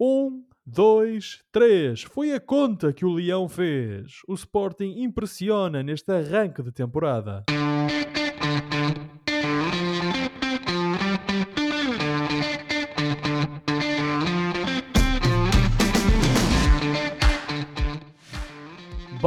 Um, 0.00 0.44
dois, 0.64 1.42
três. 1.50 2.02
Foi 2.02 2.32
a 2.32 2.38
conta 2.38 2.92
que 2.92 3.04
o 3.04 3.12
Leão 3.12 3.48
fez. 3.48 4.20
O 4.28 4.34
Sporting 4.34 5.02
impressiona 5.02 5.82
neste 5.82 6.12
arranque 6.12 6.62
de 6.62 6.70
temporada. 6.70 7.44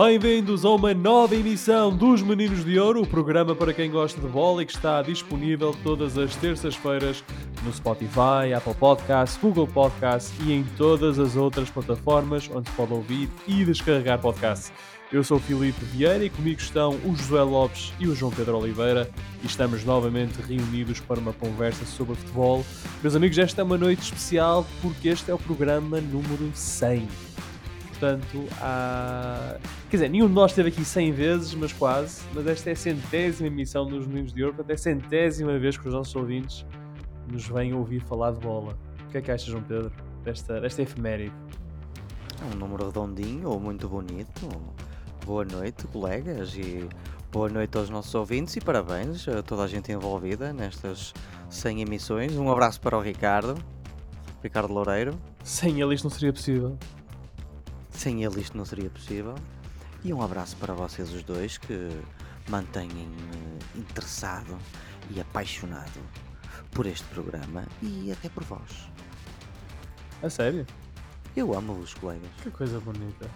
Bem-vindos 0.04 0.66
a 0.66 0.70
uma 0.72 0.96
nova 0.96 1.36
emissão 1.36 1.96
dos 1.96 2.24
Meninos 2.24 2.66
de 2.66 2.80
Ouro, 2.80 3.04
o 3.04 3.08
programa 3.08 3.56
para 3.56 3.72
quem 3.72 3.92
gosta 3.92 4.20
de 4.20 4.28
bola 4.28 4.64
e 4.64 4.66
que 4.66 4.74
está 4.74 5.00
disponível 5.04 5.76
todas 5.84 6.18
as 6.18 6.36
terças-feiras 6.38 7.24
no 7.64 7.72
Spotify, 7.72 8.52
Apple 8.58 8.74
Podcasts, 8.74 9.40
Google 9.40 9.68
Podcasts 9.68 10.34
e 10.44 10.54
em 10.54 10.64
todas 10.76 11.20
as 11.20 11.36
outras 11.36 11.70
plataformas 11.70 12.50
onde 12.52 12.68
se 12.68 12.76
pode 12.76 12.92
ouvir 12.94 13.30
e 13.48 13.64
descarregar 13.64 14.20
podcasts. 14.20 14.73
Eu 15.12 15.23
sou 15.23 15.38
o 15.38 15.40
Filipe 15.40 15.86
Vieira 15.86 16.26
e 16.26 16.31
comigo 16.31 16.59
estão 16.59 16.98
o 17.06 17.16
José 17.16 17.44
Lopes 17.44 17.94
e 18.00 18.08
o 18.08 18.16
João 18.16 18.31
Pedro 18.31 18.58
Oliveira 18.58 19.08
e 19.44 19.45
estamos 19.45 19.86
novamente 19.86 20.42
reunidos 20.42 21.00
para 21.00 21.20
uma 21.20 21.34
conversa 21.34 21.86
sobre 21.86 22.16
futebol. 22.16 22.66
Meus 23.04 23.16
amigos, 23.16 23.38
esta 23.38 23.62
é 23.62 23.64
uma 23.64 23.78
noite 23.78 24.02
especial 24.02 24.66
porque 24.81 25.09
este 25.09 25.30
é 25.30 25.34
o 25.34 25.38
programa 25.38 26.02
número 26.02 26.50
100 26.56 27.30
portanto, 28.02 28.48
há... 28.60 29.58
quer 29.90 29.98
dizer, 29.98 30.09
nenhum 30.09 30.28
de 30.28 30.34
nós 30.34 30.52
esteve 30.52 30.70
aqui 30.70 30.84
100 30.84 31.12
vezes, 31.12 31.54
mas 31.54 31.72
quase. 31.72 32.23
Mas 32.34 32.48
esta 32.48 32.72
é 32.72 32.73
a 32.73 32.76
centésima 32.76 33.48
emissão 33.48 33.86
dos 33.86 34.08
Meninos 34.08 34.34
de 34.34 34.44
Ouro, 34.44 34.55
portanto, 34.55 34.72
é 34.72 34.73
a 34.73 34.78
centésima 34.78 35.59
vez 35.59 35.78
que 35.78 35.88
os 35.88 35.94
nossos 35.94 36.16
ouvintes 36.16 36.66
nos 37.32 37.48
vêm 37.48 37.73
ouvir 37.76 38.02
falar 38.02 38.32
de 38.32 38.40
bola. 38.40 38.76
O 39.08 39.12
que 39.12 39.20
é 39.20 39.22
que 39.22 39.32
achas, 39.32 39.48
João 39.48 39.62
Pedro, 39.62 39.92
desta, 40.23 40.59
desta 40.59 40.82
efeméride? 40.82 41.34
É 42.42 42.56
um 42.56 42.58
número 42.58 42.88
redondinho, 42.88 43.59
muito 43.59 43.88
bonito. 43.88 44.50
Boa 45.23 45.45
noite, 45.45 45.86
colegas, 45.88 46.56
e 46.56 46.90
boa 47.31 47.47
noite 47.47 47.78
aos 47.78 47.92
nossos 47.92 48.16
ouvintes 48.16 48.56
e 48.56 48.62
parabéns 48.62 49.28
a 49.28 49.44
toda 49.44 49.62
a 49.62 49.68
gente 49.68 49.92
envolvida 49.92 50.52
nestas 50.52 51.14
100 51.52 51.81
emissões. 51.81 52.36
Um 52.36 52.52
abraço 52.52 52.81
para 52.81 52.97
o 52.97 53.02
Ricardo, 53.02 53.56
Ricardo 54.42 54.73
Loureiro. 54.73 55.14
Sem 55.44 55.80
ele 55.80 55.94
isto 55.94 56.06
não 56.06 56.09
seria 56.09 56.34
possível. 56.34 56.75
Sem 57.92 58.23
ele 58.23 58.42
isto 58.42 58.58
não 58.58 58.66
seria 58.66 58.89
possível. 58.89 59.36
E 60.03 60.11
um 60.14 60.22
abraço 60.22 60.58
para 60.58 60.73
vocês 60.73 61.11
os 61.14 61.23
dois 61.23 61.58
que 61.58 61.89
mantêm-me 62.50 63.08
interessado 63.75 64.58
e 65.11 65.20
apaixonado 65.22 66.00
por 66.72 66.86
este 66.86 67.06
programa 67.08 67.66
e 67.81 68.12
até 68.12 68.30
por 68.30 68.44
vós. 68.44 68.89
A 70.23 70.30
sério? 70.30 70.66
Eu 71.36 71.53
amo-vos, 71.53 71.94
colegas. 71.94 72.30
Que 72.42 72.50
coisa 72.50 72.80
bonita. 72.80 73.30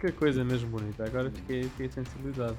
Que 0.00 0.12
coisa 0.12 0.44
mesmo 0.44 0.70
bonita. 0.70 1.04
Agora 1.04 1.30
fiquei, 1.30 1.64
fiquei 1.64 1.88
sensibilizado. 1.88 2.56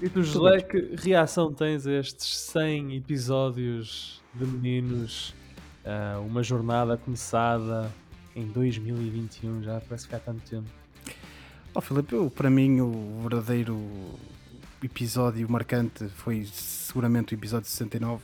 E 0.00 0.08
tu, 0.08 0.22
José, 0.22 0.62
que 0.62 0.96
reação 0.96 1.52
tens 1.52 1.86
a 1.86 1.92
estes 1.92 2.38
100 2.38 2.96
episódios 2.96 4.22
de 4.34 4.46
meninos? 4.46 5.34
Uh, 5.84 6.20
uma 6.26 6.42
jornada 6.42 6.96
começada 6.96 7.90
em 8.34 8.46
2021, 8.46 9.62
já 9.62 9.80
parece 9.80 10.08
que 10.08 10.14
há 10.14 10.18
tanto 10.18 10.42
tempo. 10.48 10.68
Oh, 11.74 11.80
Filipe, 11.80 12.14
eu, 12.14 12.30
para 12.30 12.50
mim 12.50 12.80
o 12.80 13.20
verdadeiro 13.22 13.78
episódio 14.82 15.48
marcante 15.50 16.08
foi 16.08 16.44
seguramente 16.44 17.34
o 17.34 17.36
episódio 17.36 17.68
69 17.68 18.16
uh, 18.16 18.20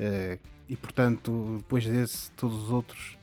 eh, 0.00 0.38
e 0.68 0.74
portanto 0.76 1.58
depois 1.58 1.84
desse 1.86 2.30
todos 2.32 2.64
os 2.64 2.70
outros 2.70 3.18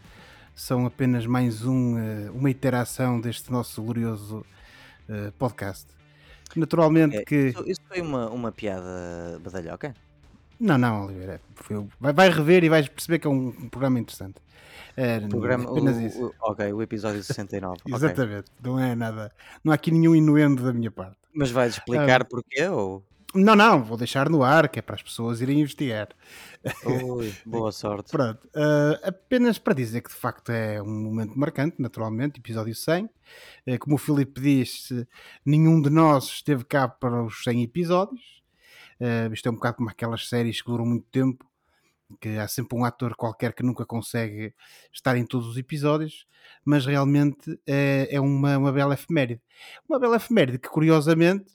são 0.55 0.86
apenas 0.86 1.25
mais 1.25 1.66
um, 1.66 1.95
uh, 1.95 2.31
uma 2.33 2.49
iteração 2.49 3.19
deste 3.19 3.52
nosso 3.52 3.81
glorioso 3.81 4.45
uh, 5.09 5.31
podcast. 5.33 5.88
Naturalmente 6.55 7.17
é, 7.17 7.23
que... 7.23 7.47
Isso, 7.47 7.64
isso, 7.70 7.81
foi 7.87 8.02
uma, 8.02 8.30
uma 8.30 8.52
piada 8.52 9.39
badalhoca? 9.43 9.93
Não, 10.59 10.77
não, 10.77 11.05
Oliveira. 11.05 11.42
Vai, 11.99 12.14
vai 12.14 12.30
rever 12.30 12.64
e 12.64 12.70
vais 12.70 12.87
perceber 12.87 13.20
que 13.20 13.27
é 13.27 13.30
um, 13.30 13.47
um 13.47 13.70
programa 13.70 13.99
interessante. 13.99 14.42
É, 14.97 15.20
programa, 15.21 15.71
apenas 15.71 15.95
o, 15.95 16.02
isso. 16.02 16.25
O, 16.25 16.52
ok, 16.52 16.73
o 16.73 16.81
episódio 16.81 17.23
69. 17.23 17.77
Exatamente, 17.87 18.52
okay. 18.59 18.71
não 18.71 18.77
é 18.77 18.95
nada. 18.95 19.31
Não 19.64 19.71
há 19.71 19.75
aqui 19.75 19.92
nenhum 19.92 20.14
inuendo 20.14 20.61
da 20.64 20.73
minha 20.73 20.92
parte. 20.92 21.15
Mas 21.33 21.52
vais 21.52 21.73
explicar 21.73 22.23
ah, 22.23 22.25
porquê? 22.25 22.67
Ou... 22.67 23.02
Não, 23.33 23.55
não, 23.55 23.83
vou 23.83 23.95
deixar 23.95 24.30
no 24.30 24.43
ar, 24.43 24.67
que 24.67 24.80
é 24.80 24.81
para 24.81 24.95
as 24.95 25.03
pessoas 25.03 25.39
irem 25.39 25.61
investigar. 25.61 26.09
Ui, 26.86 27.33
boa 27.45 27.71
sorte. 27.71 28.11
Pronto, 28.11 28.43
uh, 28.48 28.99
apenas 29.08 29.58
para 29.58 29.73
dizer 29.73 30.02
que 30.02 30.09
de 30.09 30.15
facto 30.15 30.52
é 30.52 30.81
um 30.81 31.03
momento 31.03 31.37
marcante, 31.37 31.75
naturalmente, 31.80 32.39
episódio 32.39 32.75
100. 32.75 33.05
Uh, 33.05 33.09
ah, 33.69 33.77
como 33.77 33.95
o 33.95 33.99
Filipe 33.99 34.42
disse, 34.42 35.08
nenhum 35.45 35.81
de 35.81 35.89
nós 35.89 36.25
esteve 36.25 36.65
cá 36.65 36.87
para 36.87 37.23
os 37.23 37.43
100 37.43 37.64
episódios. 37.64 38.39
Uh, 38.99 39.33
isto 39.33 39.48
é 39.48 39.52
um 39.52 39.55
bocado 39.55 39.77
como 39.77 39.89
aquelas 39.89 40.27
séries 40.27 40.61
que 40.61 40.70
duram 40.70 40.86
muito 40.86 41.08
tempo 41.11 41.49
que 42.20 42.37
há 42.37 42.48
sempre 42.48 42.77
um 42.77 42.83
ator 42.83 43.15
qualquer 43.15 43.54
que 43.54 43.64
nunca 43.64 43.86
consegue 43.86 44.54
estar 44.92 45.15
em 45.15 45.26
todos 45.26 45.48
os 45.48 45.58
episódios, 45.58 46.26
mas 46.65 46.86
realmente 46.86 47.60
é, 47.67 48.08
é 48.10 48.20
uma, 48.20 48.58
uma 48.58 48.71
bela 48.71 48.93
efeméride. 48.93 49.42
Uma 49.87 49.99
bela 49.99 50.15
efeméride 50.15 50.58
que, 50.58 50.70
curiosamente, 50.70 51.45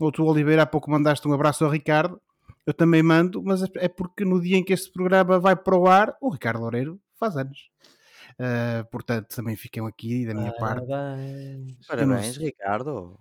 ou 0.00 0.10
tu, 0.10 0.24
Oliveira, 0.24 0.62
há 0.62 0.66
pouco 0.66 0.90
mandaste 0.90 1.26
um 1.28 1.32
abraço 1.32 1.64
ao 1.64 1.70
Ricardo, 1.70 2.20
eu 2.66 2.74
também 2.74 3.02
mando, 3.02 3.42
mas 3.42 3.62
é 3.76 3.88
porque 3.88 4.24
no 4.24 4.40
dia 4.40 4.56
em 4.56 4.64
que 4.64 4.72
este 4.72 4.90
programa 4.92 5.38
vai 5.38 5.56
para 5.56 5.76
o 5.76 5.86
ar, 5.86 6.16
o 6.20 6.28
Ricardo 6.28 6.60
Loureiro 6.60 7.00
faz 7.14 7.36
anos. 7.36 7.70
Uh, 8.32 8.84
portanto, 8.90 9.34
também 9.34 9.56
ficam 9.56 9.86
aqui 9.86 10.26
da 10.26 10.34
minha 10.34 10.52
Parabéns. 10.52 10.88
parte. 10.88 11.86
Parabéns, 11.86 12.36
Ricardo. 12.36 13.18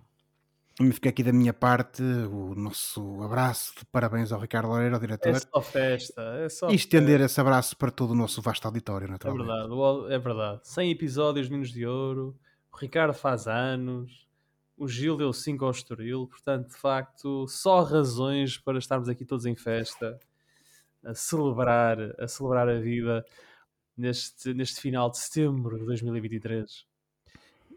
Fica 0.94 1.10
aqui 1.10 1.22
da 1.24 1.34
minha 1.34 1.54
parte 1.54 2.02
o 2.02 2.56
nosso 2.56 3.22
abraço 3.22 3.74
de 3.78 3.86
parabéns 3.86 4.32
ao 4.32 4.40
Ricardo 4.40 4.70
Loureiro, 4.70 4.96
ao 4.96 5.02
diretor. 5.02 5.36
É 5.36 5.40
só 5.40 5.62
festa. 5.62 6.22
É 6.22 6.48
só 6.48 6.70
e 6.70 6.76
estender 6.76 7.20
festa. 7.20 7.26
esse 7.26 7.42
abraço 7.42 7.76
para 7.76 7.92
todo 7.92 8.12
o 8.12 8.16
nosso 8.16 8.42
vasto 8.42 8.66
auditório, 8.66 9.06
é 9.06 9.12
naturalmente. 9.12 9.52
É 9.52 9.68
verdade, 9.68 10.14
é 10.14 10.20
verdade. 10.20 10.62
100 10.64 10.92
episódios, 10.92 11.50
Minos 11.50 11.70
de 11.70 11.86
Ouro. 11.86 12.34
O 12.72 12.78
Ricardo 12.78 13.14
faz 13.14 13.46
anos. 13.46 14.26
O 14.78 14.88
Gil 14.88 15.18
deu 15.18 15.34
5 15.34 15.66
ao 15.66 15.72
Estoril. 15.72 16.28
Portanto, 16.28 16.70
de 16.70 16.78
facto, 16.78 17.46
só 17.50 17.84
razões 17.84 18.58
para 18.58 18.80
estarmos 18.80 19.10
aqui 19.10 19.26
todos 19.26 19.46
em 19.46 19.58
festa. 19.58 20.18
A 21.04 21.14
celebrar, 21.14 21.98
a 22.18 22.28
celebrar 22.28 22.70
a 22.70 22.80
vida 22.80 23.26
neste, 23.98 24.54
neste 24.54 24.80
final 24.80 25.12
de 25.12 25.18
setembro 25.18 25.78
de 25.78 25.86
2023 25.86 26.89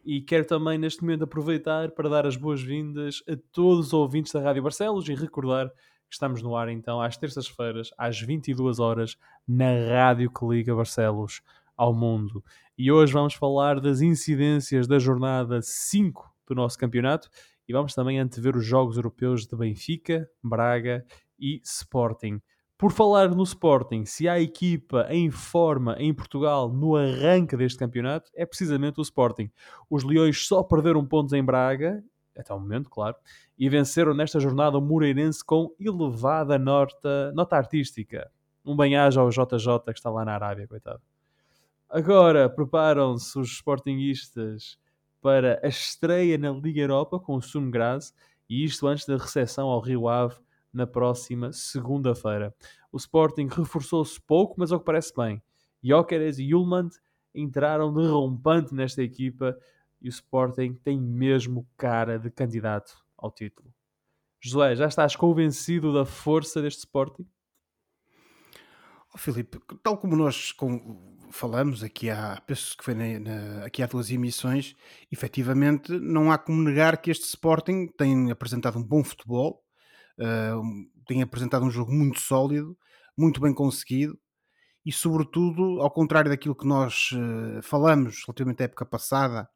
e 0.04 0.20
quero 0.20 0.44
também 0.44 0.78
neste 0.78 1.02
momento 1.02 1.24
aproveitar 1.24 1.90
para 1.92 2.08
dar 2.08 2.26
as 2.26 2.36
boas-vindas 2.36 3.22
a 3.28 3.36
todos 3.52 3.88
os 3.88 3.92
ouvintes 3.92 4.32
da 4.32 4.40
Rádio 4.40 4.62
Barcelos 4.62 5.08
e 5.08 5.14
recordar 5.14 5.68
que 5.68 6.14
estamos 6.14 6.42
no 6.42 6.56
ar 6.56 6.68
então 6.68 7.00
às 7.00 7.16
terças-feiras 7.16 7.90
às 7.96 8.20
22 8.20 8.78
horas 8.78 9.16
na 9.46 9.72
rádio 9.88 10.30
que 10.30 10.44
liga 10.44 10.74
Barcelos 10.74 11.40
ao 11.76 11.94
mundo. 11.94 12.44
E 12.76 12.90
hoje 12.90 13.12
vamos 13.12 13.34
falar 13.34 13.80
das 13.80 14.00
incidências 14.00 14.86
da 14.86 14.98
jornada 14.98 15.60
5 15.62 16.32
do 16.46 16.54
nosso 16.54 16.78
campeonato 16.78 17.28
e 17.68 17.72
vamos 17.72 17.94
também 17.94 18.18
antever 18.18 18.56
os 18.56 18.66
jogos 18.66 18.96
europeus 18.96 19.46
de 19.46 19.56
Benfica, 19.56 20.28
Braga 20.42 21.04
e 21.38 21.60
Sporting. 21.64 22.40
Por 22.82 22.90
falar 22.90 23.32
no 23.32 23.44
Sporting, 23.44 24.04
se 24.04 24.28
há 24.28 24.40
equipa 24.40 25.06
em 25.08 25.30
forma 25.30 25.94
em 26.00 26.12
Portugal 26.12 26.68
no 26.68 26.96
arranque 26.96 27.56
deste 27.56 27.78
campeonato, 27.78 28.28
é 28.34 28.44
precisamente 28.44 28.98
o 28.98 29.02
Sporting. 29.02 29.48
Os 29.88 30.02
Leões 30.02 30.44
só 30.48 30.64
perderam 30.64 31.06
pontos 31.06 31.32
em 31.32 31.44
Braga, 31.44 32.02
até 32.36 32.52
o 32.52 32.58
momento, 32.58 32.90
claro, 32.90 33.14
e 33.56 33.68
venceram 33.68 34.12
nesta 34.14 34.40
jornada 34.40 34.78
o 34.78 34.80
Moreirense 34.80 35.44
com 35.44 35.72
elevada 35.78 36.58
nota, 36.58 37.30
nota 37.36 37.54
artística. 37.54 38.28
Um 38.64 38.74
bem-aja 38.74 39.20
ao 39.20 39.30
JJ 39.30 39.78
que 39.86 39.92
está 39.92 40.10
lá 40.10 40.24
na 40.24 40.34
Arábia, 40.34 40.66
coitado. 40.66 41.00
Agora 41.88 42.50
preparam-se 42.50 43.38
os 43.38 43.52
Sportingistas 43.52 44.76
para 45.20 45.60
a 45.62 45.68
estreia 45.68 46.36
na 46.36 46.50
Liga 46.50 46.80
Europa 46.80 47.20
com 47.20 47.36
o 47.36 47.40
Sturm 47.40 47.70
Graz, 47.70 48.12
e 48.50 48.64
isto 48.64 48.88
antes 48.88 49.06
da 49.06 49.16
recepção 49.16 49.68
ao 49.68 49.78
Rio 49.78 50.08
Ave 50.08 50.34
na 50.72 50.86
próxima 50.86 51.52
segunda-feira. 51.52 52.54
O 52.90 52.96
Sporting 52.96 53.48
reforçou-se 53.50 54.20
pouco, 54.20 54.54
mas 54.58 54.72
ao 54.72 54.78
que 54.78 54.86
parece 54.86 55.12
bem. 55.14 55.42
Jóqueres 55.82 56.38
e 56.38 56.54
Ullmann 56.54 56.88
entraram 57.34 57.92
de 57.92 58.06
rompante 58.06 58.74
nesta 58.74 59.02
equipa 59.02 59.56
e 60.00 60.08
o 60.08 60.10
Sporting 60.10 60.74
tem 60.74 61.00
mesmo 61.00 61.66
cara 61.76 62.18
de 62.18 62.30
candidato 62.30 62.96
ao 63.16 63.30
título. 63.30 63.72
Josué, 64.40 64.74
já 64.74 64.86
estás 64.86 65.14
convencido 65.14 65.92
da 65.92 66.04
força 66.04 66.60
deste 66.60 66.80
Sporting? 66.80 67.26
Oh, 69.14 69.18
Filipe, 69.18 69.60
tal 69.82 69.98
como 69.98 70.16
nós 70.16 70.54
falamos 71.30 71.82
aqui 71.84 72.10
há, 72.10 72.40
penso 72.46 72.76
que 72.76 72.82
foi 72.82 72.94
na, 72.94 73.18
na, 73.20 73.64
aqui 73.66 73.82
há 73.82 73.86
duas 73.86 74.10
emissões, 74.10 74.74
efetivamente 75.10 75.92
não 75.92 76.32
há 76.32 76.38
como 76.38 76.62
negar 76.62 77.00
que 77.00 77.10
este 77.10 77.24
Sporting 77.24 77.86
tem 77.86 78.30
apresentado 78.30 78.78
um 78.78 78.82
bom 78.82 79.04
futebol, 79.04 79.61
uh, 80.18 80.62
tem 81.06 81.22
apresentado 81.22 81.64
um 81.64 81.70
jogo 81.70 81.92
muito 81.92 82.20
sólido, 82.20 82.76
muito 83.16 83.40
bem 83.40 83.54
conseguido 83.54 84.18
e, 84.84 84.92
sobretudo, 84.92 85.80
ao 85.80 85.90
contrário 85.90 86.30
daquilo 86.30 86.54
que 86.54 86.66
nós 86.66 87.10
uh, 87.12 87.62
falamos 87.62 88.22
relativamente 88.26 88.62
à 88.62 88.64
época 88.64 88.84
passada, 88.84 89.48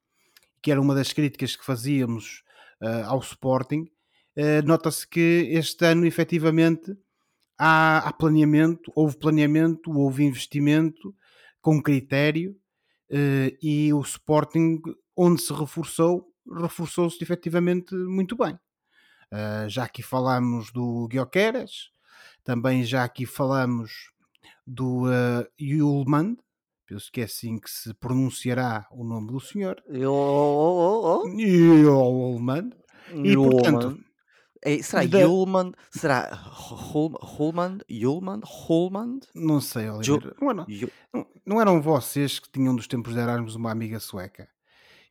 que 0.63 0.71
era 0.71 0.81
uma 0.81 0.95
das 0.95 1.13
críticas 1.13 1.57
que 1.57 1.65
fazíamos 1.65 2.43
uh, 2.81 3.07
ao 3.07 3.19
Sporting, 3.21 3.91
nota-se 4.67 5.09
que 5.09 5.49
este 5.51 5.83
ano, 5.87 6.05
efetivamente, 6.05 6.95
há, 7.59 8.07
há, 8.07 8.13
planeamento, 8.13 8.93
houve 8.95 9.17
planeamento, 9.17 9.91
houve 9.91 10.25
investimento 10.25 11.15
com 11.59 11.83
critério 11.83 12.55
e 13.63 13.91
o 13.95 14.01
Sporting, 14.03 14.83
onde 15.17 15.41
se 15.41 15.55
reforçou, 15.55 16.31
reforçou-se 16.47 17.17
efetivamente 17.23 17.95
muito 17.95 18.37
bem. 18.37 18.59
Já 19.69 19.85
aqui 19.85 20.03
falamos 20.03 20.71
do 20.71 21.07
Guioqueras, 21.09 21.91
também 22.45 22.85
já 22.85 23.05
aqui 23.05 23.27
falamos 23.27 24.11
do 24.67 25.05
uh, 25.05 25.47
Yulman, 25.61 26.37
penso 26.87 27.11
que 27.13 27.21
é 27.21 27.25
assim 27.25 27.59
que 27.59 27.71
se 27.71 27.93
pronunciará 27.95 28.87
o 28.91 29.05
nome 29.05 29.29
do 29.29 29.41
senhor. 29.41 29.83
Yulman. 31.27 32.71
E 33.13 33.35
portanto. 33.35 33.99
É, 34.63 34.83
será 34.83 35.05
da... 35.05 35.21
Yulman? 35.21 35.73
Será 35.91 36.35
Hulman? 36.35 37.79
Yulman? 37.91 38.41
Hulman? 38.45 39.21
Não 39.35 39.61
sei, 39.61 39.89
Oliveira. 39.91 40.35
Não, 40.41 40.55
não, 41.13 41.27
não, 41.45 41.61
eram 41.61 41.81
vocês 41.81 42.39
que 42.39 42.51
tinham 42.51 42.75
dos 42.75 42.89
tempos 42.89 43.15
de 43.15 43.21
Erasmus 43.21 43.55
uma 43.55 43.71
amiga 43.71 44.01
sueca? 44.01 44.49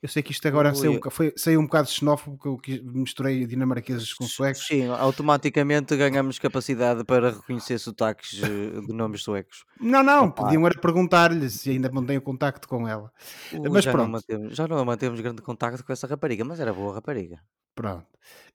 Eu 0.06 0.07
sei 0.07 0.22
que 0.22 0.31
isto 0.31 0.48
agora 0.48 0.72
saiu, 0.75 1.02
um, 1.04 1.10
foi, 1.10 1.34
saiu 1.36 1.60
um 1.60 1.63
bocado 1.63 1.90
xenófobo 1.90 2.38
porque 2.38 2.74
eu 2.74 2.92
misturei 2.94 3.44
dinamarqueses 3.48 4.13
com 4.13 4.25
suecos. 4.25 4.68
Sim, 4.68 4.88
automaticamente 4.90 5.98
ganhamos 5.98 6.38
capacidade 6.38 7.04
para 7.04 7.31
reconhecer 7.31 7.80
sotaques 7.80 8.40
eh, 8.44 8.81
de 8.81 8.94
nomes 8.94 9.24
suecos. 9.24 9.66
Não, 9.81 10.04
não, 10.04 10.25
Opa. 10.25 10.44
podiam 10.44 10.63
era 10.63 10.80
perguntar-lhe 10.80 11.50
se 11.50 11.72
ainda 11.72 11.90
mantém 11.92 12.18
o 12.18 12.22
contacto 12.22 12.68
com 12.68 12.88
ela. 12.88 13.12
Uh, 13.52 13.72
mas 13.72 13.84
já 13.84 13.92
pronto. 13.92 14.06
Não 14.06 14.12
mantemos, 14.12 14.56
já 14.56 14.68
não 14.68 14.86
mantemos 14.86 15.19
grande 15.22 15.42
contacto 15.42 15.84
com 15.84 15.92
essa 15.92 16.06
rapariga, 16.06 16.46
mas 16.46 16.60
era 16.60 16.72
boa 16.72 16.94
rapariga. 16.94 17.40
Pronto. 17.74 18.06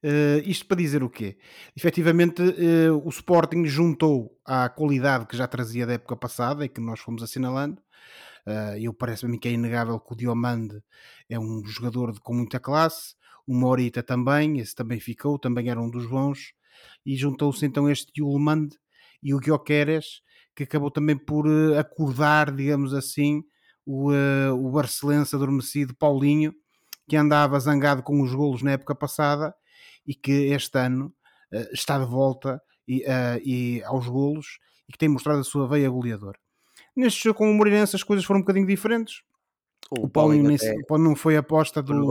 Uh, 0.04 0.38
isto 0.44 0.66
para 0.66 0.76
dizer 0.76 1.02
o 1.02 1.10
quê? 1.10 1.36
Efetivamente, 1.76 2.40
uh, 2.40 3.02
o 3.04 3.08
Sporting 3.08 3.64
juntou 3.64 4.38
à 4.44 4.68
qualidade 4.68 5.26
que 5.26 5.36
já 5.36 5.48
trazia 5.48 5.84
da 5.84 5.94
época 5.94 6.14
passada 6.14 6.64
e 6.64 6.68
que 6.68 6.80
nós 6.80 7.00
fomos 7.00 7.24
assinalando 7.24 7.82
Uh, 8.46 8.76
eu 8.80 8.94
parece-me 8.94 9.38
que 9.38 9.48
é 9.48 9.52
inegável 9.52 10.00
que 10.00 10.12
o 10.12 10.16
Diomande 10.16 10.82
é 11.28 11.38
um 11.38 11.64
jogador 11.64 12.12
de, 12.12 12.20
com 12.20 12.34
muita 12.34 12.58
classe, 12.58 13.14
o 13.46 13.54
Morita 13.54 14.02
também, 14.02 14.58
esse 14.58 14.74
também 14.74 15.00
ficou, 15.00 15.38
também 15.38 15.68
era 15.68 15.80
um 15.80 15.90
dos 15.90 16.06
bons, 16.06 16.52
e 17.04 17.16
juntou-se 17.16 17.64
então 17.64 17.88
este 17.90 18.12
Yulmand 18.18 18.70
e 19.22 19.34
o 19.34 19.38
Guioqueres, 19.38 20.22
que 20.54 20.64
acabou 20.64 20.90
também 20.90 21.16
por 21.16 21.46
uh, 21.46 21.78
acordar, 21.78 22.54
digamos 22.54 22.94
assim, 22.94 23.42
o, 23.84 24.12
uh, 24.12 24.54
o 24.54 24.70
Barcelense 24.70 25.34
adormecido 25.34 25.94
Paulinho, 25.94 26.54
que 27.08 27.16
andava 27.16 27.58
zangado 27.58 28.02
com 28.02 28.20
os 28.22 28.32
golos 28.34 28.62
na 28.62 28.72
época 28.72 28.94
passada 28.94 29.54
e 30.06 30.14
que 30.14 30.30
este 30.52 30.78
ano 30.78 31.12
uh, 31.52 31.72
está 31.72 31.98
de 31.98 32.06
volta 32.06 32.60
e, 32.86 33.04
e 33.44 33.82
aos 33.84 34.08
golos 34.08 34.58
e 34.88 34.92
que 34.92 34.98
tem 34.98 35.08
mostrado 35.08 35.40
a 35.40 35.44
sua 35.44 35.68
veia 35.68 35.88
goleadora. 35.88 36.38
Neste 36.96 37.24
jogo 37.24 37.38
com 37.38 37.50
o 37.50 37.54
Moreirense 37.54 37.96
as 37.96 38.02
coisas 38.02 38.24
foram 38.24 38.40
um 38.40 38.42
bocadinho 38.42 38.66
diferentes. 38.66 39.22
O, 39.90 40.06
o 40.06 40.08
Paulinho, 40.08 40.44
nem, 40.44 40.56
até... 40.56 40.76
não 40.98 41.16
foi 41.16 41.36
aposta 41.36 41.82
do, 41.82 42.06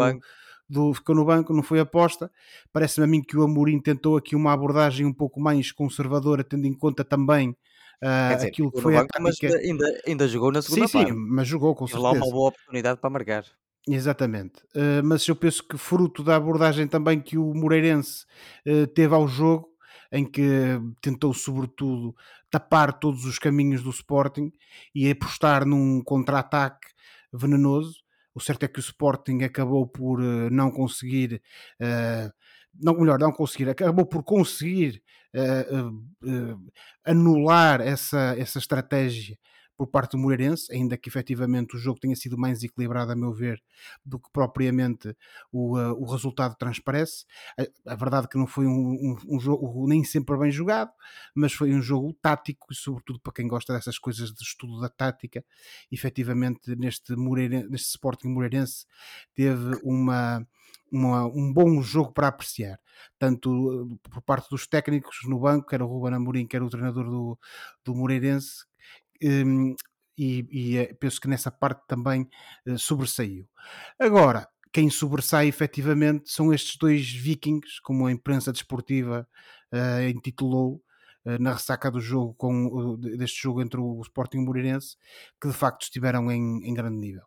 do, 0.69 0.93
ficou 0.93 1.15
no 1.15 1.25
banco, 1.25 1.53
não 1.53 1.63
foi 1.63 1.79
aposta. 1.79 2.31
Parece-me 2.71 3.05
a 3.05 3.07
mim 3.07 3.21
que 3.21 3.37
o 3.37 3.43
Amorim 3.43 3.79
tentou 3.79 4.17
aqui 4.17 4.35
uma 4.35 4.53
abordagem 4.53 5.05
um 5.05 5.13
pouco 5.13 5.39
mais 5.39 5.71
conservadora, 5.71 6.43
tendo 6.43 6.65
em 6.65 6.73
conta 6.73 7.03
também 7.03 7.49
uh, 7.49 8.35
dizer, 8.35 8.47
aquilo 8.47 8.71
que 8.71 8.81
foi 8.81 8.93
banco, 8.93 9.09
a 9.15 9.23
tática. 9.23 9.47
Mas 9.49 9.63
ainda, 9.63 10.01
ainda 10.05 10.27
jogou 10.27 10.51
na 10.51 10.61
segunda 10.61 10.87
sim, 10.87 10.97
parte. 10.97 11.11
Sim, 11.11 11.17
mas 11.17 11.47
jogou 11.47 11.75
com 11.75 11.87
certeza. 11.87 12.03
lá 12.03 12.11
uma 12.11 12.31
boa 12.31 12.49
oportunidade 12.49 12.99
para 12.99 13.09
marcar. 13.09 13.45
Exatamente, 13.87 14.61
uh, 14.75 15.03
mas 15.03 15.27
eu 15.27 15.35
penso 15.35 15.65
que 15.67 15.77
fruto 15.77 16.21
da 16.21 16.35
abordagem 16.35 16.87
também 16.87 17.19
que 17.19 17.37
o 17.37 17.53
Moreirense 17.53 18.25
uh, 18.67 18.85
teve 18.87 19.15
ao 19.15 19.27
jogo, 19.27 19.69
em 20.11 20.25
que 20.25 20.79
tentou 21.01 21.33
sobretudo 21.33 22.15
tapar 22.49 22.99
todos 22.99 23.25
os 23.25 23.37
caminhos 23.37 23.83
do 23.83 23.89
Sporting 23.89 24.51
e 24.93 25.09
apostar 25.09 25.65
num 25.65 26.01
contra-ataque 26.03 26.87
venenoso. 27.33 27.95
O 28.33 28.39
certo 28.39 28.63
é 28.63 28.67
que 28.67 28.79
o 28.79 28.81
Sporting 28.81 29.43
acabou 29.43 29.87
por 29.87 30.21
uh, 30.21 30.49
não 30.49 30.71
conseguir, 30.71 31.41
uh, 31.81 32.31
não, 32.73 32.93
melhor, 32.99 33.19
não 33.19 33.31
conseguir, 33.31 33.69
acabou 33.69 34.05
por 34.05 34.23
conseguir 34.23 35.01
uh, 35.35 36.71
anular 37.05 37.81
essa, 37.81 38.35
essa 38.37 38.59
estratégia 38.59 39.37
por 39.79 39.87
parte 39.87 40.11
do 40.11 40.17
Moreirense, 40.17 40.69
ainda 40.73 40.97
que 40.97 41.07
efetivamente 41.07 41.77
o 41.77 41.79
jogo 41.79 42.01
tenha 42.01 42.13
sido 42.13 42.37
mais 42.37 42.61
equilibrado, 42.61 43.13
a 43.13 43.15
meu 43.15 43.31
ver, 43.31 43.63
do 44.05 44.19
que 44.19 44.29
propriamente 44.29 45.15
o, 45.53 45.79
uh, 45.79 45.93
o 45.93 46.03
resultado 46.11 46.53
transparece. 46.57 47.25
A, 47.57 47.93
a, 47.93 47.95
verdade 47.95 48.25
é 48.25 48.29
que 48.29 48.37
não 48.37 48.45
foi 48.45 48.67
um, 48.67 48.73
um, 48.73 49.17
um, 49.37 49.39
jogo 49.39 49.87
nem 49.87 50.03
sempre 50.03 50.37
bem 50.37 50.51
jogado, 50.51 50.91
mas 51.33 51.53
foi 51.53 51.73
um 51.73 51.81
jogo 51.81 52.13
tático 52.21 52.67
e, 52.69 52.75
sobretudo, 52.75 53.21
para 53.21 53.31
quem 53.31 53.47
gosta 53.47 53.71
dessas 53.71 53.97
coisas 53.97 54.33
de 54.33 54.43
estudo 54.43 54.81
da 54.81 54.89
tática, 54.89 55.45
efetivamente 55.89 56.75
neste, 56.75 57.15
Moreirense, 57.15 57.69
neste 57.69 57.87
Sporting 57.87 58.27
Moreirense 58.27 58.85
teve 59.33 59.79
uma. 59.81 60.45
Uma, 60.91 61.25
um 61.27 61.53
bom 61.53 61.83
jogo 61.83 62.11
para 62.11 62.29
apreciar, 62.29 62.79
tanto 63.19 63.51
uh, 63.51 63.97
por 64.09 64.23
parte 64.23 64.49
dos 64.49 64.65
técnicos 64.65 65.19
no 65.27 65.39
banco, 65.39 65.67
quer 65.67 65.83
o 65.83 65.85
Ruben 65.85 66.15
Amorim, 66.15 66.47
quer 66.47 66.63
o 66.63 66.69
treinador 66.69 67.05
do, 67.05 67.39
do 67.85 67.93
Moreirense, 67.93 68.65
um, 69.23 69.75
e, 70.19 70.45
e, 70.51 70.77
eh, 70.77 70.93
penso 70.95 71.21
que 71.21 71.29
nessa 71.29 71.49
parte 71.49 71.81
também 71.87 72.27
uh, 72.67 72.77
sobressaiu. 72.77 73.47
Agora, 73.97 74.47
quem 74.73 74.89
sobressai 74.89 75.47
efetivamente 75.47 76.29
são 76.29 76.53
estes 76.53 76.75
dois 76.77 77.09
vikings, 77.09 77.81
como 77.81 78.05
a 78.05 78.11
imprensa 78.11 78.51
desportiva 78.51 79.25
uh, 79.73 80.09
intitulou 80.09 80.83
uh, 81.25 81.41
na 81.41 81.53
ressaca 81.53 81.89
do 81.89 82.01
jogo, 82.01 82.33
com, 82.35 82.97
deste 82.97 83.41
jogo 83.41 83.61
entre 83.61 83.79
o 83.79 84.01
Sporting 84.01 84.37
e 84.37 84.41
o 84.41 84.45
Moreirense, 84.45 84.97
que 85.41 85.47
de 85.47 85.53
facto 85.53 85.83
estiveram 85.83 86.29
em, 86.29 86.67
em 86.67 86.73
grande 86.73 86.97
nível 86.97 87.23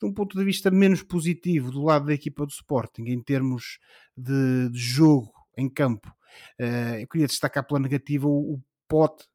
de 0.00 0.08
um 0.08 0.14
ponto 0.14 0.36
de 0.36 0.42
vista 0.42 0.70
menos 0.70 1.02
positivo 1.02 1.70
do 1.70 1.84
lado 1.84 2.06
da 2.06 2.14
equipa 2.14 2.46
do 2.46 2.50
Sporting 2.50 3.02
em 3.08 3.22
termos 3.22 3.78
de, 4.16 4.70
de 4.70 4.78
jogo 4.78 5.30
em 5.58 5.68
campo. 5.68 6.10
Eu 6.58 7.06
queria 7.06 7.26
destacar 7.26 7.66
pela 7.66 7.78
negativa 7.78 8.26
o, 8.26 8.54
o 8.54 8.62
Pote 8.88 9.26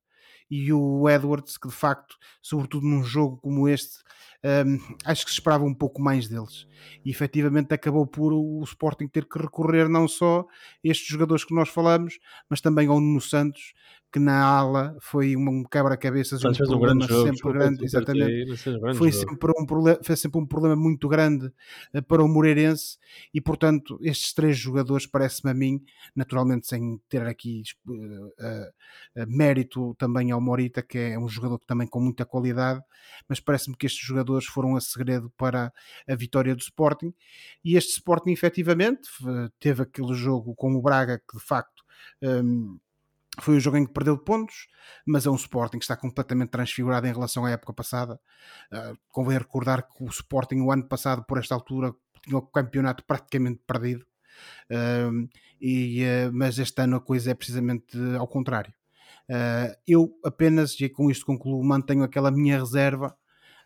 e 0.54 0.72
o 0.72 1.10
Edwards, 1.10 1.58
que 1.58 1.68
de 1.68 1.74
facto, 1.74 2.16
sobretudo 2.40 2.86
num 2.86 3.04
jogo 3.04 3.38
como 3.38 3.68
este, 3.68 4.04
um, 4.44 4.78
acho 5.04 5.26
que 5.26 5.32
se 5.32 5.38
esperava 5.40 5.64
um 5.64 5.74
pouco 5.74 6.00
mais 6.00 6.28
deles. 6.28 6.68
E 7.04 7.10
efetivamente 7.10 7.74
acabou 7.74 8.06
por 8.06 8.32
o 8.32 8.62
Sporting 8.64 9.08
ter 9.08 9.26
que 9.26 9.40
recorrer 9.40 9.90
não 9.90 10.08
só 10.08 10.42
a 10.42 10.46
estes 10.84 11.08
jogadores 11.08 11.44
que 11.44 11.56
nós 11.56 11.70
falamos, 11.70 12.20
mas 12.48 12.62
também 12.62 12.88
ao 12.88 13.00
Nuno 13.00 13.20
Santos, 13.20 13.74
que 14.14 14.20
na 14.20 14.46
ala 14.46 14.96
foi 15.02 15.36
um 15.36 15.64
quebra-cabeças, 15.64 16.46
um 16.46 16.54
problema 16.54 17.04
um 17.04 17.08
sempre 17.08 17.38
jogo, 17.38 17.54
grande, 17.54 17.84
exatamente. 17.84 18.56
Foi 18.96 19.12
sempre, 19.12 19.52
um 19.58 19.66
problema, 19.66 20.00
foi 20.04 20.16
sempre 20.16 20.40
um 20.40 20.46
problema 20.46 20.76
muito 20.76 21.08
grande 21.08 21.48
uh, 21.96 22.04
para 22.08 22.24
o 22.24 22.28
Moreirense 22.28 23.00
e, 23.34 23.42
portanto, 23.42 23.98
estes 24.04 24.32
três 24.32 24.56
jogadores, 24.56 25.08
parece-me 25.08 25.50
a 25.50 25.54
mim, 25.56 25.84
naturalmente 26.16 26.68
sem 26.68 27.02
ter 27.10 27.26
aqui 27.26 27.64
uh, 27.88 27.94
uh, 27.96 29.26
mérito 29.28 29.96
também 29.96 30.30
ao 30.30 30.40
Morita, 30.44 30.82
que 30.82 30.98
é 30.98 31.20
um 31.20 31.28
jogador 31.28 31.60
também 31.66 31.88
com 31.88 32.00
muita 32.00 32.26
qualidade, 32.26 32.82
mas 33.28 33.40
parece-me 33.40 33.76
que 33.76 33.86
estes 33.86 34.06
jogadores 34.06 34.46
foram 34.46 34.76
a 34.76 34.82
segredo 34.82 35.32
para 35.38 35.74
a 36.08 36.16
vitória 36.16 36.56
do 36.56 36.62
Sporting 36.62 37.14
e 37.64 37.76
este 37.76 37.94
Sporting 37.94 38.32
efetivamente 38.32 39.10
teve 39.60 39.84
aquele 39.84 40.14
jogo 40.14 40.54
com 40.56 40.74
o 40.76 40.82
Braga 40.82 41.20
que 41.20 41.38
de 41.38 41.44
facto 41.44 41.84
um, 42.22 42.78
foi 43.40 43.56
um 43.56 43.60
jogo 43.60 43.78
em 43.78 43.86
que 43.86 43.94
perdeu 43.94 44.18
pontos, 44.18 44.68
mas 45.06 45.26
é 45.26 45.30
um 45.30 45.36
Sporting 45.36 45.80
que 45.80 45.84
está 45.84 45.96
completamente 45.96 46.50
transfigurado 46.50 47.08
em 47.08 47.14
relação 47.14 47.46
à 47.46 47.52
época 47.52 47.74
passada. 47.74 48.20
Uh, 48.72 48.98
convém 49.10 49.38
recordar 49.38 49.88
que 49.88 50.04
o 50.04 50.08
Sporting, 50.08 50.62
o 50.62 50.72
ano 50.72 50.88
passado, 50.88 51.24
por 51.24 51.40
esta 51.40 51.56
altura, 51.56 51.94
tinha 52.22 52.38
o 52.38 52.42
campeonato 52.42 53.04
praticamente 53.06 53.62
perdido. 53.66 54.06
Uh, 54.70 55.28
e, 55.60 56.04
uh, 56.04 56.32
mas 56.32 56.60
este 56.60 56.82
ano 56.82 56.98
a 56.98 57.02
coisa 57.02 57.32
é 57.32 57.34
precisamente 57.34 57.98
ao 58.18 58.28
contrário. 58.28 58.74
Uh, 59.30 59.76
eu 59.88 60.20
apenas, 60.24 60.80
e 60.80 60.90
com 60.90 61.10
isto 61.10 61.26
concluo, 61.26 61.64
mantenho 61.64 62.04
aquela 62.04 62.32
minha 62.32 62.60
reserva 62.60 63.16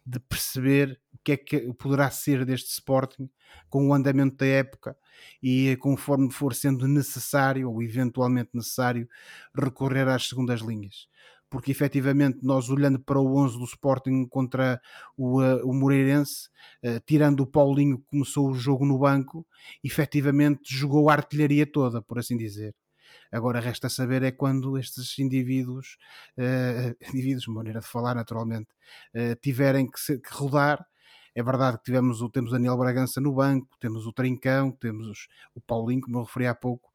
de 0.05 0.19
perceber 0.19 0.99
o 1.13 1.17
que 1.23 1.31
é 1.33 1.37
que 1.37 1.73
poderá 1.73 2.09
ser 2.09 2.45
deste 2.45 2.71
Sporting 2.71 3.29
com 3.69 3.89
o 3.89 3.93
andamento 3.93 4.37
da 4.37 4.45
época 4.45 4.95
e 5.43 5.75
conforme 5.77 6.31
for 6.31 6.53
sendo 6.53 6.87
necessário 6.87 7.69
ou 7.69 7.83
eventualmente 7.83 8.51
necessário 8.53 9.07
recorrer 9.53 10.07
às 10.07 10.29
segundas 10.29 10.61
linhas 10.61 11.07
porque 11.49 11.71
efetivamente 11.71 12.39
nós 12.43 12.69
olhando 12.69 12.99
para 12.99 13.19
o 13.19 13.37
11 13.37 13.57
do 13.57 13.63
Sporting 13.65 14.25
contra 14.25 14.81
o, 15.15 15.41
uh, 15.41 15.65
o 15.65 15.73
Moreirense, 15.73 16.49
uh, 16.83 16.99
tirando 17.05 17.41
o 17.41 17.47
Paulinho 17.47 17.99
que 17.99 18.05
começou 18.05 18.49
o 18.49 18.53
jogo 18.53 18.85
no 18.85 18.99
banco, 18.99 19.45
efetivamente 19.83 20.61
jogou 20.65 21.09
a 21.09 21.13
artilharia 21.13 21.65
toda, 21.65 22.01
por 22.01 22.19
assim 22.19 22.37
dizer. 22.37 22.75
Agora 23.31 23.59
resta 23.59 23.89
saber 23.89 24.23
é 24.23 24.31
quando 24.31 24.77
estes 24.77 25.17
indivíduos, 25.19 25.97
uh, 26.37 26.95
indivíduos, 27.13 27.47
maneira 27.47 27.79
de 27.79 27.87
falar 27.87 28.15
naturalmente, 28.15 28.69
uh, 29.15 29.35
tiverem 29.41 29.89
que, 29.89 29.99
ser, 29.99 30.19
que, 30.19 30.33
rodar. 30.33 30.85
É 31.35 31.43
verdade 31.43 31.77
que 31.77 31.83
tivemos 31.83 32.21
o, 32.21 32.29
temos 32.29 32.51
o 32.51 32.53
Daniel 32.53 32.77
Bragança 32.77 33.21
no 33.21 33.33
banco, 33.33 33.69
temos 33.79 34.07
o 34.07 34.13
Trincão, 34.13 34.71
temos 34.71 35.27
o 35.53 35.61
Paulinho, 35.61 36.01
como 36.01 36.17
eu 36.17 36.23
referi 36.23 36.47
há 36.47 36.55
pouco, 36.55 36.89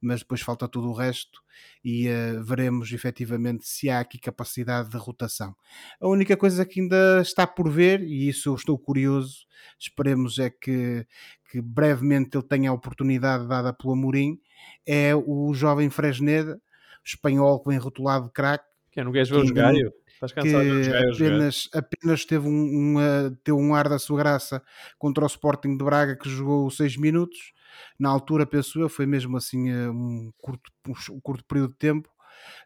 mas 0.00 0.20
depois 0.20 0.40
falta 0.40 0.68
tudo 0.68 0.88
o 0.88 0.92
resto 0.92 1.42
e 1.84 2.08
uh, 2.08 2.42
veremos 2.44 2.92
efetivamente 2.92 3.66
se 3.66 3.88
há 3.88 4.00
aqui 4.00 4.18
capacidade 4.18 4.90
de 4.90 4.96
rotação. 4.96 5.54
A 6.00 6.08
única 6.08 6.36
coisa 6.36 6.64
que 6.64 6.80
ainda 6.80 7.20
está 7.20 7.46
por 7.46 7.70
ver, 7.70 8.02
e 8.02 8.28
isso 8.28 8.50
eu 8.50 8.54
estou 8.54 8.78
curioso, 8.78 9.46
esperemos 9.78 10.38
é 10.38 10.50
que, 10.50 11.06
que 11.50 11.60
brevemente 11.60 12.36
ele 12.36 12.46
tenha 12.46 12.70
a 12.70 12.74
oportunidade 12.74 13.48
dada 13.48 13.72
pelo 13.72 13.94
Amorim, 13.94 14.38
é 14.86 15.14
o 15.14 15.52
jovem 15.54 15.90
Fresneda, 15.90 16.60
espanhol 17.04 17.60
que 17.60 17.70
vem 17.70 17.78
rotulado 17.78 18.26
de 18.26 18.32
craque. 18.32 18.64
Que 18.90 19.04
no 19.04 19.12
gajo 19.12 19.34
ver? 19.52 19.92
Estás 20.16 20.32
cansado 20.32 20.64
que 20.64 21.22
apenas, 21.22 21.68
apenas 21.74 22.24
teve 22.24 22.48
um, 22.48 22.92
uma, 22.92 23.38
teve 23.44 23.58
um 23.58 23.74
ar 23.74 23.86
da 23.86 23.98
sua 23.98 24.16
graça 24.16 24.62
contra 24.98 25.22
o 25.22 25.26
Sporting 25.26 25.76
de 25.76 25.84
Braga 25.84 26.16
que 26.16 26.28
jogou 26.30 26.70
6 26.70 26.96
minutos 26.96 27.52
na 27.98 28.08
altura, 28.08 28.46
penso 28.46 28.80
eu, 28.80 28.88
foi 28.88 29.06
mesmo 29.06 29.36
assim 29.36 29.70
eh, 29.70 29.88
um 29.90 30.32
curto, 30.38 30.70
um 31.10 31.20
curto 31.20 31.44
período 31.44 31.72
de 31.72 31.78
tempo. 31.78 32.08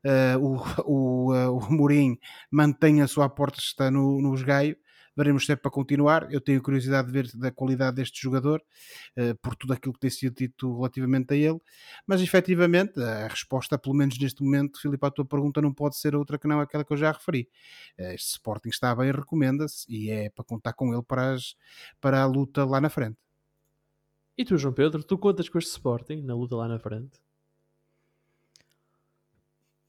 Uh, 0.05 0.39
o, 0.39 0.57
o, 0.85 1.35
uh, 1.35 1.57
o 1.57 1.73
Mourinho 1.73 2.19
mantém 2.51 3.03
a 3.03 3.09
sua 3.09 3.27
aporta 3.27 3.59
está 3.59 3.91
no, 3.91 4.21
no 4.21 4.35
esgaio. 4.35 4.77
Veremos 5.17 5.45
se 5.45 5.53
é 5.53 5.57
para 5.57 5.71
continuar. 5.71 6.33
Eu 6.33 6.41
tenho 6.41 6.63
curiosidade 6.63 7.09
de 7.09 7.13
ver 7.13 7.31
da 7.35 7.51
qualidade 7.51 7.97
deste 7.97 8.23
jogador, 8.23 8.63
uh, 9.19 9.35
por 9.43 9.55
tudo 9.55 9.73
aquilo 9.73 9.93
que 9.93 10.01
tem 10.01 10.11
sido 10.11 10.35
dito 10.35 10.77
relativamente 10.77 11.35
a 11.35 11.37
ele. 11.37 11.59
Mas 12.07 12.23
efetivamente, 12.23 13.01
a 13.01 13.27
resposta, 13.27 13.77
pelo 13.79 13.95
menos 13.95 14.19
neste 14.19 14.43
momento, 14.43 14.81
Filipe, 14.81 15.05
à 15.07 15.11
tua 15.11 15.25
pergunta, 15.25 15.61
não 15.61 15.75
pode 15.75 15.97
ser 15.99 16.15
outra 16.15 16.39
que 16.39 16.49
não 16.49 16.61
aquela 16.61 16.85
que 16.85 16.93
eu 16.93 16.97
já 16.97 17.13
referi. 17.13 17.49
Este 17.99 18.33
Sporting 18.33 18.71
está 18.71 18.95
bem, 18.95 19.11
recomenda-se 19.11 19.85
e 19.89 20.11
é 20.11 20.31
para 20.31 20.45
contar 20.45 20.73
com 20.73 20.93
ele 20.95 21.03
para, 21.03 21.35
as, 21.35 21.55
para 22.01 22.23
a 22.23 22.27
luta 22.27 22.65
lá 22.65 22.81
na 22.81 22.89
frente. 22.89 23.30
E 24.41 24.45
tu, 24.47 24.57
João 24.57 24.73
Pedro, 24.73 25.03
tu 25.03 25.19
contas 25.19 25.51
com 25.51 25.59
este 25.59 25.73
Sporting 25.73 26.23
na 26.23 26.35
luta 26.35 26.57
lá 26.57 26.67
na 26.67 26.79
frente? 26.79 27.21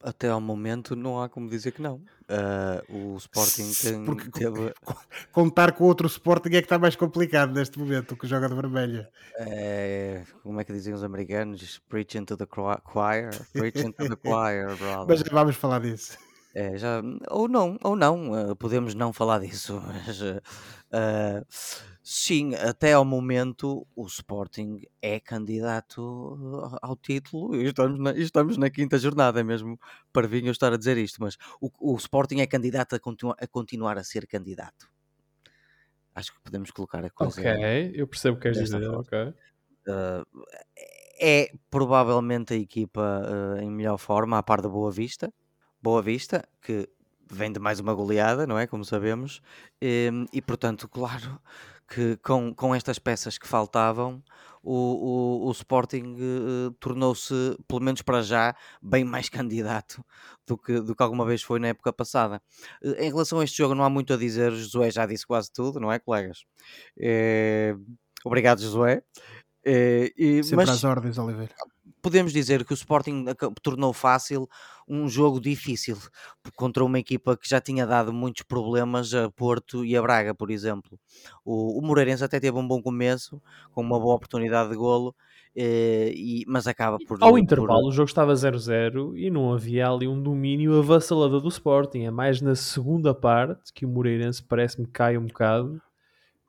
Até 0.03 0.27
ao 0.27 0.41
momento 0.41 0.93
não 0.93 1.21
há 1.21 1.29
como 1.29 1.49
dizer 1.49 1.71
que 1.71 1.81
não. 1.81 2.03
Uh, 2.27 3.13
o 3.13 3.15
Sporting 3.15 3.71
tem, 3.81 4.03
Porque 4.03 4.29
teve... 4.29 4.73
contar 5.31 5.71
com 5.71 5.85
outro 5.85 6.05
Sporting 6.05 6.49
é 6.49 6.59
que 6.59 6.65
está 6.65 6.77
mais 6.77 6.97
complicado 6.97 7.53
neste 7.53 7.79
momento, 7.79 8.17
que 8.17 8.27
joga 8.27 8.49
de 8.49 8.55
vermelho. 8.55 9.07
É, 9.37 10.25
como 10.43 10.59
é 10.59 10.65
que 10.65 10.73
dizem 10.73 10.93
os 10.93 11.01
americanos? 11.01 11.79
Preaching 11.87 12.25
to 12.25 12.35
the 12.35 12.45
choir. 12.45 13.29
Preaching 13.53 13.93
to 13.93 14.09
the 14.09 14.17
choir, 14.21 14.75
brother. 14.75 15.05
Mas 15.07 15.19
já 15.21 15.31
vamos 15.31 15.55
falar 15.55 15.79
disso. 15.79 16.17
É, 16.53 16.77
já, 16.77 17.01
ou 17.29 17.47
não, 17.47 17.77
ou 17.81 17.95
não, 17.95 18.51
uh, 18.51 18.55
podemos 18.57 18.93
não 18.93 19.13
falar 19.13 19.39
disso, 19.39 19.81
mas 19.87 20.19
uh, 20.19 20.41
sim, 22.03 22.55
até 22.55 22.93
ao 22.93 23.05
momento 23.05 23.85
o 23.95 24.05
Sporting 24.05 24.81
é 25.01 25.19
candidato 25.19 26.79
ao 26.81 26.95
título 26.95 27.55
e 27.55 27.65
estamos 27.65 27.99
na, 27.99 28.11
estamos 28.13 28.57
na 28.57 28.69
quinta 28.69 28.97
jornada 28.97 29.39
é 29.39 29.43
mesmo 29.43 29.79
para 30.11 30.27
vir 30.27 30.45
eu 30.45 30.51
estar 30.51 30.73
a 30.73 30.77
dizer 30.77 30.97
isto, 30.97 31.21
mas 31.21 31.37
o, 31.59 31.69
o 31.79 31.95
Sporting 31.97 32.39
é 32.39 32.47
candidato 32.47 32.95
a, 32.95 32.99
continu, 32.99 33.33
a 33.37 33.47
continuar 33.47 33.97
a 33.97 34.03
ser 34.03 34.27
candidato. 34.27 34.89
Acho 36.13 36.33
que 36.33 36.41
podemos 36.41 36.71
colocar 36.71 37.05
a 37.05 37.09
coisa. 37.09 37.39
Ok, 37.39 37.91
eu 37.95 38.07
percebo 38.07 38.35
o 38.35 38.39
que 38.39 38.43
queres 38.43 38.57
dizer, 38.57 38.89
ok. 38.89 39.33
Uh, 39.87 40.45
é 41.19 41.51
provavelmente 41.69 42.53
a 42.53 42.57
equipa 42.57 43.21
uh, 43.23 43.61
em 43.61 43.71
melhor 43.71 43.97
forma, 43.97 44.37
a 44.37 44.43
par 44.43 44.61
da 44.61 44.69
Boa 44.69 44.91
Vista 44.91 45.31
Boa 45.81 46.01
Vista, 46.01 46.47
que 46.61 46.87
vem 47.31 47.51
de 47.51 47.59
mais 47.59 47.79
uma 47.79 47.93
goleada, 47.93 48.45
não 48.45 48.59
é? 48.59 48.67
Como 48.67 48.85
sabemos, 48.85 49.41
e, 49.81 50.11
e 50.31 50.41
portanto, 50.41 50.87
claro 50.89 51.41
que 51.93 52.15
com, 52.23 52.55
com 52.55 52.73
estas 52.73 52.97
peças 52.97 53.37
que 53.37 53.45
faltavam, 53.45 54.23
o, 54.63 55.43
o, 55.43 55.47
o 55.47 55.51
Sporting 55.51 56.15
uh, 56.15 56.71
tornou-se, 56.79 57.33
pelo 57.67 57.81
menos 57.81 58.01
para 58.01 58.21
já, 58.21 58.55
bem 58.81 59.03
mais 59.03 59.27
candidato 59.29 60.03
do 60.47 60.57
que, 60.57 60.79
do 60.79 60.95
que 60.95 61.03
alguma 61.03 61.25
vez 61.25 61.43
foi 61.43 61.59
na 61.59 61.67
época 61.67 61.91
passada. 61.91 62.41
Uh, 62.81 62.93
em 62.97 63.09
relação 63.09 63.41
a 63.41 63.43
este 63.43 63.57
jogo, 63.57 63.75
não 63.75 63.83
há 63.83 63.89
muito 63.89 64.13
a 64.13 64.17
dizer, 64.17 64.53
Josué 64.53 64.89
já 64.89 65.05
disse 65.05 65.27
quase 65.27 65.51
tudo, 65.51 65.81
não 65.81 65.91
é, 65.91 65.99
colegas? 65.99 66.45
Obrigado, 68.23 68.61
Josué. 68.61 69.03
É, 69.65 70.11
e, 70.17 70.43
Sempre 70.43 70.65
mas, 70.65 70.69
às 70.69 70.83
ordens, 70.83 71.17
Oliveira 71.17 71.53
podemos 72.01 72.33
dizer 72.33 72.65
que 72.65 72.73
o 72.73 72.75
Sporting 72.75 73.25
tornou 73.61 73.93
fácil 73.93 74.49
um 74.87 75.07
jogo 75.07 75.39
difícil 75.39 75.97
contra 76.55 76.83
uma 76.83 76.99
equipa 76.99 77.37
que 77.37 77.47
já 77.47 77.61
tinha 77.61 77.85
dado 77.85 78.11
muitos 78.11 78.43
problemas 78.43 79.13
a 79.13 79.29
Porto 79.29 79.85
e 79.85 79.95
a 79.95 80.01
Braga, 80.01 80.33
por 80.35 80.51
exemplo. 80.51 80.99
O, 81.45 81.79
o 81.79 81.81
Moreirense 81.81 82.23
até 82.23 82.39
teve 82.39 82.57
um 82.57 82.67
bom 82.67 82.81
começo, 82.81 83.41
com 83.71 83.81
uma 83.81 83.99
boa 83.99 84.15
oportunidade 84.15 84.69
de 84.69 84.75
golo, 84.75 85.15
eh, 85.55 86.11
e, 86.15 86.43
mas 86.47 86.67
acaba 86.67 86.97
por. 87.07 87.17
Ao 87.21 87.37
intervalo, 87.37 87.81
por... 87.81 87.89
o 87.89 87.91
jogo 87.91 88.09
estava 88.09 88.33
0-0 88.33 89.17
e 89.17 89.29
não 89.29 89.53
havia 89.53 89.87
ali 89.89 90.07
um 90.07 90.21
domínio 90.21 90.79
avassalador 90.79 91.41
do 91.41 91.49
Sporting. 91.49 92.03
É 92.03 92.11
mais 92.11 92.41
na 92.41 92.55
segunda 92.55 93.13
parte 93.13 93.71
que 93.73 93.85
o 93.85 93.89
Moreirense 93.89 94.43
parece-me 94.43 94.87
cai 94.87 95.17
um 95.17 95.25
bocado. 95.25 95.81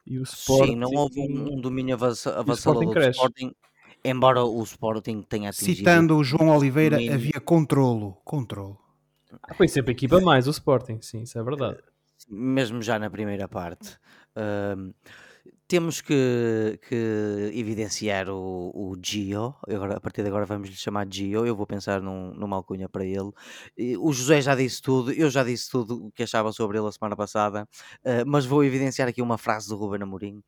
E 0.04 0.18
o 0.18 0.23
Sporting... 0.23 0.73
Sim, 0.73 0.76
não 0.76 0.90
houve 0.90 1.21
um, 1.21 1.54
um 1.54 1.61
domínio 1.61 1.94
avassalador 1.94 2.44
do 2.44 3.11
Sporting 3.11 3.52
Embora 4.04 4.42
o 4.42 4.62
Sporting 4.62 5.23
tenha 5.23 5.50
atingido... 5.50 5.76
Citando 5.76 6.16
o 6.16 6.25
João 6.25 6.56
Oliveira, 6.56 6.97
havia 6.97 7.40
controlo. 7.44 8.21
Controlo. 8.25 8.78
Ah, 9.42 9.54
foi 9.54 9.68
sempre 9.68 9.92
equipa 9.92 10.21
mais 10.21 10.47
o 10.47 10.50
Sporting, 10.50 11.00
sim, 11.00 11.23
isso 11.23 11.38
é 11.38 11.42
verdade. 11.42 11.78
Mesmo 12.28 12.82
já 12.82 12.99
na 12.99 13.11
primeira 13.11 13.49
parte. 13.49 13.97
Uh, 14.37 14.92
temos 15.73 16.02
que, 16.02 16.78
que 16.87 17.50
evidenciar 17.54 18.28
o, 18.28 18.71
o, 18.75 18.94
Gio. 19.02 19.54
Agora, 19.66 19.97
a 19.97 20.00
partir 20.00 20.23
de 20.23 20.28
agora 20.28 20.44
vamos 20.44 20.68
lhe 20.68 20.76
chamar 20.76 21.06
Gio. 21.11 21.47
Eu 21.47 21.56
vou 21.56 21.66
pensar 21.66 22.02
num, 22.02 22.35
numa 22.35 22.56
alcunha 22.56 22.88
para 22.88 23.04
ele. 23.06 23.30
O 23.99 24.12
José 24.12 24.42
já 24.42 24.54
disse 24.54 24.82
tudo. 24.82 25.12
Eu 25.12 25.30
já 25.30 25.42
disse 25.42 25.71
tudo 25.71 26.06
o 26.06 26.12
que 26.12 26.25
achava 26.25 26.52
sobre 26.52 26.78
ele 26.78 26.87
a 26.87 26.92
semana 26.92 27.16
passada. 27.16 27.66
Uh, 28.04 28.23
mas 28.26 28.44
vou 28.44 28.62
evidenciar 28.62 29.09
aqui 29.09 29.23
uma 29.23 29.38
frase 29.38 29.68
do 29.68 29.76
Ruben 29.76 30.02
Amorim 30.02 30.42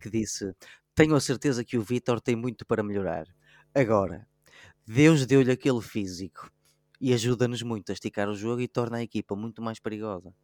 que 0.00 0.08
disse: 0.08 0.54
tenho 0.98 1.14
a 1.14 1.20
certeza 1.20 1.64
que 1.64 1.78
o 1.78 1.82
Vitor 1.82 2.20
tem 2.20 2.34
muito 2.34 2.66
para 2.66 2.82
melhorar. 2.82 3.24
Agora, 3.72 4.26
Deus 4.84 5.24
deu-lhe 5.26 5.52
aquele 5.52 5.80
físico 5.80 6.50
e 7.00 7.14
ajuda-nos 7.14 7.62
muito 7.62 7.90
a 7.90 7.92
esticar 7.92 8.28
o 8.28 8.34
jogo 8.34 8.60
e 8.62 8.66
torna 8.66 8.96
a 8.96 9.02
equipa 9.02 9.36
muito 9.36 9.62
mais 9.62 9.78
perigosa. 9.78 10.34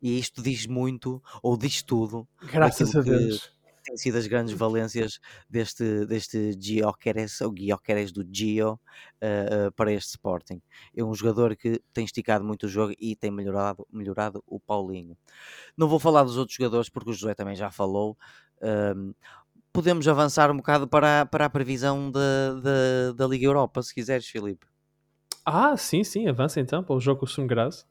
E 0.00 0.16
isto 0.16 0.40
diz 0.42 0.64
muito, 0.64 1.20
ou 1.42 1.56
diz 1.56 1.82
tudo, 1.82 2.28
graças 2.52 2.94
a 2.94 3.00
Deus. 3.00 3.50
Tem 3.82 3.96
sido 3.96 4.18
as 4.18 4.28
grandes 4.28 4.54
valências 4.54 5.18
deste, 5.48 6.06
deste 6.06 6.52
Gyökeres, 6.52 7.40
ou 7.40 7.52
Gyökeres 7.52 8.12
do 8.12 8.24
Gio, 8.30 8.74
uh, 8.74 9.68
uh, 9.68 9.72
para 9.72 9.92
este 9.92 10.10
Sporting. 10.10 10.62
É 10.94 11.02
um 11.02 11.14
jogador 11.14 11.56
que 11.56 11.82
tem 11.92 12.04
esticado 12.04 12.44
muito 12.44 12.66
o 12.66 12.68
jogo 12.68 12.94
e 12.96 13.16
tem 13.16 13.32
melhorado, 13.32 13.84
melhorado 13.90 14.44
o 14.46 14.60
Paulinho. 14.60 15.16
Não 15.76 15.88
vou 15.88 15.98
falar 15.98 16.22
dos 16.22 16.36
outros 16.36 16.56
jogadores 16.56 16.88
porque 16.88 17.10
o 17.10 17.12
José 17.12 17.34
também 17.34 17.56
já 17.56 17.72
falou. 17.72 18.16
Uh, 18.58 19.14
podemos 19.72 20.06
avançar 20.08 20.50
um 20.50 20.56
bocado 20.56 20.86
para 20.86 21.22
a, 21.22 21.26
para 21.26 21.44
a 21.46 21.50
previsão 21.50 22.10
da, 22.10 23.12
da, 23.16 23.26
Liga 23.26 23.46
Europa, 23.46 23.82
se 23.82 23.94
quiseres, 23.94 24.26
Filipe. 24.26 24.66
Ah, 25.44 25.76
sim, 25.76 26.04
sim, 26.04 26.28
avança 26.28 26.60
então 26.60 26.82
para 26.82 26.94
o 26.94 27.00
jogo 27.00 27.20
com 27.20 27.26
o 27.26 27.28
Sumgras. 27.28 27.86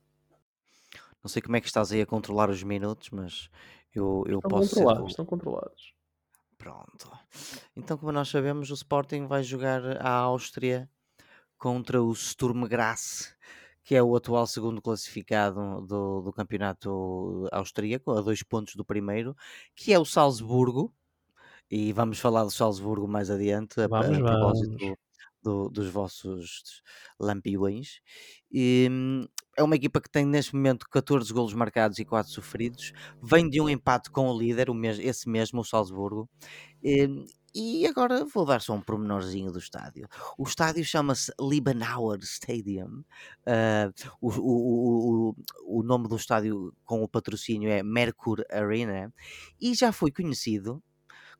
Não 1.23 1.29
sei 1.29 1.41
como 1.41 1.55
é 1.57 1.61
que 1.61 1.67
estás 1.67 1.91
aí 1.91 2.01
a 2.01 2.05
controlar 2.05 2.49
os 2.49 2.63
minutos, 2.63 3.09
mas 3.09 3.49
eu, 3.93 4.23
eu 4.27 4.37
estão 4.37 4.49
posso 4.49 4.69
controlados, 4.69 5.03
ser... 5.03 5.09
Estão 5.09 5.25
controlados. 5.25 5.93
Pronto. 6.57 7.11
Então, 7.75 7.97
como 7.97 8.11
nós 8.11 8.29
sabemos, 8.29 8.69
o 8.69 8.73
Sporting 8.73 9.27
vai 9.27 9.43
jogar 9.43 9.81
a 10.05 10.11
Áustria 10.11 10.89
contra 11.57 12.01
o 12.01 12.13
Sturm 12.13 12.65
Graz, 12.67 13.35
que 13.83 13.95
é 13.95 14.03
o 14.03 14.15
atual 14.15 14.45
segundo 14.45 14.81
classificado 14.81 15.81
do, 15.81 16.21
do 16.21 16.31
campeonato 16.31 17.47
austríaco, 17.51 18.11
a 18.11 18.21
dois 18.21 18.43
pontos 18.43 18.75
do 18.75 18.85
primeiro, 18.85 19.35
que 19.75 19.93
é 19.93 19.99
o 19.99 20.05
Salzburgo, 20.05 20.93
e 21.69 21.93
vamos 21.93 22.19
falar 22.19 22.43
do 22.43 22.51
Salzburgo 22.51 23.07
mais 23.07 23.29
adiante, 23.29 23.79
a, 23.81 23.87
vamos, 23.87 24.17
a 24.17 24.21
propósito 24.21 24.75
do, 24.75 24.97
do, 25.41 25.69
dos 25.69 25.89
vossos 25.89 26.81
lampiões. 27.19 27.99
E, 28.51 28.87
hum, 28.89 29.25
é 29.57 29.63
uma 29.63 29.75
equipa 29.75 29.99
que 30.01 30.09
tem 30.09 30.25
neste 30.25 30.55
momento 30.55 30.87
14 30.89 31.31
golos 31.33 31.53
marcados 31.53 31.99
e 31.99 32.05
4 32.05 32.31
sofridos. 32.31 32.93
Vem 33.21 33.49
de 33.49 33.61
um 33.61 33.69
empate 33.69 34.09
com 34.09 34.29
o 34.29 34.37
líder, 34.37 34.69
o 34.69 34.73
mes 34.73 34.99
esse 34.99 35.29
mesmo, 35.29 35.61
o 35.61 35.65
Salzburgo. 35.65 36.29
E, 36.81 37.05
hum, 37.05 37.25
e 37.53 37.87
agora 37.87 38.25
vou 38.25 38.45
dar 38.45 38.61
só 38.61 38.73
um 38.73 38.81
pormenorzinho 38.81 39.51
do 39.51 39.57
estádio. 39.57 40.07
O 40.37 40.43
estádio 40.43 40.83
chama-se 40.85 41.31
Liebenauer 41.39 42.19
Stadium. 42.21 43.03
Uh, 43.41 43.91
o, 44.21 44.29
o, 44.29 45.29
o, 45.29 45.79
o, 45.79 45.83
nome 45.83 46.07
do 46.07 46.15
estádio 46.15 46.71
com 46.85 47.01
o 47.01 47.07
patrocínio 47.07 47.69
é 47.69 47.81
Mercur 47.81 48.43
Arena 48.51 49.11
e 49.59 49.73
já 49.73 49.91
foi 49.91 50.11
conhecido 50.11 50.81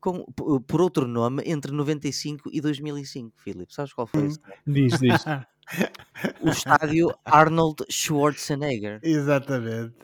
com, 0.00 0.24
por 0.66 0.80
outro 0.80 1.06
nome 1.06 1.42
entre 1.46 1.72
95 1.72 2.50
e 2.52 2.60
2005, 2.60 3.38
Filipe. 3.40 3.72
Sabes 3.74 3.92
qual 3.92 4.06
foi 4.06 4.22
Hum. 4.22 4.26
esse? 4.26 4.38
Diz, 4.66 4.98
diz. 4.98 5.24
O 6.40 6.48
estádio 6.48 7.14
Arnold 7.24 7.84
Schwarzenegger. 7.88 8.98
Exatamente. 9.04 9.94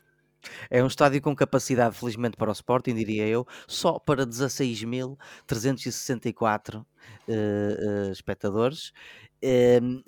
É 0.70 0.80
um 0.82 0.86
estádio 0.86 1.20
com 1.20 1.34
capacidade, 1.34 1.96
felizmente 1.96 2.36
para 2.36 2.50
o 2.50 2.52
Sporting, 2.52 2.94
diria 2.94 3.26
eu, 3.26 3.44
só 3.66 3.98
para 3.98 4.24
16.364 4.24 6.86
eh, 7.28 7.76
eh, 8.08 8.12
espectadores. 8.12 8.92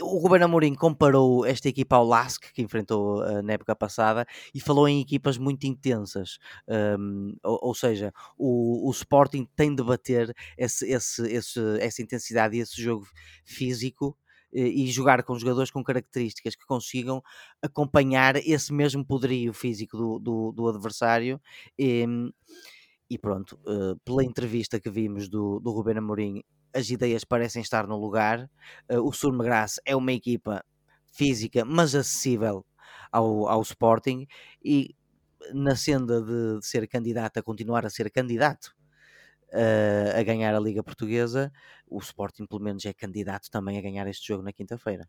O 0.00 0.18
Ruben 0.18 0.42
Amorim 0.42 0.74
comparou 0.74 1.44
esta 1.44 1.68
equipa 1.68 1.96
ao 1.96 2.04
LASK, 2.04 2.52
que 2.52 2.62
enfrentou 2.62 3.22
eh, 3.24 3.42
na 3.42 3.52
época 3.54 3.76
passada, 3.76 4.26
e 4.54 4.60
falou 4.60 4.88
em 4.88 5.00
equipas 5.00 5.38
muito 5.38 5.66
intensas. 5.66 6.38
Um, 6.98 7.34
ou, 7.42 7.58
ou 7.62 7.74
seja, 7.74 8.12
o, 8.36 8.88
o 8.88 8.90
Sporting 8.90 9.46
tem 9.56 9.74
de 9.74 9.82
bater 9.82 10.34
esse, 10.56 10.90
esse, 10.90 11.22
esse, 11.32 11.60
essa 11.80 12.02
intensidade 12.02 12.56
e 12.56 12.60
esse 12.60 12.80
jogo 12.80 13.06
físico 13.44 14.16
e 14.50 14.86
jogar 14.90 15.22
com 15.24 15.38
jogadores 15.38 15.70
com 15.70 15.84
características 15.84 16.56
que 16.56 16.64
consigam 16.64 17.22
acompanhar 17.62 18.36
esse 18.36 18.72
mesmo 18.72 19.04
poderio 19.04 19.52
físico 19.52 19.96
do, 19.96 20.18
do, 20.18 20.52
do 20.52 20.68
adversário. 20.68 21.40
E, 21.78 22.06
e 23.10 23.18
pronto, 23.18 23.58
eh, 23.66 23.94
pela 24.04 24.24
entrevista 24.24 24.78
que 24.78 24.90
vimos 24.90 25.28
do, 25.28 25.58
do 25.60 25.70
Ruben 25.70 25.98
Amorim, 25.98 26.42
as 26.74 26.90
ideias 26.90 27.24
parecem 27.24 27.62
estar 27.62 27.86
no 27.86 27.96
lugar. 27.96 28.50
Eh, 28.88 28.98
o 28.98 29.12
Surmegras 29.12 29.80
é 29.84 29.96
uma 29.96 30.12
equipa 30.12 30.64
física, 31.06 31.64
mas 31.64 31.94
acessível 31.94 32.64
ao, 33.12 33.48
ao 33.48 33.62
Sporting 33.62 34.26
e 34.62 34.94
na 35.52 35.76
senda 35.76 36.20
de, 36.20 36.58
de 36.60 36.66
ser 36.66 36.86
candidato 36.88 37.38
a 37.38 37.42
continuar 37.42 37.86
a 37.86 37.90
ser 37.90 38.10
candidato 38.10 38.74
eh, 39.50 40.14
a 40.14 40.22
ganhar 40.22 40.54
a 40.54 40.60
Liga 40.60 40.82
Portuguesa, 40.82 41.50
o 41.86 41.98
Sporting 41.98 42.46
pelo 42.46 42.62
menos 42.62 42.84
é 42.84 42.92
candidato 42.92 43.50
também 43.50 43.78
a 43.78 43.80
ganhar 43.80 44.06
este 44.06 44.26
jogo 44.28 44.42
na 44.42 44.52
quinta-feira. 44.52 45.08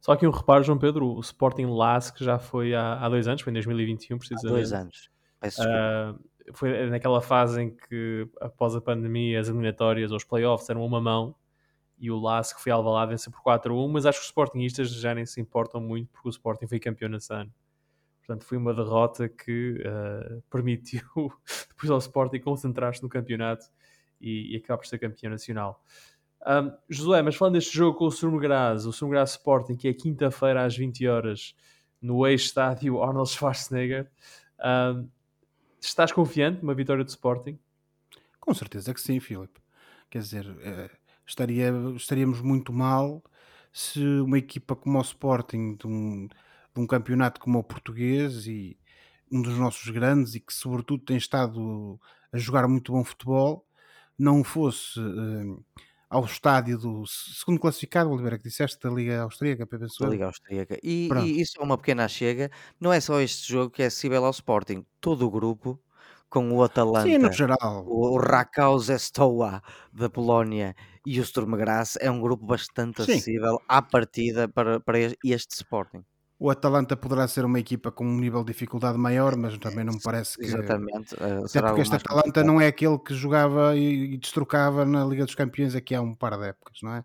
Só 0.00 0.12
aqui 0.12 0.26
um 0.26 0.30
reparo, 0.30 0.62
João 0.62 0.78
Pedro, 0.78 1.06
o 1.06 1.20
Sporting 1.20 1.66
Lask 1.66 2.18
já 2.18 2.38
foi 2.38 2.74
há, 2.74 2.94
há 3.00 3.08
dois 3.08 3.26
anos, 3.26 3.42
foi 3.42 3.50
em 3.50 3.54
2021, 3.54 4.16
Há 4.16 4.18
precisamente. 4.18 4.52
dois 4.52 4.72
anos. 4.72 5.10
Peço 5.40 5.56
desculpa. 5.56 5.80
Ah, 5.80 6.14
foi 6.52 6.88
naquela 6.90 7.20
fase 7.20 7.62
em 7.62 7.70
que, 7.70 8.28
após 8.40 8.74
a 8.74 8.80
pandemia, 8.80 9.40
as 9.40 9.48
eliminatórias 9.48 10.10
ou 10.10 10.16
os 10.16 10.24
playoffs 10.24 10.68
eram 10.68 10.84
uma 10.84 11.00
mão 11.00 11.34
e 11.98 12.10
o 12.10 12.20
Lask 12.20 12.58
foi 12.58 12.72
Alvalade 12.72 13.12
vencer 13.12 13.32
por 13.32 13.42
4-1, 13.42 13.88
mas 13.88 14.06
acho 14.06 14.18
que 14.18 14.22
os 14.22 14.28
Sportingistas 14.28 14.90
já 14.90 15.14
nem 15.14 15.24
se 15.24 15.40
importam 15.40 15.80
muito 15.80 16.10
porque 16.12 16.28
o 16.28 16.30
Sporting 16.30 16.66
foi 16.66 16.78
campeão 16.78 17.08
nesse 17.08 17.32
ano. 17.32 17.52
Portanto, 18.18 18.44
foi 18.44 18.58
uma 18.58 18.74
derrota 18.74 19.28
que 19.28 19.82
ah, 19.86 20.40
permitiu 20.50 21.00
depois 21.68 21.90
ao 21.90 21.98
Sporting 21.98 22.40
concentrar-se 22.40 23.02
no 23.02 23.08
campeonato 23.08 23.66
e, 24.20 24.52
e 24.52 24.56
acabar 24.56 24.78
por 24.78 24.86
ser 24.86 24.98
campeão 24.98 25.30
nacional. 25.30 25.82
Um, 26.46 26.70
Josué, 26.88 27.22
mas 27.22 27.34
falando 27.34 27.54
deste 27.54 27.74
jogo 27.76 27.98
com 27.98 28.06
o 28.06 28.10
Surmegraz, 28.10 28.86
o 28.86 28.92
Surmegraz 28.92 29.30
Sporting, 29.30 29.76
que 29.76 29.88
é 29.88 29.94
quinta-feira 29.94 30.64
às 30.64 30.76
20 30.76 31.06
horas 31.08 31.54
no 32.00 32.26
ex-estádio 32.26 33.02
Arnold 33.02 33.30
Schwarzenegger, 33.30 34.10
um, 34.60 35.08
estás 35.80 36.12
confiante 36.12 36.62
numa 36.62 36.74
vitória 36.74 37.04
do 37.04 37.08
Sporting? 37.08 37.58
Com 38.40 38.54
certeza 38.54 38.94
que 38.94 39.00
sim, 39.00 39.18
Filipe. 39.20 39.60
Quer 40.10 40.20
dizer, 40.20 40.46
eh, 40.60 40.90
estaria, 41.26 41.72
estaríamos 41.96 42.40
muito 42.40 42.72
mal 42.72 43.22
se 43.72 44.00
uma 44.20 44.38
equipa 44.38 44.74
como 44.74 44.98
o 44.98 45.02
Sporting, 45.02 45.76
de 45.76 45.86
um, 45.86 46.26
de 46.28 46.80
um 46.80 46.86
campeonato 46.86 47.40
como 47.40 47.58
o 47.58 47.64
português 47.64 48.46
e 48.46 48.78
um 49.30 49.42
dos 49.42 49.58
nossos 49.58 49.88
grandes 49.90 50.34
e 50.34 50.40
que 50.40 50.54
sobretudo 50.54 51.04
tem 51.04 51.16
estado 51.16 52.00
a 52.32 52.38
jogar 52.38 52.66
muito 52.68 52.92
bom 52.92 53.04
futebol, 53.04 53.66
não 54.18 54.42
fosse 54.44 54.98
eh, 54.98 55.82
ao 56.08 56.24
estádio 56.24 56.78
do 56.78 57.04
segundo 57.06 57.60
classificado, 57.60 58.10
Oliveira, 58.10 58.38
que 58.38 58.44
disseste 58.44 58.78
da 58.80 58.90
Liga 58.90 59.22
Austríaca, 59.22 59.66
para 59.66 59.78
da. 59.78 60.08
Liga 60.08 60.26
Austríaca. 60.26 60.78
E, 60.82 61.08
e 61.12 61.40
isso 61.40 61.60
é 61.60 61.62
uma 61.62 61.76
pequena 61.76 62.08
chega. 62.08 62.50
Não 62.80 62.92
é 62.92 63.00
só 63.00 63.20
este 63.20 63.50
jogo 63.50 63.70
que 63.70 63.82
é 63.82 63.86
acessível 63.86 64.24
ao 64.24 64.30
Sporting. 64.30 64.84
Todo 65.00 65.26
o 65.26 65.30
grupo, 65.30 65.80
com 66.28 66.52
o 66.52 66.62
Atalanta, 66.62 67.08
Sim, 67.08 67.18
no 67.18 67.32
geral. 67.32 67.84
o, 67.86 68.18
Rakau 68.18 68.78
Zestoa 68.78 69.62
da 69.92 70.08
Polónia 70.08 70.74
e 71.04 71.20
o 71.20 71.24
Sturm 71.24 71.56
Graz, 71.56 71.96
é 72.00 72.10
um 72.10 72.20
grupo 72.20 72.46
bastante 72.46 73.04
Sim. 73.04 73.12
acessível 73.12 73.60
à 73.68 73.80
partida 73.82 74.48
para, 74.48 74.80
para 74.80 74.98
este 75.00 75.54
Sporting. 75.54 76.04
O 76.38 76.50
Atalanta 76.50 76.94
poderá 76.96 77.26
ser 77.26 77.46
uma 77.46 77.58
equipa 77.58 77.90
com 77.90 78.04
um 78.06 78.18
nível 78.20 78.44
de 78.44 78.52
dificuldade 78.52 78.98
maior, 78.98 79.36
mas 79.36 79.56
também 79.56 79.84
não 79.84 79.94
me 79.94 80.02
parece 80.02 80.36
que. 80.36 80.44
Exatamente. 80.44 81.14
eh, 81.18 81.40
Até 81.44 81.62
porque 81.62 81.80
este 81.80 81.94
Atalanta 81.96 82.24
complicado. 82.24 82.46
não 82.46 82.60
é 82.60 82.66
aquele 82.66 82.98
que 82.98 83.14
jogava 83.14 83.74
e, 83.74 84.14
e 84.14 84.18
destrocava 84.18 84.84
na 84.84 85.02
Liga 85.06 85.24
dos 85.24 85.34
Campeões 85.34 85.74
aqui 85.74 85.94
há 85.94 86.02
um 86.02 86.14
par 86.14 86.36
de 86.38 86.46
épocas, 86.48 86.78
não 86.82 86.94
é? 86.94 87.04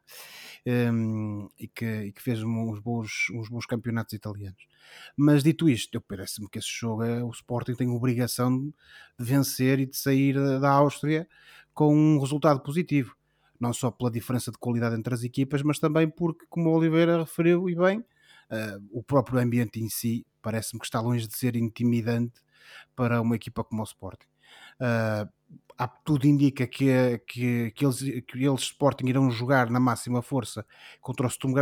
Hum, 0.68 1.48
e, 1.58 1.68
que, 1.68 1.86
e 1.86 2.12
que 2.12 2.22
fez 2.22 2.44
uns 2.44 2.80
bons, 2.80 3.28
uns 3.34 3.48
bons 3.50 3.66
campeonatos 3.66 4.14
italianos. 4.14 4.68
Mas 5.16 5.44
dito 5.44 5.70
isto, 5.70 5.96
eu 5.96 6.02
parece-me 6.02 6.50
que 6.50 6.60
esse 6.60 6.68
jogo 6.70 7.04
é, 7.04 7.24
o 7.24 7.30
Sporting 7.30 7.74
tem 7.76 7.90
obrigação 7.90 8.60
de 8.60 8.74
vencer 9.20 9.80
e 9.80 9.86
de 9.86 9.96
sair 9.98 10.34
da, 10.36 10.60
da 10.60 10.72
Áustria 10.72 11.26
com 11.74 11.96
um 11.96 12.20
resultado 12.20 12.62
positivo. 12.62 13.16
Não 13.60 13.72
só 13.74 13.92
pela 13.92 14.12
diferença 14.12 14.52
de 14.52 14.58
qualidade 14.58 14.96
entre 14.96 15.14
as 15.14 15.24
equipas, 15.24 15.62
mas 15.62 15.80
também 15.80 16.10
porque, 16.10 16.46
como 16.50 16.70
o 16.70 16.78
Oliveira 16.78 17.20
referiu 17.20 17.70
e 17.70 17.76
bem, 17.76 18.04
eh, 18.52 18.78
o 18.92 19.02
próprio 19.04 19.40
ambiente 19.40 19.80
em 19.80 19.90
si 19.90 20.26
parece-me 20.42 20.80
que 20.80 20.86
está 20.86 21.00
longe 21.02 21.28
de 21.28 21.36
ser 21.38 21.56
intimidante 21.56 22.42
para 22.96 23.22
uma 23.22 23.36
equipa 23.36 23.64
como 23.64 23.82
o 23.82 23.86
Sporting. 23.86 24.28
Uh, 24.80 25.30
tudo 26.04 26.26
indica 26.28 26.68
que, 26.68 27.20
que, 27.28 27.72
que, 27.72 27.86
eles, 27.86 28.00
que 28.00 28.46
eles 28.46 28.62
Sporting 28.62 29.08
irão 29.08 29.30
jogar 29.32 29.70
na 29.70 29.80
máxima 29.80 30.22
força 30.22 30.66
contra 31.00 31.26
o 31.26 31.30
Sturm. 31.30 31.54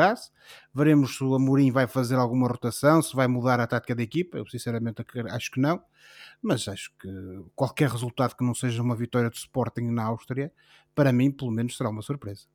Veremos 0.73 1.15
se 1.15 1.23
o 1.23 1.35
Amorim 1.35 1.71
vai 1.71 1.87
fazer 1.87 2.15
alguma 2.15 2.47
rotação, 2.47 3.01
se 3.01 3.15
vai 3.15 3.27
mudar 3.27 3.59
a 3.59 3.67
tática 3.67 3.95
da 3.95 4.03
equipa. 4.03 4.37
Eu 4.37 4.47
sinceramente 4.47 5.01
ac- 5.01 5.27
acho 5.29 5.51
que 5.51 5.59
não, 5.59 5.81
mas 6.41 6.67
acho 6.67 6.91
que 6.99 7.09
qualquer 7.55 7.89
resultado 7.89 8.35
que 8.35 8.43
não 8.43 8.53
seja 8.53 8.81
uma 8.81 8.95
vitória 8.95 9.29
do 9.29 9.35
Sporting 9.35 9.89
na 9.91 10.05
Áustria, 10.05 10.51
para 10.95 11.11
mim, 11.13 11.31
pelo 11.31 11.51
menos, 11.51 11.77
será 11.77 11.89
uma 11.89 12.01
surpresa. 12.01 12.45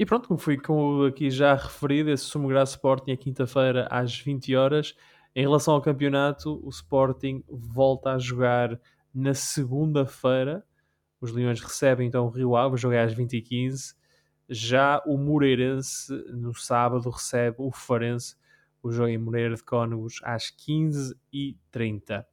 E 0.00 0.06
pronto, 0.06 0.28
como 0.28 0.40
fui 0.40 0.56
como 0.56 1.04
aqui 1.04 1.30
já 1.30 1.54
referido, 1.54 2.08
esse 2.08 2.24
Sumograz 2.24 2.70
Sporting 2.70 3.10
é 3.10 3.16
quinta-feira 3.18 3.86
às 3.90 4.18
20 4.18 4.56
horas. 4.56 4.94
Em 5.36 5.42
relação 5.42 5.74
ao 5.74 5.82
campeonato, 5.82 6.58
o 6.64 6.70
Sporting 6.70 7.44
volta 7.46 8.12
a 8.12 8.18
jogar 8.18 8.80
na 9.14 9.34
segunda-feira. 9.34 10.64
Os 11.20 11.32
Leões 11.32 11.60
recebem 11.60 12.08
então 12.08 12.24
o 12.24 12.30
Rio 12.30 12.56
Ave, 12.56 12.78
jogo 12.78 12.94
é 12.94 13.02
às 13.02 13.14
20h15. 13.14 13.94
Já 14.48 15.02
o 15.04 15.18
Moreirense, 15.18 16.10
no 16.32 16.54
sábado, 16.54 17.10
recebe 17.10 17.56
o 17.58 17.70
Farense, 17.70 18.36
o 18.82 18.90
jogo 18.90 19.10
em 19.10 19.18
Moreira 19.18 19.54
de 19.54 19.62
Cónegos, 19.62 20.18
às 20.24 20.44
15h30. 20.44 22.24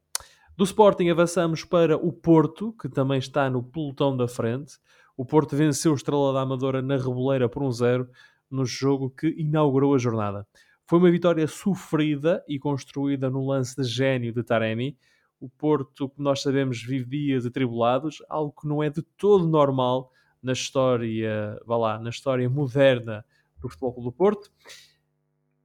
Do 0.56 0.64
Sporting 0.64 1.10
avançamos 1.10 1.64
para 1.64 1.98
o 1.98 2.14
Porto, 2.14 2.72
que 2.80 2.88
também 2.88 3.18
está 3.18 3.50
no 3.50 3.62
pelotão 3.62 4.16
da 4.16 4.26
frente. 4.26 4.78
O 5.18 5.24
Porto 5.24 5.56
venceu 5.56 5.90
o 5.90 5.96
Estrela 5.96 6.32
da 6.32 6.42
Amadora 6.42 6.80
na 6.80 6.96
Reboleira 6.96 7.48
por 7.48 7.64
1-0 7.64 8.08
no 8.48 8.64
jogo 8.64 9.10
que 9.10 9.26
inaugurou 9.26 9.92
a 9.92 9.98
jornada. 9.98 10.46
Foi 10.86 11.00
uma 11.00 11.10
vitória 11.10 11.44
sofrida 11.48 12.40
e 12.46 12.56
construída 12.56 13.28
no 13.28 13.44
lance 13.44 13.74
de 13.74 13.82
gênio 13.82 14.32
de 14.32 14.44
Taremi. 14.44 14.96
O 15.40 15.48
Porto, 15.48 16.08
como 16.08 16.22
nós 16.22 16.40
sabemos, 16.40 16.80
vive 16.80 17.04
dias 17.04 17.44
atribulados, 17.44 18.22
algo 18.28 18.54
que 18.60 18.68
não 18.68 18.80
é 18.80 18.90
de 18.90 19.02
todo 19.02 19.48
normal 19.48 20.12
na 20.40 20.52
história, 20.52 21.60
vá 21.66 21.76
lá, 21.76 21.98
na 21.98 22.10
história 22.10 22.48
moderna 22.48 23.24
do 23.60 23.68
Futebol 23.68 24.00
do 24.00 24.12
Porto. 24.12 24.52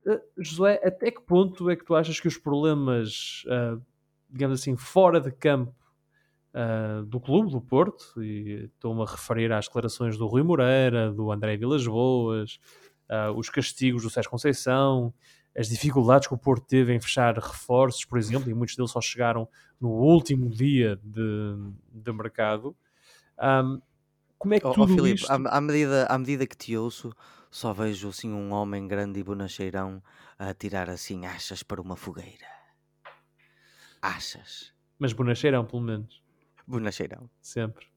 Uh, 0.04 0.20
Josué, 0.36 0.82
até 0.84 1.12
que 1.12 1.22
ponto 1.22 1.70
é 1.70 1.76
que 1.76 1.86
tu 1.86 1.94
achas 1.94 2.20
que 2.20 2.28
os 2.28 2.40
problemas, 2.40 3.44
uh, 3.46 3.80
digamos 4.32 4.60
assim, 4.60 4.76
fora 4.76 5.22
de 5.22 5.32
campo 5.32 5.83
uh, 6.54 7.06
do 7.06 7.20
clube, 7.20 7.52
do 7.52 7.62
Porto, 7.62 8.22
e 8.24 8.70
estou-me 8.74 9.02
a 9.02 9.06
referir 9.06 9.52
às 9.52 9.66
declarações 9.66 10.18
do 10.18 10.28
Rui 10.28 10.44
Moreira, 10.44 11.12
do 11.12 11.32
André 11.32 11.58
Vilas 11.58 11.86
Boas, 11.86 12.60
os 13.36 13.50
castigos 13.50 14.02
do 14.02 14.10
Sérgio 14.10 14.32
Conceição, 14.32 15.14
as 15.56 15.70
dificuldades 15.70 16.28
que 16.28 16.34
o 16.34 16.38
Porto 16.38 16.66
teve 16.66 16.94
em 16.94 17.00
fechar 17.00 17.38
reforços, 17.38 18.06
por 18.06 18.18
exemplo, 18.18 18.50
e 18.50 18.54
muitos 18.54 18.76
deles 18.76 18.92
só 18.92 19.00
chegaram 19.00 19.48
no 19.80 19.90
último 19.90 20.50
dia 20.50 21.00
de, 21.04 21.56
de 21.92 22.12
mercado. 22.12 22.76
Um, 23.40 23.80
como 24.40 24.56
é 24.56 24.60
que 24.60 24.66
Oh, 24.66 24.72
oh, 24.72 24.74
tudo 24.74 24.96
Filipe, 24.96 25.22
isto... 25.22 25.32
à, 25.32 25.58
à 25.58 25.62
medida, 25.62 26.06
à 26.08 26.18
medida 26.18 26.48
que 26.48 26.58
te 26.58 26.76
ouço, 26.76 27.14
só 27.52 27.72
vejo 27.72 28.10
assim 28.10 28.34
um 28.34 28.52
homem 28.52 28.88
grande 28.88 29.20
e 29.20 29.24
bonacheirão 29.24 30.02
a 30.40 30.54
tirar 30.54 30.90
assim 30.90 31.26
achas 31.26 31.62
para 31.62 31.80
uma 31.80 31.96
fogueira. 31.96 32.48
Achas? 34.02 34.74
Mas 34.98 35.14
bonacheirão, 35.14 35.66
pelo 35.66 35.84
menos. 35.84 36.23
Bonacheirão. 36.68 37.30
Sempre. 37.42 37.94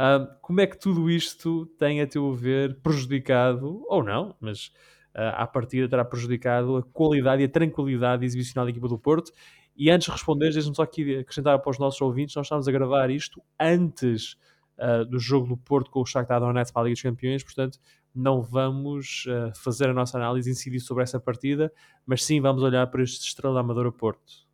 Ah, 0.00 0.36
como 0.40 0.60
é 0.60 0.66
que 0.66 0.78
tudo 0.78 1.10
isto 1.10 1.66
tem, 1.76 2.00
a 2.00 2.06
teu 2.06 2.32
ver, 2.32 2.80
prejudicado, 2.80 3.82
ou 3.88 4.00
não, 4.00 4.36
mas 4.40 4.72
ah, 5.12 5.42
à 5.42 5.46
partida 5.46 5.88
terá 5.88 6.04
prejudicado 6.04 6.76
a 6.76 6.82
qualidade 6.84 7.42
e 7.42 7.46
a 7.46 7.48
tranquilidade 7.48 8.24
exibicional 8.24 8.64
da 8.64 8.70
equipa 8.70 8.86
do 8.86 8.96
Porto 8.96 9.32
E 9.76 9.90
antes 9.90 10.06
de 10.06 10.12
responder, 10.12 10.52
deixe-me 10.52 10.76
só 10.76 10.82
aqui 10.82 11.18
acrescentar 11.18 11.58
para 11.58 11.70
os 11.70 11.80
nossos 11.80 12.00
ouvintes, 12.00 12.36
nós 12.36 12.46
estamos 12.46 12.68
a 12.68 12.72
gravar 12.72 13.10
isto 13.10 13.42
antes 13.58 14.36
uh, 14.78 15.04
do 15.04 15.18
jogo 15.18 15.48
do 15.48 15.56
Porto 15.56 15.90
com 15.90 16.00
o 16.00 16.06
Shakhtar 16.06 16.38
Donetsk 16.38 16.72
para 16.72 16.82
a 16.82 16.84
Liga 16.84 16.94
dos 16.94 17.02
Campeões, 17.02 17.42
portanto 17.42 17.80
não 18.14 18.40
vamos 18.40 19.26
uh, 19.26 19.52
fazer 19.56 19.88
a 19.88 19.92
nossa 19.92 20.16
análise, 20.16 20.48
incidir 20.48 20.78
sobre 20.78 21.02
essa 21.02 21.18
partida, 21.18 21.72
mas 22.06 22.24
sim 22.24 22.40
vamos 22.40 22.62
olhar 22.62 22.86
para 22.86 23.02
este 23.02 23.26
Estrela 23.26 23.58
Amadora 23.58 23.90
Porto. 23.90 24.46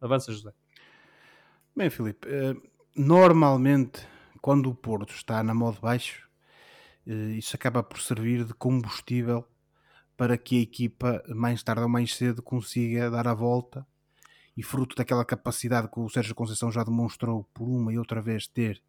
Avança, 0.00 0.32
José. 0.32 0.52
Bem, 1.76 1.90
Filipe, 1.90 2.26
uh, 2.26 2.75
normalmente 2.96 4.06
quando 4.40 4.70
o 4.70 4.74
Porto 4.74 5.14
está 5.14 5.42
na 5.42 5.54
modo 5.54 5.80
baixo, 5.80 6.28
isso 7.36 7.54
acaba 7.54 7.82
por 7.82 8.00
servir 8.00 8.44
de 8.44 8.54
combustível 8.54 9.46
para 10.16 10.38
que 10.38 10.58
a 10.58 10.62
equipa 10.62 11.22
mais 11.28 11.62
tarde 11.62 11.82
ou 11.82 11.88
mais 11.88 12.14
cedo 12.14 12.42
consiga 12.42 13.10
dar 13.10 13.28
a 13.28 13.34
volta. 13.34 13.86
E 14.56 14.62
fruto 14.62 14.96
daquela 14.96 15.24
capacidade 15.24 15.88
que 15.88 16.00
o 16.00 16.08
Sérgio 16.08 16.34
Conceição 16.34 16.72
já 16.72 16.82
demonstrou 16.82 17.44
por 17.52 17.68
uma 17.68 17.92
e 17.92 17.98
outra 17.98 18.22
vez 18.22 18.46
ter 18.46 18.82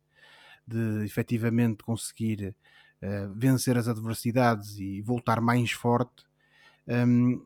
de 0.65 1.03
efetivamente 1.03 1.83
conseguir 1.83 2.55
uh, 3.01 3.33
vencer 3.35 3.77
as 3.77 3.87
adversidades 3.87 4.77
e 4.79 5.01
voltar 5.01 5.41
mais 5.41 5.71
forte, 5.71 6.23
um, 6.87 7.45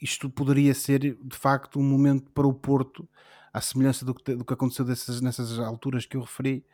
isto 0.00 0.30
poderia 0.30 0.74
ser 0.74 1.00
de 1.00 1.36
facto 1.36 1.78
um 1.78 1.82
momento 1.82 2.30
para 2.30 2.46
o 2.46 2.54
Porto, 2.54 3.06
à 3.58 3.60
semelhança 3.60 4.04
do 4.04 4.14
que, 4.14 4.34
do 4.34 4.44
que 4.44 4.52
aconteceu 4.52 4.84
dessas, 4.84 5.20
nessas 5.20 5.58
alturas 5.58 6.06
que 6.06 6.16
eu 6.16 6.22
referi, 6.22 6.64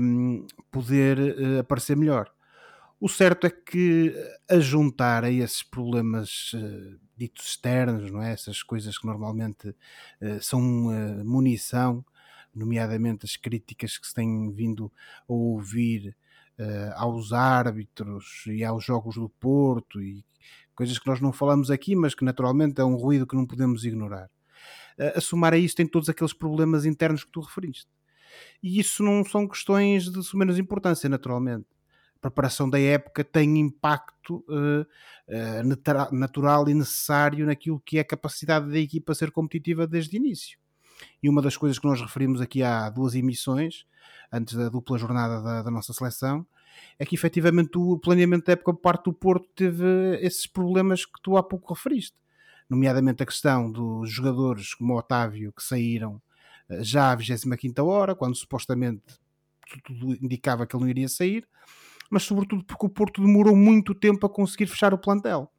um, 0.00 0.46
poder 0.70 1.18
uh, 1.18 1.60
aparecer 1.60 1.96
melhor. 1.96 2.30
O 3.00 3.08
certo 3.08 3.46
é 3.46 3.50
que 3.50 4.14
a 4.48 4.60
juntar 4.60 5.24
a 5.24 5.30
esses 5.30 5.62
problemas 5.62 6.52
uh, 6.52 7.00
ditos 7.16 7.46
externos, 7.46 8.10
não 8.10 8.22
é? 8.22 8.32
essas 8.32 8.62
coisas 8.62 8.96
que 8.96 9.06
normalmente 9.06 9.68
uh, 9.68 10.40
são 10.40 10.60
munição, 11.24 12.04
nomeadamente 12.54 13.24
as 13.24 13.36
críticas 13.36 13.98
que 13.98 14.06
se 14.06 14.14
têm 14.14 14.52
vindo 14.52 14.92
a 15.28 15.32
ouvir 15.32 16.14
aos 16.94 17.32
árbitros 17.32 18.44
e 18.46 18.62
aos 18.62 18.84
jogos 18.84 19.16
do 19.16 19.28
Porto 19.28 20.00
e 20.00 20.24
coisas 20.76 20.96
que 20.96 21.06
nós 21.08 21.20
não 21.20 21.32
falamos 21.32 21.70
aqui, 21.70 21.96
mas 21.96 22.14
que 22.14 22.24
naturalmente 22.24 22.80
é 22.80 22.84
um 22.84 22.94
ruído 22.94 23.26
que 23.26 23.34
não 23.34 23.46
podemos 23.46 23.84
ignorar. 23.84 24.30
A 24.98 25.20
somar 25.20 25.54
a 25.54 25.58
isso 25.58 25.76
tem 25.76 25.86
todos 25.86 26.08
aqueles 26.08 26.32
problemas 26.32 26.84
internos 26.84 27.24
que 27.24 27.30
tu 27.30 27.40
referiste. 27.40 27.88
E 28.62 28.80
isso 28.80 29.02
não 29.02 29.24
são 29.24 29.46
questões 29.46 30.04
de 30.04 30.36
menos 30.36 30.58
importância, 30.58 31.08
naturalmente 31.08 31.66
preparação 32.22 32.70
da 32.70 32.78
época 32.78 33.24
tem 33.24 33.58
impacto 33.58 34.44
uh, 34.48 34.82
uh, 34.82 36.12
natural 36.12 36.68
e 36.68 36.74
necessário 36.74 37.44
naquilo 37.44 37.82
que 37.84 37.98
é 37.98 38.00
a 38.00 38.04
capacidade 38.04 38.70
da 38.70 38.78
equipa 38.78 39.12
ser 39.12 39.32
competitiva 39.32 39.88
desde 39.88 40.16
o 40.16 40.18
início. 40.18 40.56
E 41.20 41.28
uma 41.28 41.42
das 41.42 41.56
coisas 41.56 41.80
que 41.80 41.86
nós 41.86 42.00
referimos 42.00 42.40
aqui 42.40 42.62
há 42.62 42.88
duas 42.88 43.16
emissões, 43.16 43.84
antes 44.32 44.54
da 44.54 44.68
dupla 44.68 44.96
jornada 44.96 45.42
da, 45.42 45.62
da 45.62 45.70
nossa 45.70 45.92
seleção, 45.92 46.46
é 46.96 47.04
que 47.04 47.16
efetivamente 47.16 47.76
o 47.76 47.98
planeamento 47.98 48.46
da 48.46 48.52
época 48.52 48.72
por 48.72 48.80
parte 48.80 49.04
do 49.04 49.12
Porto 49.12 49.48
teve 49.56 50.16
esses 50.20 50.46
problemas 50.46 51.04
que 51.04 51.20
tu 51.22 51.36
há 51.36 51.42
pouco 51.42 51.74
referiste, 51.74 52.16
nomeadamente 52.72 53.22
a 53.22 53.26
questão 53.26 53.70
dos 53.70 54.10
jogadores 54.10 54.74
como 54.74 54.94
o 54.94 54.96
Otávio 54.96 55.52
que 55.52 55.62
saíram 55.62 56.20
eh, 56.68 56.82
já 56.82 57.12
à 57.12 57.14
25 57.14 57.82
hora, 57.84 58.14
quando 58.14 58.34
supostamente 58.34 59.02
tudo 59.84 60.14
indicava 60.22 60.66
que 60.66 60.74
ele 60.74 60.84
não 60.84 60.90
iria 60.90 61.08
sair, 61.08 61.46
mas 62.10 62.24
sobretudo 62.24 62.64
porque 62.64 62.86
o 62.86 62.90
Porto 62.90 63.22
demorou 63.22 63.56
muito 63.56 63.94
tempo 63.94 64.26
a 64.26 64.30
conseguir 64.30 64.66
fechar 64.66 64.92
o 64.92 64.98
plantel. 64.98 65.50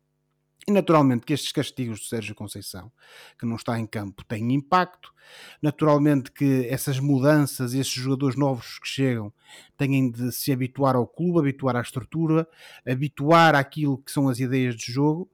E 0.67 0.71
naturalmente 0.71 1.25
que 1.25 1.33
estes 1.33 1.51
castigos 1.51 1.99
de 1.99 2.07
Sérgio 2.07 2.33
Conceição, 2.33 2.91
que 3.37 3.45
não 3.45 3.57
está 3.57 3.77
em 3.77 3.85
campo, 3.85 4.23
têm 4.23 4.53
impacto. 4.53 5.13
Naturalmente 5.61 6.31
que 6.31 6.67
essas 6.69 6.99
mudanças, 6.99 7.73
esses 7.73 7.91
jogadores 7.91 8.37
novos 8.37 8.79
que 8.79 8.87
chegam, 8.87 9.33
têm 9.77 10.09
de 10.09 10.31
se 10.31 10.53
habituar 10.53 10.95
ao 10.95 11.05
clube, 11.05 11.39
habituar 11.39 11.75
à 11.75 11.81
estrutura, 11.81 12.47
habituar 12.87 13.55
àquilo 13.55 13.97
que 13.97 14.11
são 14.11 14.29
as 14.29 14.39
ideias 14.39 14.75
de 14.75 14.89
jogo. 14.89 15.29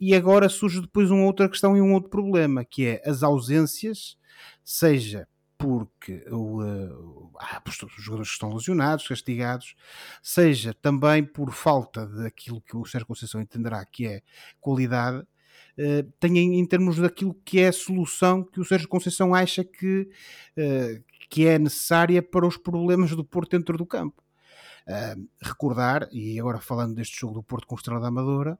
E 0.00 0.14
agora 0.14 0.48
surge 0.48 0.80
depois 0.80 1.10
uma 1.10 1.26
outra 1.26 1.48
questão 1.48 1.76
e 1.76 1.80
um 1.80 1.92
outro 1.92 2.08
problema, 2.08 2.64
que 2.64 2.86
é 2.86 3.02
as 3.04 3.22
ausências, 3.22 4.16
seja 4.64 5.28
porque 5.60 6.24
o, 6.30 6.62
uh, 6.62 7.32
os 7.68 8.02
jogadores 8.02 8.30
estão 8.30 8.54
lesionados, 8.54 9.06
castigados, 9.06 9.76
seja 10.22 10.72
também 10.72 11.22
por 11.22 11.52
falta 11.52 12.06
daquilo 12.06 12.62
que 12.62 12.74
o 12.74 12.86
Sérgio 12.86 13.06
Conceição 13.06 13.42
entenderá 13.42 13.84
que 13.84 14.06
é 14.06 14.22
qualidade, 14.58 15.18
uh, 15.18 16.12
tem 16.18 16.58
em, 16.58 16.66
termos 16.66 16.96
daquilo 16.96 17.34
que 17.44 17.60
é 17.60 17.68
a 17.68 17.72
solução 17.72 18.42
que 18.42 18.58
o 18.58 18.64
Sérgio 18.64 18.88
Conceição 18.88 19.34
acha 19.34 19.62
que, 19.62 20.08
uh, 20.56 21.04
que 21.28 21.46
é 21.46 21.58
necessária 21.58 22.22
para 22.22 22.46
os 22.46 22.56
problemas 22.56 23.10
do 23.10 23.24
Porto 23.24 23.50
dentro 23.50 23.76
do 23.76 23.84
campo. 23.84 24.22
Recordar, 25.40 26.08
e 26.10 26.40
agora 26.40 26.58
falando 26.58 26.96
deste 26.96 27.20
jogo 27.20 27.34
do 27.34 27.42
Porto 27.44 27.64
com 27.64 27.76
Estrela 27.76 28.00
da 28.00 28.08
Amadora, 28.08 28.58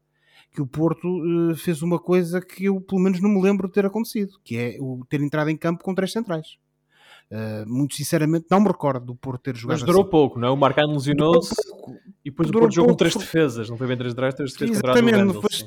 que 0.53 0.61
o 0.63 0.67
Porto 0.67 1.07
uh, 1.07 1.55
fez 1.55 1.83
uma 1.83 1.99
coisa 1.99 2.41
que 2.41 2.65
eu 2.65 2.81
pelo 2.81 3.01
menos 3.01 3.21
não 3.21 3.31
me 3.31 3.41
lembro 3.41 3.69
de 3.69 3.75
ter 3.75 3.87
acontecido, 3.87 4.33
que 4.45 4.57
é 4.57 4.77
o 4.81 5.05
ter 5.09 5.21
entrado 5.21 5.51
em 5.51 5.57
campo 5.57 5.85
com 5.85 5.95
três 5.95 6.13
centrais. 6.13 6.59
Uh, 7.31 7.69
muito 7.69 7.95
sinceramente, 7.95 8.47
não 8.51 8.61
me 8.61 8.67
recordo 8.67 9.07
do 9.07 9.15
Porto 9.15 9.43
ter 9.43 9.57
jogado 9.57 9.79
Mas 9.79 9.87
durou 9.87 10.03
assim. 10.03 10.11
pouco, 10.11 10.39
não 10.39 10.49
é? 10.49 10.51
O 10.51 10.57
Marcano 10.57 10.95
lesionou-se 10.95 11.55
e 12.25 12.31
depois 12.31 12.49
durou 12.49 12.63
o 12.63 12.65
Porto 12.65 12.75
jogou 12.75 12.91
com 12.91 12.97
três 12.97 13.15
defesas, 13.15 13.71
não 13.71 13.77
foi 13.77 13.87
bem 13.87 13.97
três 13.97 14.15
três 14.15 14.35
defesas 14.35 14.77
Exatamente, 14.77 15.33
depois, 15.33 15.67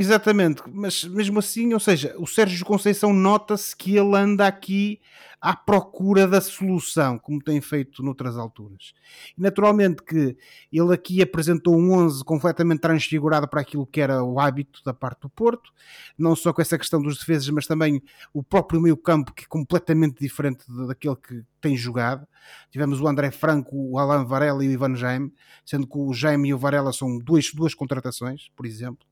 exatamente, 0.00 0.62
mas 0.66 1.04
mesmo 1.04 1.38
assim, 1.38 1.72
ou 1.74 1.80
seja, 1.80 2.14
o 2.18 2.26
Sérgio 2.26 2.64
Conceição 2.64 3.12
nota-se 3.12 3.76
que 3.76 3.96
ele 3.96 4.16
anda 4.16 4.46
aqui 4.46 5.00
à 5.40 5.54
procura 5.54 6.26
da 6.26 6.40
solução, 6.40 7.18
como 7.18 7.42
tem 7.42 7.60
feito 7.60 8.02
noutras 8.02 8.36
alturas. 8.36 8.92
Naturalmente 9.36 10.02
que 10.02 10.36
ele 10.72 10.92
aqui 10.92 11.22
apresentou 11.22 11.76
um 11.76 11.92
11 11.92 12.24
completamente 12.24 12.80
transfigurado 12.80 13.48
para 13.48 13.60
aquilo 13.60 13.86
que 13.86 14.00
era 14.00 14.22
o 14.22 14.40
hábito 14.40 14.82
da 14.84 14.92
parte 14.92 15.22
do 15.22 15.30
Porto, 15.30 15.72
não 16.18 16.34
só 16.34 16.52
com 16.52 16.60
essa 16.60 16.76
questão 16.76 17.00
dos 17.00 17.18
defesas, 17.18 17.48
mas 17.50 17.66
também 17.66 18.02
o 18.32 18.42
próprio 18.42 18.80
meio 18.80 18.96
campo 18.96 19.32
que 19.32 19.44
é 19.44 19.46
completamente 19.46 20.18
diferente 20.20 20.64
daquele 20.86 21.16
que 21.16 21.44
tem 21.60 21.76
jogado. 21.76 22.26
Tivemos 22.70 23.00
o 23.00 23.06
André 23.06 23.30
Franco, 23.30 23.76
o 23.76 23.98
Alan 23.98 24.24
Varela 24.24 24.64
e 24.64 24.68
o 24.68 24.72
Ivan 24.72 24.96
Jaime, 24.96 25.32
sendo 25.64 25.86
que 25.86 25.98
o 25.98 26.12
Jaime 26.12 26.48
e 26.48 26.54
o 26.54 26.58
Varela 26.58 26.92
são 26.92 27.18
duas, 27.18 27.52
duas 27.52 27.74
contratações, 27.74 28.48
por 28.56 28.66
exemplo. 28.66 29.07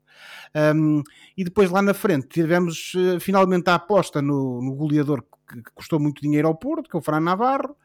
Um, 0.75 1.03
e 1.35 1.43
depois 1.43 1.69
lá 1.69 1.81
na 1.81 1.93
frente 1.93 2.27
tivemos 2.27 2.93
uh, 2.95 3.19
finalmente 3.19 3.69
a 3.69 3.75
aposta 3.75 4.21
no, 4.21 4.61
no 4.61 4.73
goleador 4.75 5.21
que, 5.21 5.61
que, 5.61 5.71
custou 5.75 5.99
muito 5.99 6.21
dinheiro 6.21 6.47
ao 6.47 6.55
Porto, 6.55 6.89
que 6.89 6.95
é 6.95 6.99
o 6.99 7.01
Fran 7.01 7.19
Navarro, 7.19 7.75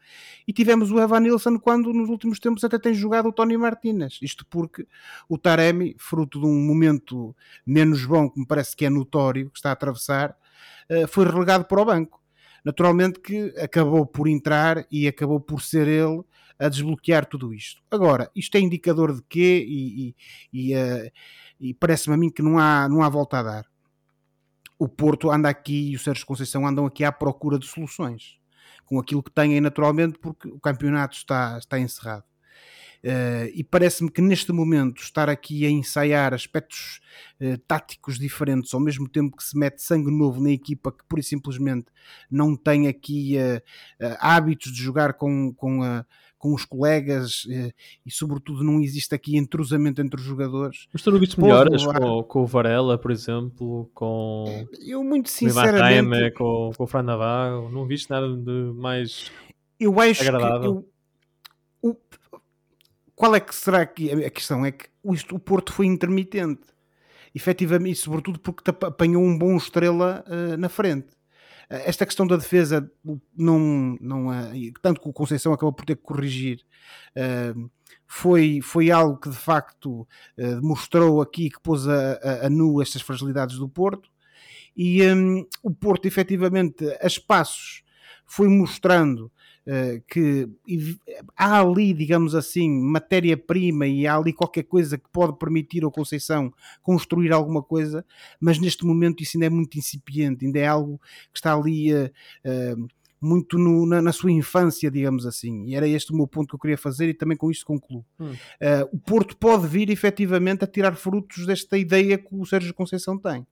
e 0.47 0.53
tivemos 0.53 0.91
o 0.91 0.99
Evan 0.99 1.21
Nilsson 1.21 1.59
quando 1.59 1.93
nos 1.93 2.09
últimos 2.09 2.39
tempos 2.39 2.63
até 2.63 2.79
tem 2.79 2.93
jogado 2.93 3.29
o 3.29 3.33
Tony 3.33 3.57
Martinez. 3.57 4.19
Isto 4.21 4.45
porque 4.45 4.87
o 5.29 5.37
Taremi, 5.37 5.95
fruto 5.97 6.39
de 6.39 6.45
um 6.45 6.65
momento 6.65 7.35
menos 7.65 8.05
bom, 8.05 8.29
que 8.29 8.39
me 8.39 8.47
parece 8.47 8.75
que 8.75 8.85
é 8.85 8.89
notório, 8.89 9.49
que 9.49 9.57
está 9.57 9.69
a 9.69 9.73
atravessar, 9.73 10.35
uh, 10.89 11.07
foi 11.07 11.25
relegado 11.25 11.65
para 11.65 11.81
o 11.81 11.85
banco. 11.85 12.21
Naturalmente 12.63 13.19
que 13.19 13.53
acabou 13.59 14.05
por 14.05 14.27
entrar 14.27 14.85
e 14.89 15.07
acabou 15.07 15.39
por 15.39 15.61
ser 15.61 15.87
ele 15.87 16.23
a 16.57 16.69
desbloquear 16.69 17.25
tudo 17.25 17.53
isto. 17.53 17.81
Agora, 17.91 18.31
isto 18.35 18.55
é 18.55 18.59
indicador 18.59 19.13
de 19.13 19.21
quê? 19.23 19.65
E, 19.67 20.15
e, 20.53 20.71
e, 20.71 20.75
uh, 20.75 21.11
e 21.63 21.73
parece-me 21.73 22.15
a 22.15 22.17
mim 22.17 22.29
que 22.29 22.41
não 22.41 22.59
há, 22.59 22.87
não 22.89 23.01
há 23.01 23.09
volta 23.09 23.39
a 23.39 23.43
dar. 23.43 23.65
O 24.77 24.87
Porto 24.87 25.31
anda 25.31 25.47
aqui 25.47 25.91
e 25.91 25.95
o 25.95 25.99
Sérgio 25.99 26.25
Conceição 26.25 26.67
andam 26.67 26.85
aqui 26.85 27.03
à 27.03 27.11
procura 27.11 27.57
de 27.57 27.65
soluções 27.65 28.37
com 28.85 28.99
aquilo 28.99 29.23
que 29.23 29.31
têm 29.31 29.59
naturalmente, 29.61 30.19
porque 30.19 30.47
o 30.49 30.59
campeonato 30.59 31.15
está, 31.15 31.57
está 31.57 31.79
encerrado. 31.79 32.23
Uh, 33.03 33.51
e 33.53 33.65
parece-me 33.65 34.09
que 34.09 34.21
neste 34.21 34.53
momento 34.53 35.01
estar 35.01 35.27
aqui 35.29 35.65
a 35.65 35.69
ensaiar 35.69 36.33
aspectos 36.33 37.01
uh, 37.41 37.57
táticos 37.67 38.17
diferentes 38.17 38.73
ao 38.73 38.79
mesmo 38.79 39.09
tempo 39.09 39.35
que 39.35 39.43
se 39.43 39.57
mete 39.57 39.81
sangue 39.81 40.09
novo 40.09 40.41
na 40.41 40.51
equipa 40.51 40.89
que 40.89 41.03
pura 41.03 41.19
e 41.19 41.23
simplesmente 41.23 41.87
não 42.31 42.55
tem 42.55 42.87
aqui 42.87 43.35
uh, 43.37 43.61
hábitos 44.19 44.71
de 44.71 44.81
jogar 44.81 45.15
com, 45.15 45.53
com 45.53 45.83
a 45.83 46.05
com 46.43 46.53
os 46.53 46.65
colegas 46.65 47.47
eh, 47.49 47.71
e, 48.05 48.11
sobretudo, 48.11 48.65
não 48.65 48.81
existe 48.81 49.15
aqui 49.15 49.37
entrosamento 49.37 50.01
entre 50.01 50.19
os 50.19 50.25
jogadores. 50.25 50.87
Mas 50.91 51.01
tu 51.01 51.09
não 51.09 51.17
viste 51.17 51.39
melhoras 51.39 51.85
com, 51.85 52.21
com, 52.23 52.41
o 52.41 52.45
Varela, 52.45 52.97
por 52.97 53.11
exemplo, 53.11 53.89
com 53.93 54.43
é, 54.49 54.67
eu 54.85 55.01
muito 55.05 55.29
sinceramente 55.29 56.31
com, 56.31 56.71
com 56.75 56.83
o 56.83 56.85
Fran 56.85 57.03
Navarro, 57.03 57.71
não 57.71 57.87
viste 57.87 58.09
nada 58.09 58.27
de 58.27 58.73
mais 58.75 59.31
eu 59.79 59.97
acho 60.01 60.21
agradável. 60.21 60.81
Que 61.81 61.87
eu, 61.87 61.91
o, 61.91 61.97
qual 63.15 63.33
é 63.35 63.39
que 63.39 63.55
será 63.55 63.85
que 63.85 64.11
a 64.11 64.29
questão 64.29 64.65
é 64.65 64.73
que 64.73 64.87
isto, 65.13 65.37
o 65.37 65.39
Porto 65.39 65.71
foi 65.71 65.85
intermitente, 65.85 66.67
efetivamente, 67.33 67.93
e 67.93 67.95
sobretudo 67.95 68.37
porque 68.37 68.69
apanhou 68.69 69.23
um 69.23 69.37
bom 69.37 69.55
estrela 69.55 70.25
uh, 70.27 70.57
na 70.57 70.67
frente 70.67 71.07
esta 71.85 72.05
questão 72.05 72.27
da 72.27 72.35
defesa 72.35 72.89
não, 73.35 73.97
não 73.99 74.27
tanto 74.81 75.01
que 75.01 75.09
o 75.09 75.13
Conceição 75.13 75.53
acabou 75.53 75.73
por 75.73 75.85
ter 75.85 75.95
que 75.95 76.03
corrigir 76.03 76.63
uh, 77.17 77.69
foi, 78.05 78.59
foi 78.61 78.91
algo 78.91 79.17
que 79.19 79.29
de 79.29 79.35
facto 79.35 80.01
uh, 80.01 80.61
mostrou 80.61 81.19
aqui 81.19 81.49
que 81.49 81.59
pôs 81.59 81.87
a, 81.87 82.13
a, 82.13 82.45
a 82.45 82.49
nu 82.49 82.79
estas 82.79 83.01
fragilidades 83.01 83.57
do 83.57 83.67
Porto. 83.67 84.07
E 84.77 85.03
um, 85.07 85.47
o 85.63 85.71
Porto, 85.71 86.05
efetivamente, 86.05 86.85
a 87.01 87.07
espaços, 87.07 87.83
foi 88.25 88.47
mostrando 88.47 89.31
que 90.07 90.49
há 91.37 91.61
ali, 91.61 91.93
digamos 91.93 92.35
assim, 92.35 92.69
matéria-prima 92.69 93.87
e 93.87 94.05
há 94.05 94.17
ali 94.17 94.33
qualquer 94.33 94.63
coisa 94.63 94.97
que 94.97 95.09
pode 95.11 95.37
permitir 95.37 95.83
ao 95.83 95.91
Conceição 95.91 96.53
construir 96.81 97.31
alguma 97.31 97.63
coisa, 97.63 98.05
mas 98.39 98.59
neste 98.59 98.85
momento 98.85 99.23
isso 99.23 99.37
ainda 99.37 99.45
é 99.45 99.49
muito 99.49 99.77
incipiente, 99.77 100.45
ainda 100.45 100.59
é 100.59 100.67
algo 100.67 100.99
que 101.31 101.37
está 101.37 101.55
ali. 101.55 101.93
Uh, 101.93 102.11
uh, 102.45 102.87
muito 103.23 103.57
no, 103.57 103.85
na, 103.85 104.01
na, 104.01 104.11
sua 104.11 104.31
infância, 104.31 104.91
digamos 104.91 105.25
assim. 105.25 105.63
E 105.65 105.75
era 105.75 105.87
este 105.87 106.11
o 106.11 106.15
meu 106.15 106.27
ponto 106.27 106.49
que 106.49 106.55
eu 106.55 106.59
queria 106.59 106.77
fazer 106.77 107.07
e 107.07 107.13
também 107.13 107.37
com 107.37 107.49
isto 107.49 107.65
concluo. 107.65 108.05
Hum. 108.19 108.33
Uh, 108.33 108.89
o 108.91 108.99
Porto 108.99 109.37
pode 109.37 109.65
vir 109.65 109.89
efetivamente 109.89 110.63
a 110.65 110.67
tirar 110.67 110.93
frutos 110.95 111.45
desta 111.45 111.77
ideia 111.77 112.17
que 112.17 112.27
o 112.31 112.45
Sérgio 112.45 112.73
Conceição 112.73 113.17
tem. 113.17 113.47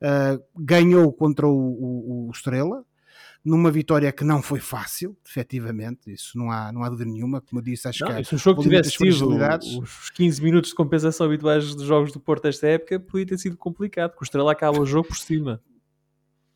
Uh, 0.00 0.40
ganhou 0.56 1.12
contra 1.12 1.48
o, 1.48 1.50
o, 1.50 2.28
o, 2.28 2.30
Estrela, 2.30 2.84
numa 3.48 3.70
vitória 3.70 4.12
que 4.12 4.22
não 4.22 4.42
foi 4.42 4.60
fácil, 4.60 5.16
efetivamente, 5.26 6.12
isso 6.12 6.36
não 6.36 6.50
há, 6.50 6.70
não 6.70 6.82
há 6.82 6.88
dúvida 6.88 7.10
nenhuma, 7.10 7.40
como 7.40 7.60
eu 7.60 7.64
disse, 7.64 7.88
acho 7.88 8.04
não, 8.04 8.14
que 8.14 8.24
se 8.24 8.34
o 8.34 8.38
jogo 8.38 8.62
tivesse 8.62 8.90
sido 8.90 9.28
os 9.80 10.10
15 10.10 10.42
minutos 10.42 10.70
de 10.70 10.76
compensação 10.76 11.26
habituais 11.26 11.74
dos 11.74 11.84
jogos 11.84 12.12
do 12.12 12.20
Porto 12.20 12.46
esta 12.46 12.66
época, 12.66 13.00
podia 13.00 13.26
ter 13.26 13.38
sido 13.38 13.56
complicado, 13.56 14.10
porque 14.10 14.24
o 14.24 14.26
Estrela 14.26 14.52
acaba 14.52 14.78
o 14.78 14.86
jogo 14.86 15.08
por 15.08 15.16
cima. 15.16 15.62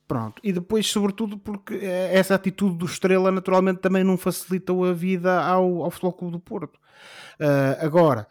Pronto, 0.07 0.41
e 0.45 0.53
depois, 0.53 0.87
sobretudo, 0.87 1.39
porque 1.39 1.75
essa 1.77 2.35
atitude 2.35 2.77
do 2.77 2.85
Estrela 2.85 3.31
naturalmente 3.31 3.81
também 3.81 4.05
não 4.05 4.19
facilitou 4.19 4.85
a 4.85 4.93
vida 4.93 5.41
ao, 5.43 5.85
ao 5.85 5.91
Futebol 5.91 6.13
Clube 6.13 6.33
do 6.33 6.41
Porto. 6.41 6.77
Uh, 7.41 7.81
agora, 7.81 8.29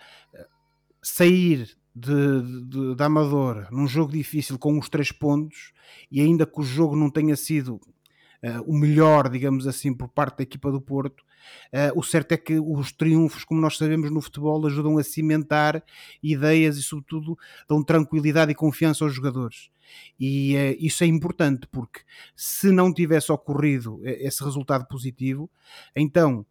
sair 1.01 1.69
de, 1.95 2.67
de, 2.67 2.95
de 2.95 3.03
Amador 3.03 3.67
num 3.71 3.87
jogo 3.87 4.11
difícil 4.11 4.59
com 4.59 4.77
os 4.77 4.89
três 4.89 5.11
pontos 5.11 5.73
e 6.11 6.21
ainda 6.21 6.45
que 6.45 6.59
o 6.59 6.63
jogo 6.63 6.95
não 6.95 7.09
tenha 7.09 7.35
sido 7.35 7.81
uh, 8.43 8.61
o 8.65 8.77
melhor, 8.77 9.29
digamos 9.29 9.67
assim, 9.67 9.93
por 9.93 10.07
parte 10.09 10.37
da 10.37 10.43
equipa 10.43 10.71
do 10.71 10.81
Porto, 10.81 11.21
uh, 11.21 11.97
o 11.97 12.03
certo 12.03 12.33
é 12.33 12.37
que 12.37 12.59
os 12.59 12.91
triunfos, 12.91 13.43
como 13.43 13.61
nós 13.61 13.77
sabemos 13.77 14.11
no 14.11 14.21
futebol, 14.21 14.65
ajudam 14.65 14.97
a 14.97 15.03
cimentar 15.03 15.83
ideias 16.21 16.77
e, 16.77 16.83
sobretudo, 16.83 17.37
dão 17.67 17.83
tranquilidade 17.83 18.51
e 18.51 18.55
confiança 18.55 19.03
aos 19.03 19.13
jogadores. 19.13 19.69
E 20.19 20.55
uh, 20.55 20.77
isso 20.79 21.03
é 21.03 21.07
importante 21.07 21.67
porque 21.71 22.01
se 22.35 22.71
não 22.71 22.93
tivesse 22.93 23.31
ocorrido 23.31 23.99
esse 24.03 24.43
resultado 24.43 24.87
positivo, 24.87 25.49
então 25.95 26.45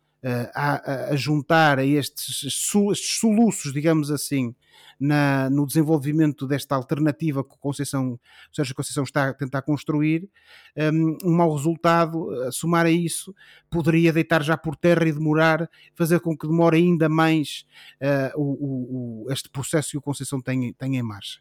a, 0.55 1.11
a, 1.13 1.17
juntar 1.17 1.79
a 1.79 1.85
estes, 1.85 2.45
soluços, 2.61 3.73
digamos 3.73 4.11
assim, 4.11 4.55
na, 4.99 5.49
no 5.49 5.67
desenvolvimento 5.67 6.47
desta 6.47 6.75
alternativa 6.75 7.43
que 7.43 7.57
o 7.63 7.73
Sérgio 8.53 8.75
Conceição 8.75 9.03
está 9.03 9.31
a 9.31 9.35
tentar 9.35 9.63
construir, 9.63 10.29
um, 10.93 11.17
um 11.25 11.35
mau 11.35 11.55
resultado, 11.55 12.31
a 12.43 12.53
somar 12.53 12.85
a 12.85 12.91
isso, 12.91 13.35
poderia 13.71 14.13
deitar 14.13 14.43
já 14.43 14.59
por 14.59 14.77
terra 14.77 15.09
e 15.09 15.13
demorar, 15.13 15.69
fazer 15.95 16.21
com 16.21 16.37
que 16.37 16.47
demore 16.47 16.77
ainda 16.77 17.09
mais 17.09 17.65
uh, 18.03 18.39
o, 18.39 19.25
o, 19.25 19.33
este 19.33 19.49
processo 19.49 19.93
que 19.93 19.99
o 19.99 20.03
Conceição 20.03 20.41
tem, 20.41 20.73
tem 20.75 20.99
em 20.99 21.03
marcha. 21.03 21.41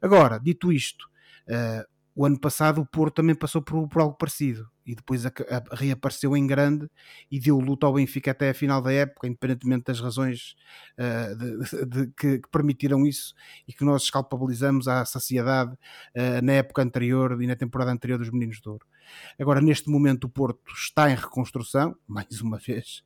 Agora, 0.00 0.38
dito 0.38 0.72
isto, 0.72 1.10
uh, 1.48 1.99
o 2.20 2.26
ano 2.26 2.38
passado 2.38 2.82
o 2.82 2.86
Porto 2.86 3.14
também 3.14 3.34
passou 3.34 3.62
por, 3.62 3.88
por 3.88 4.02
algo 4.02 4.14
parecido 4.14 4.68
e 4.84 4.94
depois 4.94 5.24
a, 5.24 5.30
a, 5.30 5.74
reapareceu 5.74 6.36
em 6.36 6.46
grande 6.46 6.86
e 7.30 7.40
deu 7.40 7.58
luta 7.58 7.86
ao 7.86 7.94
Benfica 7.94 8.30
até 8.30 8.50
a 8.50 8.54
final 8.54 8.82
da 8.82 8.92
época, 8.92 9.26
independentemente 9.26 9.84
das 9.84 10.00
razões 10.00 10.54
uh, 10.98 11.34
de, 11.34 11.56
de, 11.56 11.86
de, 11.86 12.12
que, 12.12 12.38
que, 12.40 12.48
permitiram 12.50 13.06
isso 13.06 13.32
e 13.66 13.72
que 13.72 13.86
nós 13.86 14.02
escalpabilizamos 14.02 14.86
à 14.86 15.02
saciedade 15.06 15.72
uh, 15.72 16.44
na 16.44 16.52
época 16.52 16.82
anterior 16.82 17.42
e 17.42 17.46
na 17.46 17.56
temporada 17.56 17.90
anterior 17.90 18.18
dos 18.18 18.28
Meninos 18.28 18.60
de 18.60 18.68
Ouro. 18.68 18.84
Agora, 19.38 19.62
neste 19.62 19.88
momento, 19.88 20.24
o 20.24 20.28
Porto 20.28 20.60
está 20.74 21.10
em 21.10 21.14
reconstrução, 21.14 21.96
mais 22.06 22.42
uma 22.42 22.58
vez. 22.58 23.02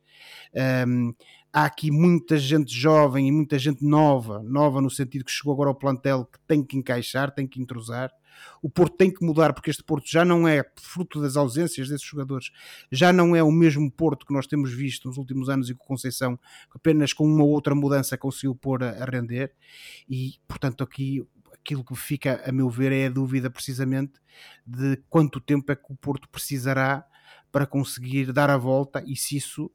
Um, 0.85 1.13
há 1.53 1.63
aqui 1.63 1.89
muita 1.89 2.37
gente 2.37 2.73
jovem 2.73 3.29
e 3.29 3.31
muita 3.31 3.57
gente 3.57 3.81
nova, 3.81 4.43
nova 4.43 4.81
no 4.81 4.89
sentido 4.89 5.23
que 5.23 5.31
chegou 5.31 5.53
agora 5.53 5.69
ao 5.69 5.75
plantel 5.75 6.25
que 6.25 6.37
tem 6.45 6.61
que 6.61 6.75
encaixar, 6.77 7.33
tem 7.33 7.47
que 7.47 7.61
entrosar. 7.61 8.11
O 8.61 8.69
Porto 8.69 8.95
tem 8.97 9.11
que 9.11 9.23
mudar 9.25 9.53
porque 9.53 9.69
este 9.69 9.83
Porto 9.83 10.09
já 10.09 10.25
não 10.25 10.47
é 10.47 10.63
fruto 10.75 11.21
das 11.21 11.35
ausências 11.35 11.89
desses 11.89 12.05
jogadores, 12.05 12.51
já 12.91 13.11
não 13.13 13.35
é 13.35 13.43
o 13.43 13.51
mesmo 13.51 13.91
Porto 13.91 14.25
que 14.25 14.33
nós 14.33 14.47
temos 14.47 14.73
visto 14.73 15.07
nos 15.07 15.17
últimos 15.17 15.49
anos 15.49 15.69
e 15.69 15.73
com 15.73 15.85
Conceição 15.85 16.37
apenas 16.73 17.13
com 17.13 17.25
uma 17.25 17.43
outra 17.43 17.73
mudança 17.73 18.17
conseguiu 18.17 18.53
pôr 18.55 18.83
a, 18.83 18.89
a 19.03 19.05
render. 19.05 19.53
E 20.09 20.35
portanto 20.47 20.83
aqui 20.83 21.25
aquilo 21.53 21.83
que 21.83 21.95
fica 21.95 22.43
a 22.47 22.51
meu 22.51 22.69
ver 22.69 22.91
é 22.91 23.07
a 23.07 23.09
dúvida 23.09 23.49
precisamente 23.49 24.13
de 24.65 24.97
quanto 25.09 25.41
tempo 25.41 25.71
é 25.71 25.75
que 25.75 25.91
o 25.91 25.95
Porto 25.95 26.29
precisará 26.29 27.03
para 27.51 27.65
conseguir 27.65 28.31
dar 28.31 28.49
a 28.51 28.57
volta 28.57 29.03
e 29.07 29.15
se 29.15 29.37
isso, 29.37 29.71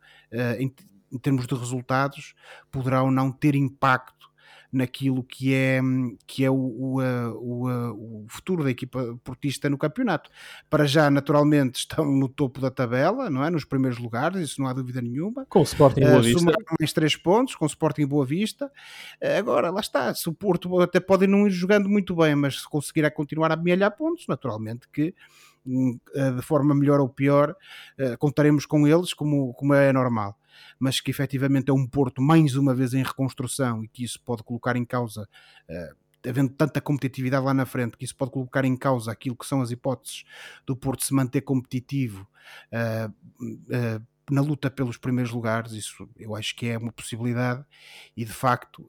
em, 0.59 0.73
em, 1.11 1.19
termos 1.19 1.47
de 1.47 1.55
resultados, 1.55 2.35
poderá 2.71 3.03
ou 3.03 3.11
não 3.11 3.33
ter 3.33 3.55
impacto 3.57 4.30
naquilo 4.73 5.25
que 5.25 5.53
é, 5.53 5.81
que 6.27 6.45
é 6.45 6.51
o, 6.51 6.55
o, 6.55 7.01
o, 7.01 8.25
o 8.25 8.27
futuro 8.29 8.63
da 8.63 8.71
equipa 8.71 9.19
portista 9.25 9.69
no 9.69 9.77
campeonato. 9.77 10.31
Para 10.69 10.87
já, 10.87 11.11
naturalmente, 11.11 11.81
estão 11.81 12.05
no 12.05 12.29
topo 12.29 12.61
da 12.61 12.71
tabela, 12.71 13.29
não 13.29 13.45
é? 13.45 13.51
Nos 13.51 13.65
primeiros 13.65 13.99
lugares, 13.99 14.41
isso 14.41 14.61
não 14.61 14.69
há 14.69 14.73
dúvida 14.73 15.01
nenhuma. 15.01 15.45
Com 15.47 15.61
o 15.61 15.65
Sporting 15.65 16.03
Boa 16.03 16.19
uh, 16.19 16.23
Vista. 16.23 16.53
mais 16.79 16.93
três 16.93 17.17
pontos, 17.17 17.55
com 17.57 17.65
o 17.65 17.69
Sporting 17.69 18.07
Boa 18.07 18.25
Vista. 18.25 18.67
Uh, 19.23 19.39
agora, 19.39 19.71
lá 19.71 19.81
está, 19.81 20.15
se 20.15 20.29
o 20.29 20.33
Porto 20.33 20.81
até 20.81 21.01
pode 21.01 21.27
não 21.27 21.47
ir 21.47 21.51
jogando 21.51 21.89
muito 21.89 22.15
bem, 22.15 22.35
mas 22.35 22.61
se 22.61 22.69
conseguirá 22.69 23.11
continuar 23.11 23.51
a 23.51 23.55
amealhar 23.55 23.97
pontos, 23.97 24.27
naturalmente 24.29 24.89
que 24.93 25.15
hum, 25.67 25.99
eh, 26.15 26.31
de 26.33 26.43
forma 26.43 26.75
melhor 26.75 27.01
ou 27.01 27.09
pior, 27.09 27.55
contaremos 28.19 28.65
com 28.65 28.87
eles 28.87 29.13
como, 29.13 29.53
como 29.55 29.75
é 29.75 29.93
normal 29.93 30.40
mas 30.79 31.01
que 31.01 31.11
efetivamente 31.11 31.71
é 31.71 31.75
um 31.75 31.87
Porto 31.87 32.23
mais 32.23 32.57
uma 32.57 32.75
vez 32.75 32.95
em 32.95 33.03
reconstrução 33.03 33.85
e 33.85 33.89
que 33.89 34.05
isso 34.05 34.21
pode 34.25 34.43
colocar 34.43 34.77
em 34.77 34.85
causa. 34.85 35.29
Uh, 35.69 36.29
havendo 36.29 36.51
tanta 36.51 36.81
competitividade 36.81 37.45
lá 37.45 37.55
na 37.55 37.65
frente, 37.65 37.97
que 37.97 38.05
isso 38.05 38.17
pode 38.17 38.31
colocar 38.31 38.65
em 38.65 38.77
causa 38.77 39.11
aquilo 39.11 39.37
que 39.37 39.47
são 39.47 39.63
as 39.63 39.71
hipóteses 39.71 40.25
do 40.67 40.77
Porto 40.77 41.05
se 41.05 41.15
manter 41.15 41.41
competitivo 41.41 42.29
uh, 42.73 43.11
uh, 43.41 44.07
na 44.31 44.41
luta 44.41 44.71
pelos 44.71 44.97
primeiros 44.97 45.33
lugares, 45.33 45.73
isso 45.73 46.09
eu 46.17 46.37
acho 46.37 46.55
que 46.55 46.67
é 46.67 46.79
uma 46.79 46.93
possibilidade 46.93 47.65
e 48.17 48.25
de 48.25 48.33
facto 48.33 48.87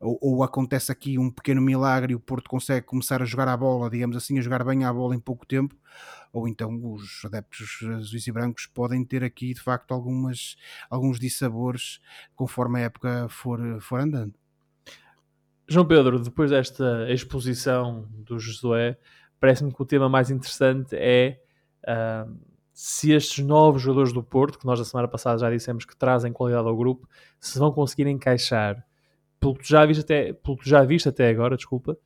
ou, 0.00 0.18
ou, 0.20 0.42
acontece 0.42 0.92
aqui 0.92 1.18
um 1.18 1.30
pequeno 1.30 1.60
milagre 1.60 2.12
e 2.12 2.16
o 2.16 2.20
Porto 2.20 2.48
consegue 2.50 2.86
começar 2.86 3.22
a 3.22 3.24
jogar 3.24 3.48
a 3.48 3.56
bola, 3.56 3.88
digamos 3.88 4.16
assim, 4.16 4.38
a 4.38 4.42
jogar 4.42 4.64
bem 4.64 4.84
a 4.84 4.92
bola 4.92 5.14
em 5.14 5.20
pouco 5.20 5.46
tempo, 5.46 5.74
ou 6.32 6.46
então 6.46 6.78
os 6.92 7.24
adeptos 7.24 7.80
azuis 7.96 8.26
e 8.26 8.32
brancos 8.32 8.66
podem 8.66 9.04
ter 9.04 9.24
aqui 9.24 9.54
de 9.54 9.60
facto 9.60 9.92
algumas, 9.92 10.56
alguns 10.90 11.18
dissabores 11.18 12.00
conforme 12.34 12.80
a 12.80 12.84
época 12.84 13.26
for, 13.28 13.80
for 13.80 14.00
andando. 14.00 14.34
João 15.68 15.86
Pedro, 15.86 16.20
depois 16.20 16.50
desta 16.50 17.10
exposição 17.10 18.06
do 18.12 18.38
Josué, 18.38 18.96
parece-me 19.40 19.72
que 19.72 19.82
o 19.82 19.86
tema 19.86 20.08
mais 20.08 20.30
interessante 20.30 20.94
é 20.94 21.40
uh, 21.82 22.38
se 22.72 23.10
estes 23.12 23.44
novos 23.44 23.82
jogadores 23.82 24.12
do 24.12 24.22
Porto, 24.22 24.58
que 24.58 24.66
nós 24.66 24.78
na 24.78 24.84
semana 24.84 25.08
passada 25.08 25.38
já 25.38 25.50
dissemos 25.50 25.84
que 25.84 25.96
trazem 25.96 26.32
qualidade 26.32 26.68
ao 26.68 26.76
grupo, 26.76 27.08
se 27.40 27.58
vão 27.58 27.72
conseguir 27.72 28.06
encaixar 28.06 28.86
pelo 29.40 29.54
que 29.54 29.68
já 29.68 29.84
viste 29.84 30.00
até, 30.00 30.32
pelo 30.32 30.56
que 30.56 30.68
já 30.68 30.82
viste 30.84 31.08
até 31.08 31.28
agora, 31.28 31.56
desculpa, 31.56 31.96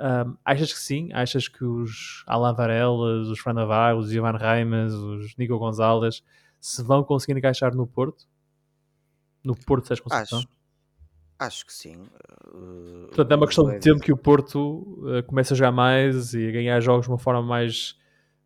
um, 0.00 0.34
achas 0.44 0.72
que 0.72 0.78
sim? 0.78 1.10
Achas 1.12 1.46
que 1.46 1.62
os 1.62 2.24
Alain 2.26 2.54
Varela, 2.54 3.20
os 3.20 3.38
Fran 3.38 3.52
Navarro, 3.52 3.98
os 3.98 4.12
Ivan 4.12 4.36
Reimas, 4.36 4.94
os 4.94 5.36
Nico 5.36 5.58
Gonzalez 5.58 6.22
se 6.58 6.82
vão 6.82 7.04
conseguir 7.04 7.38
encaixar 7.38 7.74
no 7.74 7.86
Porto? 7.86 8.26
No 9.44 9.54
Porto 9.54 9.88
Sérgio 9.88 10.04
Conceição? 10.04 10.38
Acho, 10.38 10.48
acho 11.38 11.66
que 11.66 11.72
sim. 11.72 11.96
Uh, 12.46 13.06
Portanto, 13.06 13.32
é 13.32 13.36
uma 13.36 13.46
questão 13.46 13.70
de 13.70 13.78
tempo 13.78 14.00
que 14.00 14.12
o 14.12 14.16
Porto 14.16 14.98
uh, 15.02 15.22
comece 15.26 15.52
a 15.52 15.56
jogar 15.56 15.72
mais 15.72 16.34
e 16.34 16.48
a 16.48 16.50
ganhar 16.50 16.80
jogos 16.80 17.06
de 17.06 17.12
uma 17.12 17.18
forma 17.18 17.42
mais 17.42 17.98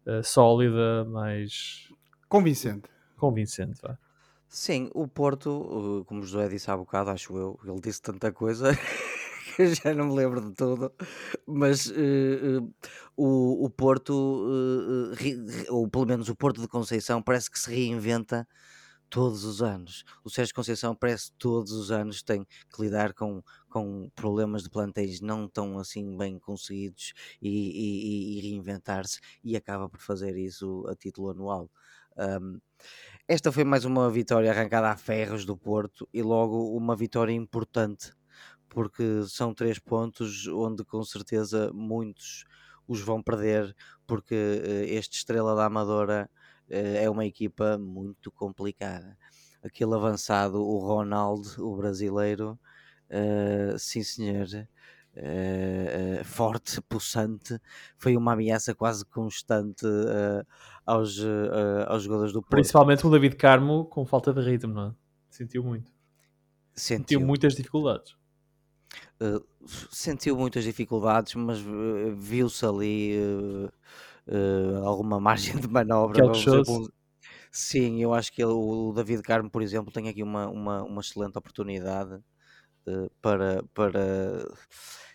uh, 0.06 0.22
sólida, 0.22 1.04
mais 1.04 1.88
convincente. 2.28 2.88
Convincente, 3.16 3.80
vá. 3.80 3.98
Sim, 4.56 4.88
o 4.94 5.08
Porto, 5.08 6.04
como 6.06 6.20
o 6.20 6.24
José 6.24 6.48
disse 6.48 6.70
há 6.70 6.76
bocado, 6.76 7.10
acho 7.10 7.36
eu, 7.36 7.58
ele 7.64 7.80
disse 7.80 8.00
tanta 8.00 8.30
coisa 8.32 8.70
que 9.56 9.62
eu 9.62 9.74
já 9.74 9.92
não 9.92 10.06
me 10.06 10.14
lembro 10.14 10.40
de 10.40 10.54
tudo, 10.54 10.92
mas 11.44 11.86
uh, 11.86 12.62
uh, 12.62 12.74
o, 13.16 13.64
o 13.64 13.70
Porto, 13.70 14.12
uh, 14.12 15.12
ou 15.74 15.88
pelo 15.88 16.06
menos 16.06 16.28
o 16.28 16.36
Porto 16.36 16.60
de 16.60 16.68
Conceição, 16.68 17.20
parece 17.20 17.50
que 17.50 17.58
se 17.58 17.68
reinventa 17.68 18.46
todos 19.10 19.44
os 19.44 19.62
anos. 19.62 20.04
O 20.24 20.30
Sérgio 20.30 20.54
Conceição 20.54 20.94
parece 20.94 21.32
que 21.32 21.38
todos 21.38 21.72
os 21.72 21.90
anos 21.90 22.22
tem 22.22 22.44
que 22.44 22.82
lidar 22.82 23.12
com, 23.12 23.42
com 23.68 24.08
problemas 24.14 24.62
de 24.62 24.70
plantéis 24.70 25.20
não 25.20 25.48
tão 25.48 25.78
assim 25.80 26.16
bem 26.16 26.38
conseguidos 26.38 27.12
e, 27.42 27.48
e, 27.50 28.38
e 28.38 28.40
reinventar-se 28.42 29.20
e 29.42 29.56
acaba 29.56 29.88
por 29.88 30.00
fazer 30.00 30.36
isso 30.36 30.86
a 30.88 30.94
título 30.94 31.30
anual. 31.30 31.70
Um, 32.16 32.60
esta 33.26 33.50
foi 33.50 33.64
mais 33.64 33.86
uma 33.86 34.10
vitória 34.10 34.50
arrancada 34.50 34.90
a 34.90 34.96
ferros 34.96 35.46
do 35.46 35.56
Porto 35.56 36.06
e 36.12 36.22
logo 36.22 36.76
uma 36.76 36.94
vitória 36.94 37.32
importante, 37.32 38.12
porque 38.68 39.22
são 39.26 39.54
três 39.54 39.78
pontos 39.78 40.46
onde 40.48 40.84
com 40.84 41.02
certeza 41.02 41.72
muitos, 41.72 42.44
os 42.86 43.00
vão 43.00 43.22
perder, 43.22 43.74
porque 44.06 44.34
uh, 44.34 44.94
este 44.94 45.16
Estrela 45.16 45.54
da 45.54 45.64
Amadora 45.64 46.28
uh, 46.68 46.74
é 46.74 47.08
uma 47.08 47.24
equipa 47.24 47.78
muito 47.78 48.30
complicada. 48.30 49.16
Aquele 49.62 49.94
avançado, 49.94 50.60
o 50.60 50.78
Ronaldo, 50.78 51.48
o 51.66 51.74
brasileiro, 51.74 52.58
sim 53.78 54.02
senhor, 54.02 54.46
Uh, 55.16 56.20
uh, 56.20 56.24
forte, 56.24 56.80
possante, 56.82 57.56
foi 57.96 58.16
uma 58.16 58.32
ameaça 58.32 58.74
quase 58.74 59.04
constante 59.04 59.86
uh, 59.86 60.44
aos, 60.84 61.16
aos 61.86 62.02
jogadores 62.02 62.32
do 62.32 62.42
Porto. 62.42 62.50
Principalmente 62.50 63.06
o 63.06 63.10
David 63.10 63.36
Carmo 63.36 63.84
com 63.84 64.04
falta 64.04 64.32
de 64.32 64.40
ritmo, 64.40 64.74
não 64.74 64.86
é? 64.88 64.94
Sentiu 65.30 65.62
muito. 65.62 65.92
Sentiu, 66.74 67.18
Sentiu 67.18 67.20
muitas 67.20 67.54
dificuldades. 67.54 68.16
sentiu 69.92 70.36
muitas 70.36 70.64
dificuldades, 70.64 71.34
mas 71.36 71.58
viu-se 72.16 72.66
ali 72.66 73.16
alguma 74.84 75.20
margem 75.20 75.56
de 75.56 75.68
manobra. 75.68 76.24
Sim, 77.52 78.02
eu 78.02 78.12
acho 78.12 78.32
que 78.32 78.42
ele, 78.42 78.50
o 78.50 78.92
David 78.92 79.22
Carmo, 79.22 79.48
por 79.48 79.62
exemplo, 79.62 79.92
tem 79.92 80.08
aqui 80.08 80.24
uma, 80.24 80.48
uma, 80.48 80.82
uma 80.82 81.00
excelente 81.00 81.38
oportunidade 81.38 82.20
para, 83.22 83.62
para 83.72 84.44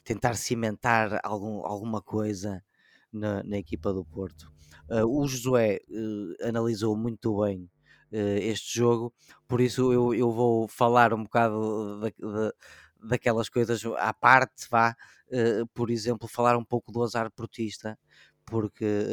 tentar 0.10 0.34
cimentar 0.34 1.20
algum, 1.22 1.64
alguma 1.64 2.02
coisa 2.02 2.64
na, 3.14 3.44
na 3.44 3.60
equipa 3.60 3.94
do 3.94 4.04
Porto. 4.04 4.52
Uh, 4.90 5.06
o 5.06 5.28
Josué 5.28 5.82
uh, 5.88 6.48
analisou 6.48 6.98
muito 6.98 7.42
bem 7.42 7.70
uh, 8.12 8.40
este 8.42 8.80
jogo, 8.80 9.14
por 9.48 9.62
isso 9.62 9.94
eu, 9.94 10.12
eu 10.16 10.32
vou 10.32 10.68
falar 10.68 11.14
um 11.14 11.22
bocado 11.22 12.00
da, 12.00 12.08
da, 12.08 12.54
daquelas 13.04 13.50
coisas 13.50 13.86
à 13.98 14.12
parte, 14.12 14.68
vá, 14.72 14.96
por 15.76 15.92
exemplo, 15.92 16.28
falar 16.28 16.58
um 16.58 16.66
pouco 16.66 16.92
do 16.92 17.04
azar 17.04 17.32
portista, 17.32 17.98
porque 18.44 19.06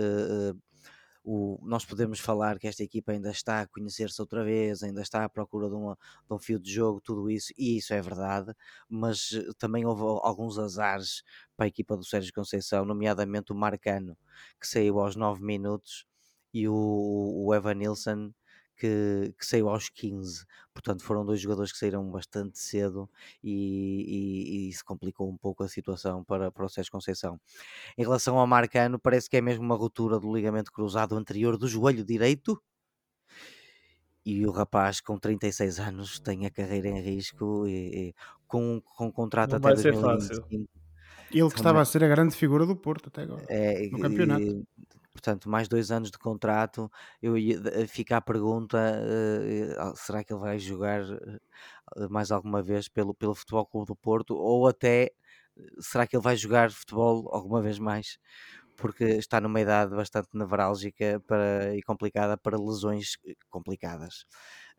o, 1.27 1.59
nós 1.63 1.85
podemos 1.85 2.21
falar 2.21 2.57
que 2.57 2.69
esta 2.69 2.85
equipa 2.85 3.11
ainda 3.11 3.31
está 3.33 3.61
a 3.61 3.67
conhecer-se 3.67 4.21
outra 4.21 4.45
vez, 4.45 4.85
ainda 4.85 5.03
está 5.03 5.25
à 5.25 5.29
procura 5.29 5.69
de, 5.69 5.75
uma, 5.75 5.97
de, 5.97 6.33
um 6.33 6.39
fio 6.39 6.57
de 6.61 6.73
jogo, 6.73 7.01
tudo 7.01 7.29
isso, 7.29 7.53
e 7.59 7.77
isso 7.79 7.93
é 7.93 8.01
verdade, 8.01 8.55
mas 8.89 9.33
eh, 9.35 9.51
também 9.59 9.85
houve 9.85 10.03
alguns 10.23 10.57
azares 10.57 11.25
para 11.57 11.67
a 11.67 11.69
equipa 11.69 11.97
do 11.97 12.05
Sérgio 12.05 12.33
Conceição, 12.33 12.85
nomeadamente 12.85 13.53
o 13.53 13.57
Marcano, 13.57 14.17
que 14.61 14.69
saiu 14.69 15.01
aos 15.01 15.17
9 15.17 15.43
minutos, 15.43 16.07
e 16.55 16.69
o, 16.69 16.75
o 16.75 17.53
Evan 17.53 17.75
Nilsson, 17.75 18.33
que, 18.77 19.35
que, 19.39 19.47
saiu 19.47 19.69
aos 19.69 19.89
15. 19.89 20.45
Portanto, 20.73 21.03
foram 21.03 21.25
dois 21.25 21.41
jogadores 21.41 21.73
que 21.73 21.79
saíram 21.79 22.09
bastante 22.11 22.59
cedo 22.59 23.09
e, 23.43 24.69
e, 24.69 24.69
e 24.69 24.73
se 24.73 24.85
complicou 24.85 25.29
um 25.31 25.37
pouco 25.37 25.65
a 25.65 25.69
situação 25.69 26.23
para, 26.23 26.51
para 26.51 26.65
o 26.65 26.69
Sérgio 26.69 26.93
Conceição. 26.93 27.41
Em 27.97 28.03
relação 28.03 28.39
ao 28.39 28.47
Marcano, 28.47 28.99
parece 28.99 29.29
que 29.29 29.37
é 29.37 29.41
mesmo 29.41 29.65
uma 29.65 29.77
ruptura 29.77 30.21
do 30.21 30.35
ligamento 30.35 30.71
cruzado 30.71 31.17
anterior 31.17 31.57
do 31.57 31.67
joelho 31.67 32.05
direito. 32.05 32.61
E 34.25 34.45
o 34.45 34.51
rapaz 34.51 35.01
com 35.01 35.19
36 35.19 35.79
anos 35.79 36.19
tem 36.19 36.47
a 36.47 36.51
carreira 36.51 36.89
em 36.89 37.01
risco 37.01 37.67
e, 37.67 38.09
e 38.09 38.15
com, 38.47 38.83
com 38.97 39.07
um 39.07 39.13
contrato 39.13 39.51
Não 39.53 39.59
até 39.59 39.75
2025. 39.75 40.69
Ele 41.31 41.49
que 41.51 41.57
estava 41.57 41.81
a 41.81 41.85
ser 41.85 42.05
a 42.05 42.09
grande 42.09 42.37
figura 42.37 42.65
do 42.65 42.77
Porto 42.77 43.09
até 43.09 43.23
agora, 43.23 43.45
é, 43.49 43.89
no 43.89 43.99
campeonato. 43.99 44.67
Portanto, 45.17 45.49
mais 45.49 45.67
dois 45.67 45.91
anos 45.91 46.11
de 46.11 46.19
contrato. 46.19 46.91
Eu 47.23 47.39
ia 47.39 47.59
ficar 47.89 48.19
a 48.19 48.21
pergunta: 48.21 48.79
uh, 48.79 49.97
será 49.97 50.23
que 50.23 50.33
ele 50.33 50.41
vai 50.41 50.59
jogar 50.59 51.01
mais 52.11 52.31
alguma 52.31 52.63
vez 52.63 52.89
pelo, 52.89 53.15
pelo 53.15 53.35
Futebol 53.35 53.67
Clube 53.67 53.87
do 53.89 53.97
Porto? 53.97 54.35
Ou 54.35 54.69
até 54.69 55.13
será 55.79 56.07
que 56.07 56.17
ele 56.17 56.23
vai 56.23 56.37
jogar 56.37 56.71
futebol 56.71 57.29
alguma 57.33 57.63
vez 57.63 57.79
mais? 57.79 58.19
Porque 58.77 59.05
está 59.05 59.41
numa 59.41 59.61
idade 59.61 59.95
bastante 59.95 60.29
nevrálgica 60.35 61.23
para, 61.27 61.75
e 61.75 61.83
complicada 61.83 62.37
para 62.37 62.59
lesões 62.59 63.17
complicadas. 63.49 64.27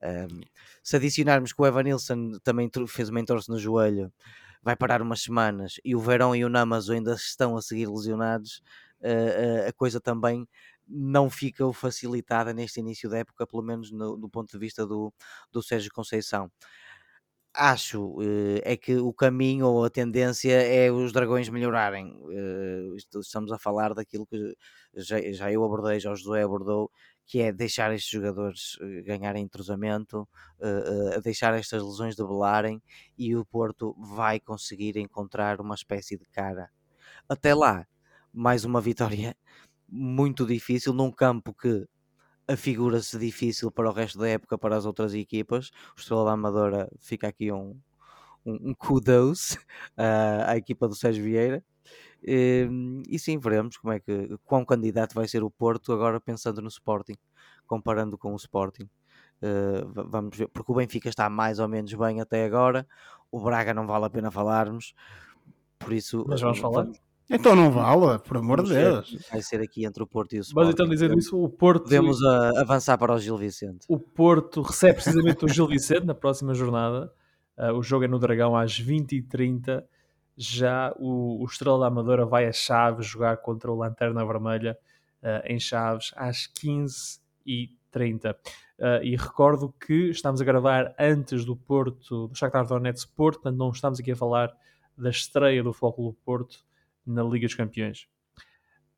Um, 0.03 0.41
se 0.83 0.95
adicionarmos 0.95 1.51
que 1.51 1.61
o 1.61 1.65
Evan 1.65 1.83
Nilsson 1.83 2.33
também 2.43 2.69
fez 2.87 3.09
uma 3.09 3.19
entorse 3.19 3.49
no 3.49 3.57
joelho, 3.57 4.13
vai 4.61 4.75
parar 4.75 5.01
umas 5.01 5.21
semanas 5.21 5.79
e 5.83 5.95
o 5.95 5.99
Verão 5.99 6.35
e 6.35 6.45
o 6.45 6.49
Namazo 6.49 6.93
ainda 6.93 7.13
estão 7.13 7.57
a 7.57 7.61
seguir 7.61 7.87
lesionados, 7.87 8.61
a 9.67 9.73
coisa 9.73 9.99
também 9.99 10.47
não 10.87 11.29
fica 11.29 11.71
facilitada 11.73 12.53
neste 12.53 12.79
início 12.79 13.09
da 13.09 13.17
época, 13.17 13.45
pelo 13.45 13.61
menos 13.61 13.91
no, 13.91 14.15
do 14.17 14.29
ponto 14.29 14.51
de 14.51 14.57
vista 14.57 14.85
do, 14.85 15.13
do 15.51 15.61
Sérgio 15.61 15.91
Conceição. 15.93 16.49
Acho 17.53 18.19
uh, 18.19 18.61
é 18.63 18.77
que 18.77 18.97
o 18.97 19.11
caminho 19.11 19.65
ou 19.65 19.83
a 19.83 19.89
tendência 19.89 20.53
é 20.53 20.91
os 20.91 21.11
dragões 21.11 21.49
melhorarem. 21.49 22.13
Uh, 22.23 22.95
estamos 23.19 23.51
a 23.51 23.57
falar 23.57 23.95
daquilo 23.95 24.27
que 24.27 24.55
já, 24.95 25.19
já 25.31 25.51
eu 25.51 25.63
abordei, 25.63 25.99
já 25.99 26.11
o 26.11 26.15
José 26.15 26.43
abordou, 26.43 26.91
que 27.25 27.41
é 27.41 27.51
deixar 27.51 27.93
estes 27.93 28.11
jogadores 28.11 28.77
ganharem 29.03 29.43
entrosamento, 29.43 30.25
deixar 31.21 31.53
estas 31.55 31.83
lesões 31.83 32.15
debelarem 32.15 32.81
e 33.17 33.35
o 33.35 33.43
Porto 33.43 33.93
vai 33.99 34.39
conseguir 34.39 34.95
encontrar 34.97 35.59
uma 35.59 35.75
espécie 35.75 36.17
de 36.17 36.25
cara. 36.27 36.69
Até 37.27 37.53
lá, 37.53 37.85
mais 38.37 38.63
uma 38.63 38.79
vitória 38.79 39.35
muito 39.89 40.45
difícil 40.45 40.93
num 40.93 41.11
campo 41.11 41.53
que 41.53 41.87
afigura-se 42.47 43.17
difícil 43.17 43.71
para 43.71 43.89
o 43.89 43.93
resto 43.93 44.19
da 44.19 44.29
época 44.29 44.57
para 44.57 44.75
as 44.75 44.85
outras 44.85 45.13
equipas. 45.15 45.71
O 45.95 45.99
Estrela 45.99 46.25
da 46.25 46.31
Amadora 46.33 46.87
fica 46.99 47.27
aqui 47.27 47.51
um, 47.51 47.79
um, 48.45 48.69
um 48.69 48.73
kudos 48.75 49.53
uh, 49.53 49.57
à 50.45 50.55
equipa 50.55 50.87
do 50.87 50.95
Sérgio 50.95 51.23
Vieira. 51.23 51.63
E, 52.23 52.65
ehm, 52.65 53.01
e 53.09 53.17
sim, 53.17 53.39
veremos 53.39 53.77
como 53.77 53.93
é 53.93 53.99
que 53.99 54.37
quão 54.45 54.63
candidato 54.63 55.15
vai 55.15 55.27
ser 55.27 55.43
o 55.43 55.49
Porto 55.49 55.91
agora 55.91 56.19
pensando 56.19 56.61
no 56.61 56.67
Sporting, 56.67 57.15
comparando 57.65 58.17
com 58.17 58.33
o 58.33 58.35
Sporting. 58.35 58.89
Uh, 59.41 60.09
vamos 60.09 60.37
ver, 60.37 60.47
porque 60.47 60.71
o 60.71 60.75
Benfica 60.75 61.09
está 61.09 61.29
mais 61.29 61.59
ou 61.59 61.67
menos 61.67 61.93
bem 61.93 62.21
até 62.21 62.45
agora, 62.45 62.87
o 63.31 63.39
Braga 63.39 63.73
não 63.73 63.85
vale 63.85 64.05
a 64.05 64.09
pena 64.09 64.31
falarmos, 64.31 64.93
por 65.77 65.93
isso. 65.93 66.25
Mas 66.27 66.41
vamos 66.41 66.57
falar. 66.57 66.83
Vamos, 66.83 67.06
então 67.29 67.55
não 67.55 67.69
vale, 67.69 68.19
por 68.19 68.37
amor 68.37 68.63
de 68.63 68.73
Deus. 68.73 69.17
Vai 69.29 69.41
ser 69.41 69.59
aqui 69.61 69.85
entre 69.85 70.01
o 70.01 70.07
Porto 70.07 70.33
e 70.33 70.39
o 70.39 70.41
Sporting. 70.41 70.67
Mas 70.67 70.73
então 70.73 70.87
dizendo 70.87 71.19
isso, 71.19 71.41
o 71.41 71.49
Porto... 71.49 71.83
Podemos 71.83 72.21
uh, 72.21 72.57
avançar 72.57 72.97
para 72.97 73.13
o 73.13 73.19
Gil 73.19 73.37
Vicente. 73.37 73.85
O 73.89 73.99
Porto 73.99 74.61
recebe 74.61 74.93
precisamente 74.95 75.43
o 75.43 75.49
Gil 75.49 75.67
Vicente 75.67 76.05
na 76.05 76.15
próxima 76.15 76.53
jornada. 76.53 77.11
Uh, 77.57 77.73
o 77.73 77.83
jogo 77.83 78.05
é 78.05 78.07
no 78.07 78.17
Dragão 78.17 78.55
às 78.55 78.79
20h30. 78.79 79.83
Já 80.37 80.93
o, 80.97 81.43
o 81.43 81.45
Estrela 81.45 81.79
da 81.79 81.87
Amadora 81.87 82.25
vai 82.25 82.47
a 82.47 82.53
Chaves 82.53 83.05
jogar 83.05 83.37
contra 83.37 83.71
o 83.71 83.75
Lanterna 83.75 84.25
Vermelha 84.25 84.77
uh, 85.21 85.45
em 85.45 85.59
Chaves 85.59 86.13
às 86.15 86.47
15h30. 86.47 88.35
Uh, 88.79 89.03
e 89.03 89.15
recordo 89.15 89.73
que 89.85 90.11
estamos 90.11 90.39
a 90.39 90.45
gravar 90.45 90.95
antes 90.97 91.43
do 91.43 91.57
Porto, 91.57 92.27
do 92.27 92.35
Shakhtar 92.35 92.67
Donetsk 92.67 93.09
Porto, 93.15 93.41
portanto 93.41 93.57
não 93.57 93.71
estamos 93.71 93.99
aqui 93.99 94.11
a 94.11 94.15
falar 94.15 94.55
da 94.95 95.09
estreia 95.09 95.63
do 95.63 95.73
Foco 95.73 96.03
do 96.03 96.13
Porto 96.13 96.66
na 97.07 97.23
Liga 97.23 97.47
dos 97.47 97.55
Campeões. 97.55 98.07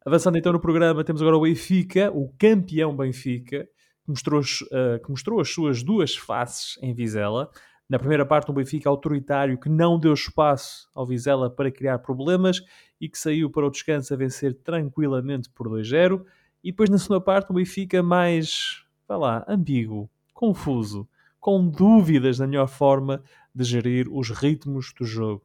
Avançando 0.06 0.38
então 0.38 0.54
no 0.54 0.60
programa, 0.60 1.04
temos 1.04 1.22
agora 1.22 1.38
o 1.38 1.41
Benfica, 1.41 2.12
o 2.12 2.34
campeão 2.39 2.95
Benfica, 2.95 3.65
que 4.04 4.10
mostrou, 4.10 4.41
uh, 4.41 5.04
que 5.04 5.10
mostrou 5.10 5.39
as 5.39 5.50
suas 5.50 5.84
duas 5.84 6.15
faces 6.15 6.78
em 6.82 6.93
Vizela. 6.93 7.50
Na 7.89 8.00
primeira 8.00 8.26
parte, 8.26 8.50
um 8.50 8.54
Benfica 8.54 8.89
autoritário 8.89 9.60
que 9.60 9.67
não 9.67 10.00
deu 10.00 10.13
espaço 10.13 10.89
ao 10.95 11.06
Vizela 11.06 11.50
para 11.50 11.72
criar 11.72 12.00
problemas 12.00 12.62
e 13.00 13.10
que 13.10 13.17
saiu 13.17 13.50
para 13.50 13.65
o 13.65 13.72
descanso 13.72 14.13
a 14.13 14.17
vencer 14.17 14.54
tranquilamente 14.54 15.50
por 15.50 15.67
2-0. 15.67 16.24
E 16.63 16.72
depois, 16.72 16.89
na 16.89 16.98
segunda 16.98 17.22
parte, 17.22 17.52
um 17.52 17.56
Benfica 17.56 18.02
mais, 18.02 18.84
vai 19.08 19.17
lá, 19.17 19.45
ambíguo, 19.48 20.10
confuso, 20.34 21.08
com 21.39 21.67
dúvidas 21.67 22.39
na 22.39 22.48
melhor 22.48 22.67
forma 22.67 23.24
de 23.54 23.63
gerir 23.63 24.08
os 24.12 24.30
ritmos 24.30 24.93
do 24.98 25.06
jogo. 25.06 25.43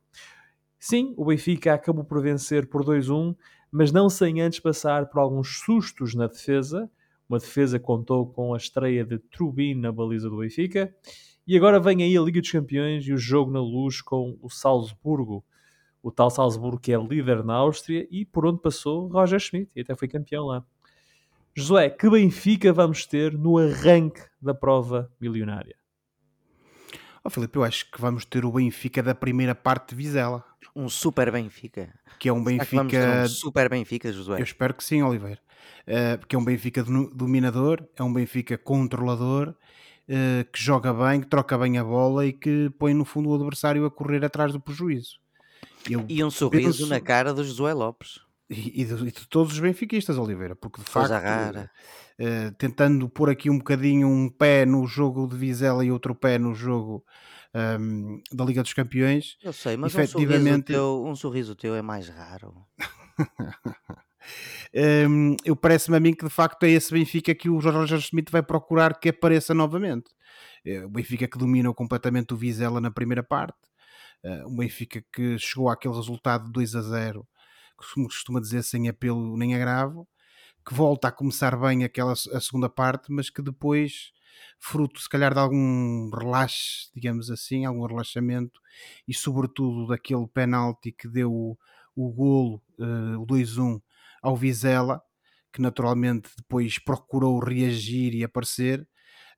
Sim, 0.86 1.14
o 1.16 1.24
Benfica 1.24 1.72
acabou 1.72 2.04
por 2.04 2.20
vencer 2.20 2.66
por 2.66 2.84
2-1, 2.84 3.34
mas 3.72 3.90
não 3.90 4.10
sem 4.10 4.42
antes 4.42 4.60
passar 4.60 5.08
por 5.08 5.18
alguns 5.18 5.60
sustos 5.60 6.14
na 6.14 6.26
defesa. 6.26 6.90
Uma 7.26 7.38
defesa 7.38 7.78
que 7.78 7.86
contou 7.86 8.26
com 8.26 8.52
a 8.52 8.58
estreia 8.58 9.02
de 9.02 9.18
Trubin 9.18 9.76
na 9.76 9.90
baliza 9.90 10.28
do 10.28 10.36
Benfica. 10.36 10.94
E 11.46 11.56
agora 11.56 11.80
vem 11.80 12.02
aí 12.02 12.14
a 12.14 12.20
Liga 12.20 12.38
dos 12.38 12.52
Campeões 12.52 13.06
e 13.06 13.14
o 13.14 13.16
jogo 13.16 13.50
na 13.50 13.62
luz 13.62 14.02
com 14.02 14.36
o 14.42 14.50
Salzburgo. 14.50 15.42
O 16.02 16.10
tal 16.10 16.28
Salzburgo 16.28 16.78
que 16.78 16.92
é 16.92 16.98
líder 16.98 17.42
na 17.42 17.54
Áustria 17.54 18.06
e 18.10 18.26
por 18.26 18.44
onde 18.44 18.60
passou 18.60 19.08
Roger 19.08 19.40
Schmidt 19.40 19.70
e 19.74 19.80
até 19.80 19.96
foi 19.96 20.06
campeão 20.06 20.44
lá. 20.44 20.62
Josué, 21.54 21.88
que 21.88 22.10
Benfica 22.10 22.74
vamos 22.74 23.06
ter 23.06 23.32
no 23.32 23.56
arranque 23.56 24.20
da 24.38 24.52
prova 24.52 25.10
milionária? 25.18 25.76
Oh, 27.26 27.30
Filipe, 27.30 27.56
eu 27.56 27.64
acho 27.64 27.90
que 27.90 27.98
vamos 27.98 28.26
ter 28.26 28.44
o 28.44 28.52
Benfica 28.52 29.02
da 29.02 29.14
primeira 29.14 29.54
parte 29.54 29.90
de 29.90 29.96
Vizela. 29.96 30.44
Um 30.76 30.90
super 30.90 31.32
Benfica. 31.32 31.88
Que 32.18 32.28
é 32.28 32.32
um 32.32 32.44
Benfica. 32.44 32.84
Que 32.84 32.98
um 32.98 33.28
super 33.28 33.70
Benfica, 33.70 34.12
Josué. 34.12 34.40
Eu 34.40 34.44
espero 34.44 34.74
que 34.74 34.84
sim, 34.84 35.02
Oliveira. 35.02 35.40
Uh, 35.88 36.18
porque 36.18 36.36
é 36.36 36.38
um 36.38 36.44
Benfica 36.44 36.84
dominador, 36.84 37.82
é 37.96 38.02
um 38.02 38.12
Benfica 38.12 38.58
controlador, 38.58 39.54
uh, 40.06 40.44
que 40.52 40.62
joga 40.62 40.92
bem, 40.92 41.22
que 41.22 41.26
troca 41.26 41.56
bem 41.56 41.78
a 41.78 41.84
bola 41.84 42.26
e 42.26 42.32
que 42.32 42.68
põe 42.78 42.92
no 42.92 43.06
fundo 43.06 43.30
o 43.30 43.34
adversário 43.34 43.86
a 43.86 43.90
correr 43.90 44.22
atrás 44.22 44.52
do 44.52 44.60
prejuízo. 44.60 45.18
Eu 45.88 46.04
e 46.06 46.22
um 46.22 46.30
sorriso 46.30 46.80
penso... 46.80 46.86
na 46.88 47.00
cara 47.00 47.32
do 47.32 47.42
Josué 47.42 47.72
Lopes. 47.72 48.20
E, 48.50 48.82
e 48.82 48.84
de, 48.84 48.94
e 48.94 49.10
de 49.10 49.26
todos 49.28 49.54
os 49.54 49.58
benfiquistas, 49.58 50.18
Oliveira, 50.18 50.54
porque 50.54 50.80
de 50.82 50.90
Coisa 50.90 51.08
facto, 51.08 51.24
rara. 51.24 51.70
eh, 52.18 52.50
tentando 52.58 53.08
pôr 53.08 53.30
aqui 53.30 53.48
um 53.48 53.56
bocadinho 53.56 54.06
um 54.06 54.28
pé 54.28 54.66
no 54.66 54.86
jogo 54.86 55.26
de 55.26 55.34
Vizela 55.36 55.82
e 55.82 55.90
outro 55.90 56.14
pé 56.14 56.36
no 56.38 56.54
jogo 56.54 57.02
ahm, 57.54 58.20
da 58.30 58.44
Liga 58.44 58.62
dos 58.62 58.74
Campeões, 58.74 59.38
Eu 59.42 59.52
sei, 59.52 59.76
mas 59.78 59.94
um 59.94 59.96
sorriso, 59.96 60.18
efetivamente, 60.18 60.66
teu, 60.66 61.04
um 61.06 61.16
sorriso 61.16 61.54
teu 61.56 61.74
é 61.74 61.80
mais 61.80 62.08
raro. 62.08 62.54
Hum, 65.08 65.36
eu 65.44 65.56
parece-me 65.56 65.96
a 65.96 66.00
mim 66.00 66.12
que 66.14 66.24
de 66.24 66.30
facto 66.30 66.64
é 66.64 66.70
esse 66.70 66.92
Benfica 66.92 67.34
que 67.34 67.48
o 67.48 67.60
Jorge 67.60 67.78
Roger 67.78 68.00
Schmidt 68.00 68.30
vai 68.30 68.42
procurar 68.42 68.98
que 68.98 69.08
apareça 69.08 69.54
novamente. 69.54 70.10
É, 70.64 70.84
O 70.84 70.88
Benfica 70.90 71.28
que 71.28 71.38
dominou 71.38 71.74
completamente 71.74 72.34
o 72.34 72.36
Vizela 72.36 72.80
na 72.80 72.90
primeira 72.90 73.22
parte, 73.22 73.58
uh, 74.24 74.48
um 74.48 74.56
Benfica 74.56 75.02
que 75.12 75.38
chegou 75.38 75.68
àquele 75.68 75.94
resultado 75.94 76.46
de 76.46 76.52
2 76.52 76.74
a 76.74 76.82
0, 76.82 77.26
que 77.78 77.86
se 77.86 77.94
costuma 77.94 78.40
dizer 78.40 78.62
sem 78.62 78.88
apelo 78.88 79.36
nem 79.36 79.54
agravo, 79.54 80.08
que 80.66 80.74
volta 80.74 81.08
a 81.08 81.12
começar 81.12 81.56
bem 81.56 81.84
aquela 81.84 82.12
a 82.12 82.40
segunda 82.40 82.68
parte, 82.68 83.12
mas 83.12 83.28
que 83.28 83.42
depois, 83.42 84.12
fruto 84.58 85.00
se 85.00 85.08
calhar 85.08 85.34
de 85.34 85.40
algum 85.40 86.10
relaxe, 86.10 86.90
digamos 86.94 87.30
assim, 87.30 87.64
algum 87.64 87.86
relaxamento 87.86 88.60
e 89.06 89.12
sobretudo 89.14 89.86
daquele 89.86 90.26
penalti 90.26 90.90
que 90.90 91.08
deu 91.08 91.32
o, 91.32 91.58
o 91.94 92.10
golo, 92.12 92.62
uh, 92.78 93.20
o 93.20 93.26
2-1 93.26 93.80
ao 94.22 94.36
Vizela, 94.36 95.02
que 95.52 95.60
naturalmente 95.60 96.30
depois 96.36 96.78
procurou 96.78 97.38
reagir 97.38 98.14
e 98.14 98.24
aparecer, 98.24 98.88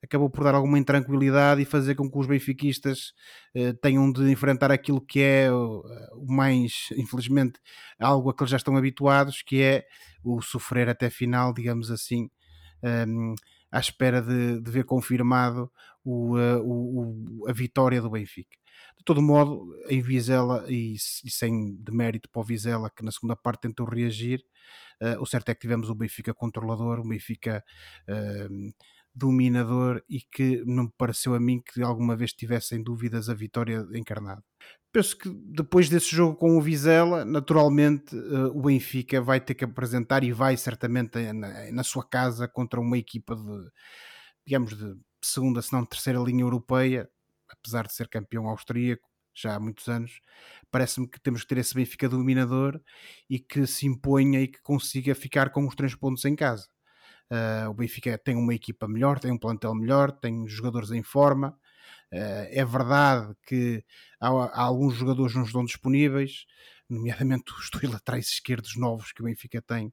acabou 0.03 0.29
por 0.29 0.43
dar 0.43 0.55
alguma 0.55 0.79
intranquilidade 0.79 1.61
e 1.61 1.65
fazer 1.65 1.95
com 1.95 2.09
que 2.09 2.17
os 2.17 2.27
benfiquistas 2.27 3.13
eh, 3.55 3.73
tenham 3.73 4.11
de 4.11 4.29
enfrentar 4.31 4.71
aquilo 4.71 5.01
que 5.01 5.21
é 5.21 5.51
o 5.51 5.83
o 6.15 6.31
mais, 6.33 6.87
infelizmente, 6.97 7.59
algo 7.99 8.29
a 8.29 8.35
que 8.35 8.43
eles 8.43 8.51
já 8.51 8.57
estão 8.57 8.75
habituados, 8.77 9.41
que 9.41 9.61
é 9.61 9.85
o 10.23 10.41
sofrer 10.41 10.89
até 10.89 11.09
final, 11.09 11.53
digamos 11.53 11.89
assim, 11.91 12.29
ehm, 12.83 13.33
à 13.71 13.79
espera 13.79 14.21
de, 14.21 14.61
de 14.61 14.71
ver 14.71 14.85
confirmado 14.85 15.71
o, 16.03 16.37
eh, 16.37 16.57
o- 16.57 17.43
o- 17.43 17.49
a 17.49 17.53
vitória 17.53 18.01
do 18.01 18.09
Benfica. 18.09 18.57
De 18.97 19.03
todo 19.03 19.21
modo, 19.21 19.65
em 19.89 20.01
Vizela, 20.01 20.65
e, 20.69 20.95
e 20.95 21.29
sem 21.31 21.75
demérito 21.77 22.29
para 22.29 22.41
o 22.41 22.45
Vizela, 22.45 22.89
que 22.89 23.03
na 23.03 23.11
segunda 23.11 23.35
parte 23.35 23.61
tentou 23.61 23.85
reagir, 23.87 24.43
eh, 25.01 25.17
o 25.19 25.25
certo 25.25 25.49
é 25.49 25.55
que 25.55 25.61
tivemos 25.61 25.89
um 25.89 25.95
Benfica 25.95 26.33
controlador, 26.33 26.99
um 26.99 27.07
Benfica 27.09 27.63
ehm, 28.07 28.71
dominador 29.17 30.03
e 30.09 30.21
que 30.21 30.63
não 30.65 30.83
me 30.83 30.93
pareceu 30.97 31.33
a 31.33 31.39
mim 31.39 31.61
que 31.61 31.81
alguma 31.81 32.15
vez 32.15 32.33
tivesse 32.33 32.75
em 32.75 32.83
dúvidas 32.83 33.29
a 33.29 33.33
vitória 33.33 33.85
encarnada. 33.93 34.43
Penso 34.91 35.17
que 35.17 35.29
depois 35.29 35.89
desse 35.89 36.15
jogo 36.15 36.35
com 36.35 36.57
o 36.57 36.61
Vizela, 36.61 37.25
naturalmente 37.25 38.15
eh, 38.15 38.45
o 38.53 38.61
Benfica 38.61 39.21
vai 39.21 39.39
ter 39.39 39.55
que 39.55 39.65
apresentar 39.65 40.23
e 40.23 40.31
vai 40.31 40.55
certamente 40.57 41.17
eh, 41.19 41.33
na, 41.33 41.71
na 41.71 41.83
sua 41.83 42.07
casa 42.07 42.47
contra 42.47 42.79
uma 42.79 42.97
equipa 42.97 43.35
de, 43.35 43.69
digamos, 44.45 44.75
de 44.77 44.95
segunda, 45.21 45.61
se 45.61 45.73
não 45.73 45.85
terceira 45.85 46.19
linha 46.19 46.43
europeia, 46.43 47.09
apesar 47.49 47.87
de 47.87 47.93
ser 47.93 48.07
campeão 48.07 48.47
austríaco 48.47 49.07
já 49.35 49.55
há 49.55 49.59
muitos 49.59 49.87
anos, 49.87 50.19
parece-me 50.71 51.07
que 51.07 51.19
temos 51.19 51.41
que 51.41 51.47
ter 51.47 51.59
esse 51.59 51.75
Benfica 51.75 52.09
dominador 52.09 52.81
e 53.29 53.39
que 53.39 53.67
se 53.67 53.85
imponha 53.85 54.41
e 54.41 54.47
que 54.47 54.61
consiga 54.61 55.13
ficar 55.13 55.51
com 55.51 55.67
os 55.67 55.75
três 55.75 55.93
pontos 55.93 56.25
em 56.25 56.35
casa. 56.35 56.67
Uh, 57.29 57.69
o 57.69 57.73
Benfica 57.73 58.17
tem 58.17 58.35
uma 58.35 58.53
equipa 58.53 58.87
melhor, 58.87 59.19
tem 59.19 59.31
um 59.31 59.37
plantel 59.37 59.75
melhor, 59.75 60.11
tem 60.11 60.47
jogadores 60.47 60.91
em 60.91 61.03
forma. 61.03 61.49
Uh, 62.11 62.47
é 62.49 62.63
verdade 62.63 63.35
que 63.45 63.83
há, 64.19 64.29
há 64.29 64.61
alguns 64.61 64.95
jogadores 64.95 65.35
não 65.35 65.43
estão 65.43 65.65
disponíveis, 65.65 66.45
nomeadamente 66.89 67.51
os 67.51 67.69
dois 67.69 67.91
laterais 67.91 68.27
esquerdos 68.29 68.77
novos 68.77 69.11
que 69.11 69.21
o 69.21 69.25
Benfica 69.25 69.61
tem, 69.61 69.91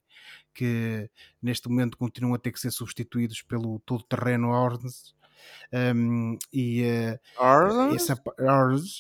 que 0.55 1.11
neste 1.43 1.69
momento 1.69 1.99
continuam 1.99 2.35
a 2.35 2.39
ter 2.39 2.53
que 2.53 2.61
ser 2.61 2.71
substituídos 2.71 3.43
pelo 3.43 3.81
todo-terreno 3.81 4.51
Orns. 4.51 5.15
Um, 5.73 6.39
e, 6.53 6.85
uh, 6.85 7.19
essa, 7.95 8.17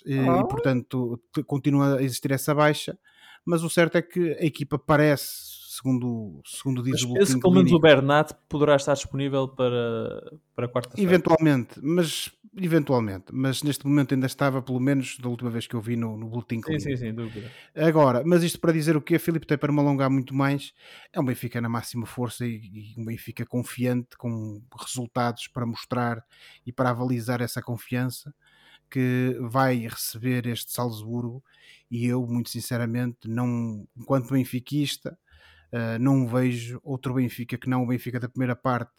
e, 0.05 0.15
e 0.15 0.49
portanto 0.49 1.19
continua 1.47 1.99
a 1.99 2.03
existir 2.03 2.33
essa 2.33 2.55
baixa, 2.55 2.99
mas 3.45 3.63
o 3.63 3.71
certo 3.71 3.97
é 3.97 4.03
que 4.03 4.33
a 4.33 4.45
equipa 4.45 4.79
parece 4.79 5.54
segundo, 5.77 6.41
segundo 6.45 6.83
diz 6.83 7.03
Mas 7.03 7.03
o 7.03 7.15
penso 7.15 7.35
que 7.35 7.41
pelo 7.41 7.55
menos 7.55 7.73
o. 7.73 7.81
Bernat 7.81 8.33
poderá 8.49 8.77
estar 8.77 8.95
disponível 8.95 9.49
para, 9.49 10.33
para 10.55 10.69
quarta-feira. 10.69 11.11
Eventualmente, 11.11 11.81
mas 11.83 12.31
eventualmente, 12.57 13.25
mas 13.33 13.65
neste 13.65 13.85
momento 13.85 14.15
ainda 14.15 14.27
estava, 14.27 14.63
pelo 14.63 14.79
menos 14.79 15.19
da 15.19 15.29
última 15.29 15.51
vez 15.51 15.67
que 15.67 15.75
eu 15.75 15.81
vi 15.81 15.97
no, 15.97 16.17
no 16.17 16.29
boletim 16.29 16.57
Sim, 16.57 16.63
clínico. 16.63 16.91
sim, 16.91 16.97
sem 16.97 17.15
dúvida. 17.15 17.51
Agora, 17.75 18.23
mas 18.25 18.45
isto 18.45 18.61
para 18.61 18.73
dizer 18.73 18.97
o 18.97 19.03
que 19.03 19.19
Filipe 19.19 19.47
tem 19.47 19.59
para 19.59 19.73
me 19.73 19.81
alongar 19.81 20.09
muito 20.09 20.33
mais, 20.33 20.73
é 21.13 21.21
um 21.21 21.25
Benfica 21.25 21.61
na 21.61 21.69
máxima 21.69 22.07
força 22.07 22.47
e, 22.47 22.95
e 22.97 23.01
um 23.01 23.05
Benfica 23.05 23.45
confiante, 23.45 24.17
com 24.17 24.63
resultados 24.79 25.49
para 25.49 25.67
mostrar 25.67 26.25
e 26.65 26.73
para 26.73 26.91
avalizar 26.91 27.43
essa 27.43 27.61
confiança 27.61 28.33
que 28.89 29.37
vai 29.41 29.89
receber 29.89 30.47
este 30.47 30.71
Salzburgo 30.71 31.43
e 31.91 32.07
eu, 32.07 32.25
muito 32.27 32.51
sinceramente, 32.51 33.29
não, 33.29 33.87
enquanto 33.97 34.31
benfiquista, 34.31 35.19
Uh, 35.75 35.99
não 35.99 36.25
vejo 36.25 36.81
outro 36.85 37.15
Benfica 37.15 37.59
que 37.59 37.69
não 37.69 37.83
o 37.83 37.87
Benfica 37.87 38.21
da 38.21 38.29
primeira 38.29 38.55
parte 38.55 38.93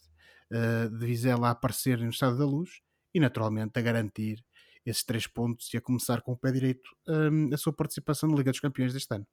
uh, 0.52 0.90
de 0.90 1.06
Vizela 1.06 1.48
a 1.48 1.52
aparecer 1.52 1.98
no 2.00 2.10
Estado 2.10 2.38
da 2.38 2.46
Luz 2.46 2.82
e 3.14 3.20
naturalmente 3.20 3.80
a 3.80 3.82
garantir 3.82 4.44
esses 4.86 5.02
três 5.02 5.26
pontos 5.26 5.74
e 5.74 5.78
a 5.78 5.82
começar 5.82 6.22
com 6.22 6.34
o 6.34 6.38
pé 6.38 6.52
direito 6.52 6.90
um, 7.08 7.54
a 7.54 7.58
sua 7.58 7.72
participação 7.72 8.30
na 8.30 8.36
Liga 8.36 8.52
dos 8.52 8.60
Campeões 8.60 8.94
deste 8.94 9.16
ano. 9.16 9.26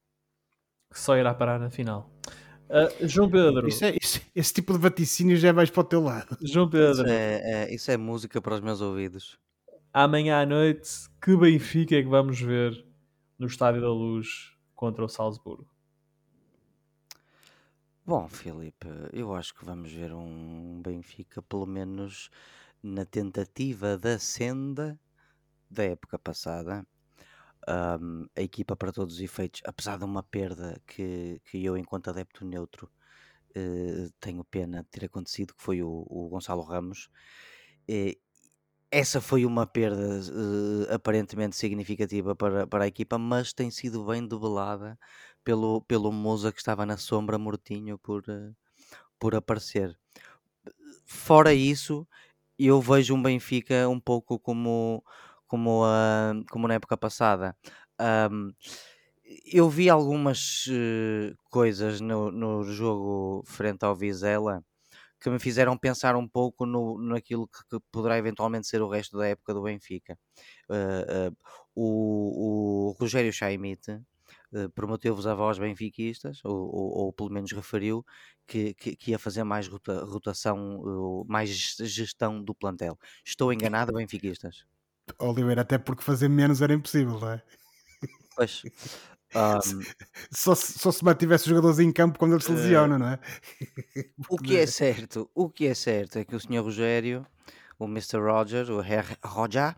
Que 0.89 1.01
só 1.01 1.17
irá 1.17 1.35
parar 1.35 1.59
na 1.59 1.69
final. 1.69 2.09
Uh, 2.69 3.09
João 3.09 3.29
Pedro. 3.29 3.67
Isso 3.67 3.85
é, 3.85 3.97
isso, 4.01 4.21
esse 4.35 4.55
tipo 4.55 4.73
de 4.73 4.79
vaticínio 4.79 5.37
já 5.37 5.49
é 5.49 5.53
mais 5.53 5.69
para 5.69 5.81
o 5.81 5.85
teu 5.85 6.01
lado. 6.01 6.39
João 6.41 6.71
Pedro. 6.71 7.03
Isso 7.03 7.07
é, 7.07 7.41
é, 7.45 7.75
isso 7.75 7.91
é 7.91 7.97
música 7.97 8.41
para 8.41 8.55
os 8.55 8.61
meus 8.61 8.81
ouvidos. 8.81 9.37
Amanhã 9.93 10.41
à 10.41 10.47
noite, 10.47 10.89
que 11.21 11.37
Benfica 11.37 11.97
é 11.97 12.03
que 12.03 12.09
vamos 12.09 12.41
ver 12.41 12.87
no 13.37 13.49
Estádio 13.49 13.81
da 13.81 13.91
Luz 13.91 14.53
contra 14.75 15.05
o 15.05 15.09
Salzburgo? 15.09 15.72
Bom, 18.05 18.29
Filipe, 18.29 18.87
eu 19.13 19.35
acho 19.35 19.55
que 19.55 19.65
vamos 19.65 19.93
ver 19.93 20.13
um 20.13 20.81
Benfica, 20.83 21.41
pelo 21.43 21.67
menos 21.67 22.31
na 22.83 23.05
tentativa 23.05 23.97
da 23.97 24.19
senda 24.19 24.99
da 25.71 25.85
época 25.85 26.19
passada. 26.19 26.87
Um, 27.69 28.27
a 28.37 28.43
equipa, 28.43 28.77
para 28.77 28.93
todos 28.93 29.17
os 29.17 29.21
efeitos, 29.21 29.63
apesar 29.65 29.99
de 29.99 30.05
uma 30.05 30.23
perda 30.23 30.81
que, 30.87 31.41
que 31.45 31.65
eu, 31.65 31.77
enquanto 31.77 32.11
adepto 32.11 32.45
neutro, 32.45 32.91
eh, 33.55 34.09
tenho 34.21 34.45
pena 34.45 34.83
de 34.83 34.89
ter 34.91 35.07
acontecido, 35.07 35.55
que 35.55 35.63
foi 35.63 35.83
o, 35.83 36.07
o 36.09 36.29
Gonçalo 36.31 36.63
Ramos. 36.63 37.11
Eh, 37.89 38.17
essa 38.91 39.21
foi 39.21 39.45
uma 39.47 39.67
perda 39.67 40.21
eh, 40.91 40.95
aparentemente 40.95 41.57
significativa 41.57 42.37
para, 42.37 42.67
para 42.67 42.85
a 42.85 42.87
equipa, 42.87 43.19
mas 43.19 43.53
tem 43.53 43.71
sido 43.71 44.05
bem 44.05 44.27
debelada 44.27 44.99
pelo, 45.45 45.83
pelo 45.83 46.13
Musa 46.13 46.53
que 46.53 46.59
estava 46.59 46.87
na 46.87 46.97
sombra 46.97 47.39
mortinho 47.39 47.99
por, 47.99 48.25
eh, 48.29 48.53
por 49.19 49.35
aparecer. 49.35 49.99
Fora 51.07 51.53
isso, 51.55 52.07
eu 52.59 52.81
vejo 52.81 53.15
um 53.15 53.23
Benfica 53.23 53.89
um 53.89 54.01
pouco 54.01 54.39
como, 54.39 55.05
como, 55.47 55.85
a, 55.85 56.33
como 56.51 56.69
na 56.69 56.75
época 56.75 56.97
passada. 56.97 57.57
Um, 58.01 58.53
eu 59.47 59.69
vi 59.69 59.89
algumas 59.89 60.67
eh, 60.71 61.35
coisas 61.51 62.01
no, 62.01 62.31
no 62.31 62.65
jogo 62.65 63.43
frente 63.47 63.85
ao 63.85 63.95
Vizela 63.97 64.65
que 65.21 65.31
me 65.31 65.39
fizeram 65.39 65.79
pensar 65.79 66.17
um 66.17 66.29
pouco 66.29 66.67
no, 66.67 66.99
naquilo 67.01 67.49
que, 67.49 67.61
que 67.71 67.85
poderá 67.93 68.19
eventualmente 68.19 68.67
ser 68.69 68.83
o 68.83 68.89
resto 68.89 69.19
da 69.19 69.29
época 69.29 69.55
do 69.55 69.63
Benfica. 69.63 70.19
Uh, 70.69 71.31
uh, 71.31 71.37
o, 71.75 72.91
o 72.91 72.97
Rogério 73.01 73.33
Chaimite 73.33 74.01
prometeu-vos 74.75 75.27
a 75.27 75.35
voz 75.35 75.59
benfiquistas, 75.59 76.41
ou, 76.45 76.55
ou, 76.55 76.99
ou, 76.99 77.13
pelo 77.13 77.31
menos 77.31 77.53
referiu, 77.53 78.05
que, 78.47 78.75
que, 78.75 78.97
que 78.97 79.11
ia 79.13 79.19
fazer 79.19 79.45
mais 79.45 79.69
rota, 79.69 80.05
rotação, 80.05 81.25
mais 81.27 81.49
gestão 81.81 82.43
do 82.43 82.55
plantel. 82.55 82.99
Estou 83.25 83.53
enganado, 83.53 83.93
benfiquistas? 83.97 84.65
Oliveira, 85.19 85.63
até 85.63 85.79
porque 85.79 86.03
fazer 86.03 86.29
menos 86.29 86.63
era 86.63 86.73
impossível, 86.75 87.19
não 87.19 87.31
é? 87.31 87.43
Pois. 88.37 88.63
Um, 89.35 89.81
só, 90.31 90.55
se, 90.55 90.79
só 90.79 90.93
se 90.93 91.03
mantivesse 91.03 91.45
os 91.45 91.49
jogadores 91.49 91.79
em 91.79 91.91
campo 91.91 92.19
quando 92.19 92.33
eles 92.33 92.45
se 92.45 92.53
lesionam, 92.53 92.99
não 92.99 93.09
é? 93.09 93.19
o 94.29 94.37
que 94.37 94.59
é 94.59 94.67
certo, 94.67 95.31
o 95.35 95.49
que 95.49 95.67
é 95.67 95.75
certo 95.75 96.19
é 96.19 96.25
que 96.27 96.37
o 96.37 96.39
Sr. 96.39 96.63
Rogério, 96.63 97.27
o 97.85 97.89
Mr. 97.89 98.19
Roger, 98.19 98.71
o 98.71 98.81
Herr 98.81 99.19
Roger, 99.25 99.75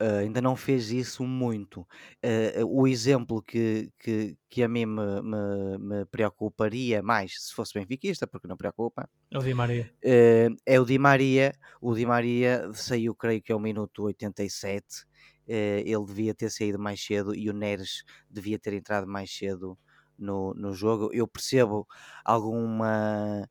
uh, 0.00 0.18
ainda 0.20 0.40
não 0.40 0.54
fez 0.56 0.90
isso 0.90 1.24
muito. 1.24 1.80
Uh, 2.22 2.64
o 2.66 2.86
exemplo 2.86 3.42
que, 3.42 3.90
que, 3.98 4.36
que 4.48 4.62
a 4.62 4.68
mim 4.68 4.86
me, 4.86 5.22
me, 5.22 5.78
me, 5.78 6.06
preocuparia 6.06 7.02
mais, 7.02 7.46
se 7.46 7.54
fosse 7.54 7.74
benfiquista, 7.74 8.26
porque 8.26 8.46
não 8.46 8.56
preocupa, 8.56 9.08
é 9.30 9.38
o 9.38 9.42
Di 9.42 9.54
Maria. 9.54 9.90
Uh, 10.04 10.56
é 10.64 10.80
o 10.80 10.84
Di 10.84 10.98
Maria. 10.98 11.52
O 11.80 11.94
Di 11.94 12.06
Maria 12.06 12.70
saiu, 12.72 13.14
creio 13.14 13.42
que 13.42 13.52
é 13.52 13.54
o 13.54 13.60
minuto 13.60 14.04
87. 14.04 15.04
Uh, 15.48 15.80
ele 15.84 16.04
devia 16.04 16.34
ter 16.34 16.50
saído 16.50 16.78
mais 16.78 17.00
cedo 17.00 17.34
e 17.34 17.48
o 17.48 17.52
Neres 17.52 18.02
devia 18.28 18.58
ter 18.58 18.72
entrado 18.72 19.06
mais 19.06 19.30
cedo 19.30 19.78
no, 20.18 20.54
no 20.54 20.72
jogo. 20.72 21.10
Eu 21.12 21.26
percebo 21.26 21.86
alguma, 22.24 23.48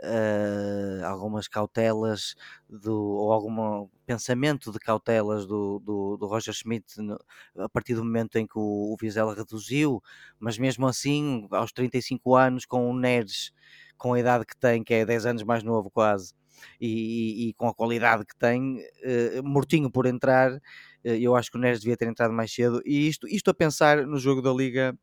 uh, 0.00 1.04
algumas 1.06 1.48
cautelas 1.48 2.34
do, 2.68 2.94
ou 2.96 3.32
algum 3.32 3.88
pensamento 4.06 4.72
de 4.72 4.78
cautelas 4.78 5.46
do, 5.46 5.78
do, 5.80 6.16
do 6.16 6.26
Roger 6.26 6.54
Schmidt 6.54 7.00
no, 7.00 7.18
a 7.58 7.68
partir 7.68 7.94
do 7.94 8.04
momento 8.04 8.36
em 8.36 8.46
que 8.46 8.58
o, 8.58 8.92
o 8.92 8.96
Vizela 9.00 9.34
reduziu, 9.34 10.02
mas 10.38 10.58
mesmo 10.58 10.86
assim, 10.86 11.46
aos 11.50 11.72
35 11.72 12.34
anos, 12.36 12.64
com 12.64 12.90
o 12.90 12.98
Neres 12.98 13.52
com 13.96 14.12
a 14.12 14.20
idade 14.20 14.44
que 14.44 14.56
tem, 14.56 14.82
que 14.82 14.92
é 14.94 15.04
10 15.06 15.26
anos 15.26 15.42
mais 15.44 15.62
novo 15.62 15.90
quase, 15.90 16.34
e, 16.80 17.46
e, 17.46 17.48
e 17.48 17.54
com 17.54 17.68
a 17.68 17.74
qualidade 17.74 18.24
que 18.24 18.36
tem, 18.36 18.78
uh, 18.78 19.42
mortinho 19.42 19.90
por 19.90 20.06
entrar, 20.06 20.52
uh, 20.52 20.60
eu 21.02 21.34
acho 21.34 21.50
que 21.50 21.56
o 21.56 21.60
Neres 21.60 21.80
devia 21.80 21.96
ter 21.96 22.08
entrado 22.08 22.32
mais 22.32 22.52
cedo. 22.52 22.82
E 22.84 23.08
isto, 23.08 23.26
isto 23.28 23.50
a 23.50 23.54
pensar 23.54 24.06
no 24.06 24.18
jogo 24.18 24.42
da 24.42 24.52
Liga 24.52 24.96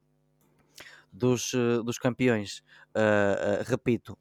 dos, 1.11 1.53
uh, 1.53 1.83
dos 1.83 1.97
Campeões. 1.97 2.63
repito, 3.65 4.17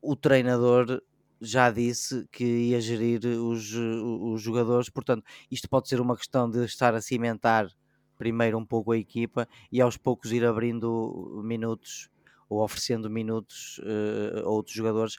o 0.00 0.14
treinador 0.16 1.00
já 1.40 1.70
disse 1.70 2.26
que 2.30 2.44
ia 2.44 2.80
gerir 2.80 3.24
os, 3.24 3.72
os 3.74 4.40
jogadores, 4.40 4.88
portanto, 4.88 5.24
isto 5.50 5.68
pode 5.68 5.88
ser 5.88 6.00
uma 6.00 6.16
questão 6.16 6.48
de 6.48 6.64
estar 6.64 6.94
a 6.94 7.00
cimentar 7.00 7.68
primeiro 8.16 8.58
um 8.58 8.64
pouco 8.64 8.92
a 8.92 8.98
equipa 8.98 9.48
e 9.70 9.80
aos 9.80 9.96
poucos 9.96 10.32
ir 10.32 10.44
abrindo 10.44 11.42
minutos 11.44 12.08
ou 12.48 12.62
oferecendo 12.62 13.10
minutos 13.10 13.80
uh, 13.80 14.46
a 14.46 14.48
outros 14.48 14.74
jogadores. 14.74 15.16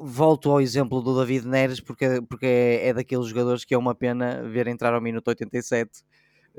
Volto 0.00 0.50
ao 0.50 0.60
exemplo 0.60 1.00
do 1.00 1.16
David 1.18 1.46
Neres, 1.46 1.80
porque, 1.80 2.20
porque 2.28 2.46
é, 2.46 2.88
é 2.88 2.94
daqueles 2.94 3.26
jogadores 3.26 3.64
que 3.64 3.74
é 3.74 3.78
uma 3.78 3.94
pena 3.94 4.42
ver 4.42 4.66
entrar 4.66 4.92
ao 4.94 5.00
minuto 5.00 5.28
87 5.28 5.90
eh, 5.90 6.04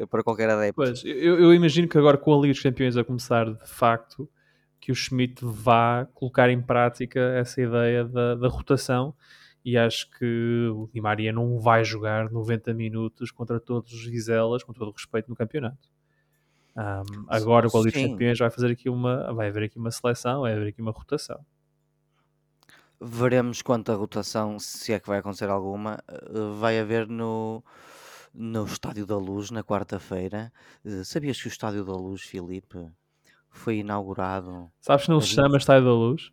para 0.07 0.23
qualquer 0.23 0.49
adepto. 0.49 0.75
Pois, 0.75 1.03
eu, 1.03 1.39
eu, 1.39 1.53
imagino 1.53 1.87
que 1.87 1.97
agora 1.97 2.17
com 2.17 2.33
a 2.33 2.41
Liga 2.41 2.53
dos 2.53 2.61
Campeões 2.61 2.95
a 2.97 3.03
começar 3.03 3.45
de 3.45 3.69
facto, 3.69 4.29
que 4.79 4.91
o 4.91 4.95
Schmidt 4.95 5.43
vá 5.43 6.07
colocar 6.13 6.49
em 6.49 6.61
prática 6.61 7.19
essa 7.19 7.61
ideia 7.61 8.05
da, 8.05 8.35
da 8.35 8.47
rotação 8.47 9.13
e 9.63 9.77
acho 9.77 10.09
que 10.11 10.69
o 10.73 10.89
Di 10.93 11.01
Maria 11.01 11.33
não 11.33 11.59
vai 11.59 11.83
jogar 11.83 12.31
90 12.31 12.73
minutos 12.73 13.29
contra 13.29 13.59
todos 13.59 13.93
os 13.93 14.05
Vizelas, 14.05 14.63
com 14.63 14.73
todo 14.73 14.89
o 14.89 14.93
respeito 14.93 15.29
no 15.29 15.35
campeonato. 15.35 15.89
Um, 16.75 17.25
agora 17.27 17.69
com 17.69 17.77
a 17.77 17.81
Liga 17.81 17.99
dos 17.99 18.09
Campeões 18.09 18.39
vai 18.39 18.49
fazer 18.49 18.71
aqui 18.71 18.89
uma, 18.89 19.33
vai 19.33 19.49
haver 19.49 19.63
aqui 19.63 19.77
uma 19.77 19.91
seleção, 19.91 20.41
vai 20.41 20.53
haver 20.53 20.69
aqui 20.69 20.81
uma 20.81 20.91
rotação. 20.91 21.45
Veremos 23.01 23.61
quanto 23.61 23.91
a 23.91 23.95
rotação, 23.95 24.59
se 24.59 24.93
é 24.93 24.99
que 24.99 25.07
vai 25.07 25.19
acontecer 25.19 25.49
alguma, 25.49 25.99
eh, 26.07 26.59
vai 26.59 26.79
haver 26.79 27.07
no, 27.07 27.63
no 28.33 28.65
Estádio 28.65 29.05
da 29.05 29.17
Luz 29.17 29.51
na 29.51 29.63
quarta-feira. 29.63 30.51
Eh, 30.85 31.03
sabias 31.03 31.41
que 31.41 31.47
o 31.47 31.49
Estádio 31.49 31.83
da 31.83 31.93
Luz, 31.93 32.21
Filipe, 32.21 32.89
foi 33.49 33.77
inaugurado? 33.77 34.71
Sabes 34.79 35.05
que 35.05 35.11
não 35.11 35.21
se 35.21 35.29
chama 35.29 35.57
Estádio 35.57 35.85
da 35.85 35.93
Luz? 35.93 36.31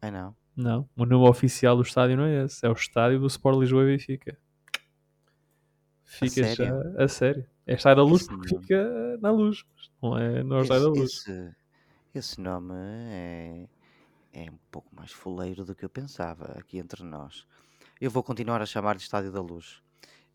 É 0.00 0.10
não. 0.10 0.36
Não, 0.56 0.88
o 0.96 1.04
nome 1.04 1.28
oficial 1.28 1.76
do 1.76 1.82
estádio 1.82 2.16
não 2.16 2.24
é 2.24 2.44
esse, 2.44 2.64
é 2.64 2.70
o 2.70 2.72
estádio 2.72 3.20
do 3.20 3.26
Sport 3.26 3.58
Lisboa 3.58 3.82
e 3.82 3.86
Benfica. 3.88 4.38
Fica 6.02 6.40
a 6.40 6.44
sério? 6.44 6.56
já 6.56 7.04
a 7.04 7.08
sério. 7.08 7.46
É 7.66 7.74
estar 7.74 7.94
da 7.94 8.02
luz 8.02 8.22
esse 8.22 8.30
porque 8.30 8.54
nome. 8.54 8.62
fica 8.62 9.18
na 9.20 9.30
luz, 9.30 9.64
não 10.00 10.16
é, 10.16 10.42
não 10.42 10.56
é 10.56 10.60
esse, 10.62 10.68
da 10.70 10.78
luz. 10.78 11.12
Esse, 11.12 11.56
esse 12.14 12.40
nome 12.40 12.72
é, 12.74 13.68
é 14.32 14.50
um 14.50 14.58
pouco 14.70 14.94
mais 14.96 15.12
fuleiro 15.12 15.62
do 15.62 15.74
que 15.74 15.84
eu 15.84 15.90
pensava 15.90 16.54
aqui 16.58 16.78
entre 16.78 17.04
nós. 17.04 17.46
Eu 18.00 18.10
vou 18.10 18.22
continuar 18.22 18.62
a 18.62 18.66
chamar 18.66 18.96
de 18.96 19.02
Estádio 19.02 19.32
da 19.32 19.40
Luz. 19.42 19.82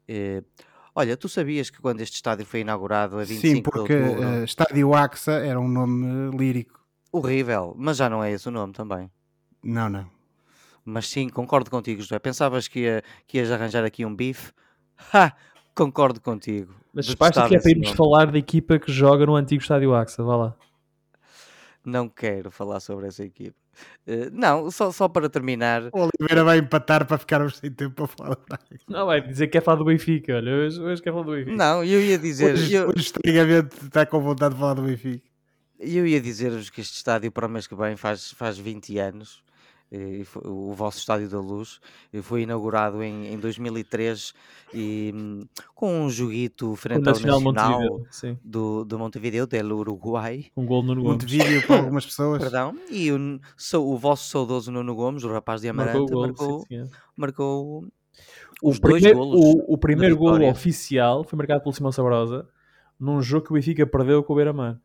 Eh, 0.08 0.44
olha, 0.96 1.16
tu 1.16 1.30
sabias 1.30 1.70
que 1.70 1.82
quando 1.82 2.02
este 2.02 2.16
estádio 2.16 2.46
foi 2.46 2.62
inaugurado 2.62 3.20
a 3.20 3.24
25 3.24 3.56
Sim, 3.56 3.62
porque 3.62 3.98
de 3.98 4.04
outubro... 4.04 4.30
uh, 4.30 4.44
Estádio 4.44 4.94
AXA 4.94 5.34
era 5.34 5.60
um 5.60 5.68
nome 5.68 6.36
lírico. 6.38 6.80
Horrível, 7.12 7.76
mas 7.78 7.98
já 7.98 8.10
não 8.10 8.24
é 8.24 8.32
esse 8.32 8.48
o 8.48 8.52
nome 8.52 8.74
também. 8.74 9.12
Não, 9.64 9.90
não. 9.90 10.10
Mas 10.84 11.08
sim, 11.08 11.30
concordo 11.30 11.70
contigo, 11.70 12.02
José. 12.02 12.18
Pensavas 12.20 12.68
que, 12.68 12.82
ia, 12.82 13.04
que 13.28 13.38
ias 13.38 13.52
arranjar 13.52 13.84
aqui 13.84 14.06
um 14.06 14.16
bife? 14.16 14.52
Ha! 15.14 15.34
Concordo 15.74 16.22
contigo. 16.22 16.76
Mas 16.94 17.12
basta 17.16 17.48
que 17.48 17.56
é 17.56 17.60
para 17.60 17.72
irmos 17.72 17.90
falar 17.92 18.32
da 18.32 18.38
equipa 18.38 18.78
que 18.78 18.92
joga 18.92 19.26
no 19.26 19.36
antigo 19.36 19.62
estádio 19.62 19.96
AXA, 19.96 20.22
vá 20.22 20.36
lá. 20.36 20.56
Não 21.86 22.08
quero 22.08 22.52
falar 22.52 22.80
sobre 22.80 23.08
essa 23.08 23.24
equipa. 23.24 23.56
Uh, 24.06 24.30
não, 24.32 24.70
só, 24.70 24.92
só 24.92 25.08
para 25.08 25.30
terminar. 25.30 25.84
O 25.92 26.10
Oliveira 26.10 26.44
vai 26.44 26.60
empatar 26.60 27.06
para 27.06 27.18
ficarmos 27.18 27.58
sem 27.58 27.72
tempo 27.72 27.96
para 27.96 28.08
falar. 28.08 28.38
Não, 28.88 29.06
vai 29.06 29.22
dizer 29.22 29.48
que 29.48 29.54
quer 29.54 29.64
falar 29.64 29.78
do 29.78 29.86
Benfica. 29.86 30.36
Olha, 30.36 30.52
hoje, 30.52 30.80
hoje 30.80 31.02
quer 31.02 31.12
falar 31.12 31.24
do 31.24 31.32
Benfica. 31.32 31.56
Não, 31.56 31.84
eu 31.84 32.02
ia 32.02 32.18
dizer. 32.18 32.54
Hoje, 32.54 32.74
eu... 32.74 32.90
hoje 32.90 33.02
estranhamente 33.02 33.76
está 33.84 34.06
com 34.06 34.20
vontade 34.20 34.54
de 34.54 34.60
falar 34.60 34.76
do 34.76 34.84
Benfica. 34.84 35.26
Eu 35.80 36.06
ia 36.06 36.22
dizer-vos 36.22 36.70
que 36.70 36.82
este 36.82 36.96
estádio 36.96 37.32
para 37.32 37.48
o 37.48 37.50
mês 37.50 37.66
que 37.66 37.74
vem 37.74 37.96
faz, 37.96 38.32
faz 38.32 38.58
20 38.58 39.00
anos 39.00 39.44
o 40.46 40.74
vosso 40.74 41.00
Estádio 41.00 41.30
da 41.30 41.40
Luz 41.40 41.80
foi 42.22 42.44
inaugurado 42.44 43.04
em, 43.04 43.34
em 43.34 43.38
2003 43.38 44.34
e 44.74 45.12
hum, 45.14 45.46
com 45.76 46.04
um 46.04 46.10
joguito 46.10 46.76
frente 46.76 47.08
ao 47.08 47.14
Nacional, 47.14 47.42
Nacional 47.42 48.40
do, 48.44 48.86
do 48.86 48.98
Montevideo, 48.98 49.46
do 49.46 49.78
Uruguai. 49.78 50.46
Um 50.56 50.66
gol 50.66 50.82
no 50.82 50.96
Montevideo 50.96 51.66
para 51.68 51.80
algumas 51.80 52.06
pessoas. 52.06 52.42
Perdão, 52.42 52.76
e 52.90 53.12
o, 53.12 53.40
o 53.80 53.98
vosso 53.98 54.30
saudoso 54.30 54.72
Nuno 54.72 54.96
Gomes, 54.96 55.24
o 55.24 55.32
rapaz 55.32 55.62
de 55.62 55.70
Amarante, 55.70 56.00
marcou, 56.00 56.22
marcou, 56.22 56.66
sim, 56.68 56.90
marcou 57.16 57.88
o 58.62 58.80
primeiro, 58.80 59.20
o, 59.20 59.74
o 59.74 59.78
primeiro 59.78 60.16
gol 60.16 60.42
oficial 60.44 61.24
foi 61.24 61.36
marcado 61.38 61.62
pelo 61.62 61.74
Simão 61.74 61.92
Sabrosa 61.92 62.48
num 63.00 63.20
jogo 63.22 63.48
que 63.48 63.52
o 63.52 63.56
Benfica 63.56 63.86
perdeu 63.88 64.24
com 64.24 64.34
o 64.34 64.36
Beira-Mar. 64.36 64.80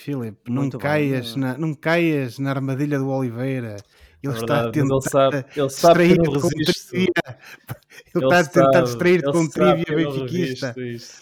Filipe, 0.00 0.50
não 0.50 0.70
caias, 0.70 1.36
na, 1.36 1.58
não 1.58 1.74
caias 1.74 2.38
na 2.38 2.48
armadilha 2.50 2.98
do 2.98 3.08
Oliveira. 3.08 3.76
Ele 4.22 4.34
é 4.34 4.36
está 4.36 4.68
a 4.68 4.70
tentar 4.70 4.94
ele 4.94 5.02
sabe, 5.02 5.44
ele 5.56 5.70
sabe 5.70 6.08
que 6.08 6.18
não 6.18 6.32
resisto. 6.32 6.94
Ele, 6.94 7.08
ele 8.14 8.24
está 8.24 8.40
a 8.40 8.44
tentar 8.44 8.82
distrair-te 8.82 9.32
com 9.32 9.48
trivia 9.48 9.96
benfiquista 9.96 10.74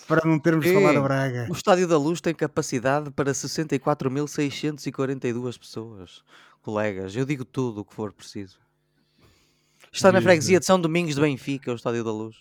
para 0.06 0.28
não 0.28 0.38
termos 0.38 0.66
Ei, 0.66 0.74
falado 0.74 0.98
a 0.98 1.00
Braga. 1.00 1.46
O 1.48 1.52
Estádio 1.52 1.88
da 1.88 1.98
Luz 1.98 2.20
tem 2.20 2.34
capacidade 2.34 3.10
para 3.10 3.32
64.642 3.32 5.58
pessoas. 5.58 6.22
Colegas, 6.60 7.16
eu 7.16 7.24
digo 7.24 7.44
tudo 7.44 7.80
o 7.80 7.84
que 7.84 7.94
for 7.94 8.12
preciso. 8.12 8.58
Está 9.92 10.10
na 10.12 10.20
freguesia 10.20 10.60
de 10.60 10.66
São 10.66 10.80
Domingos 10.80 11.14
de 11.14 11.20
Benfica, 11.20 11.72
o 11.72 11.76
Estádio 11.76 12.04
da 12.04 12.12
Luz. 12.12 12.36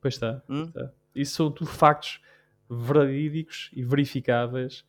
Pois 0.00 0.14
está. 0.14 0.42
Hum? 0.48 0.64
está. 0.64 0.90
Isso 1.14 1.36
são 1.36 1.50
tudo 1.50 1.70
factos 1.70 2.20
verídicos 2.68 3.70
e 3.72 3.84
verificáveis 3.84 4.84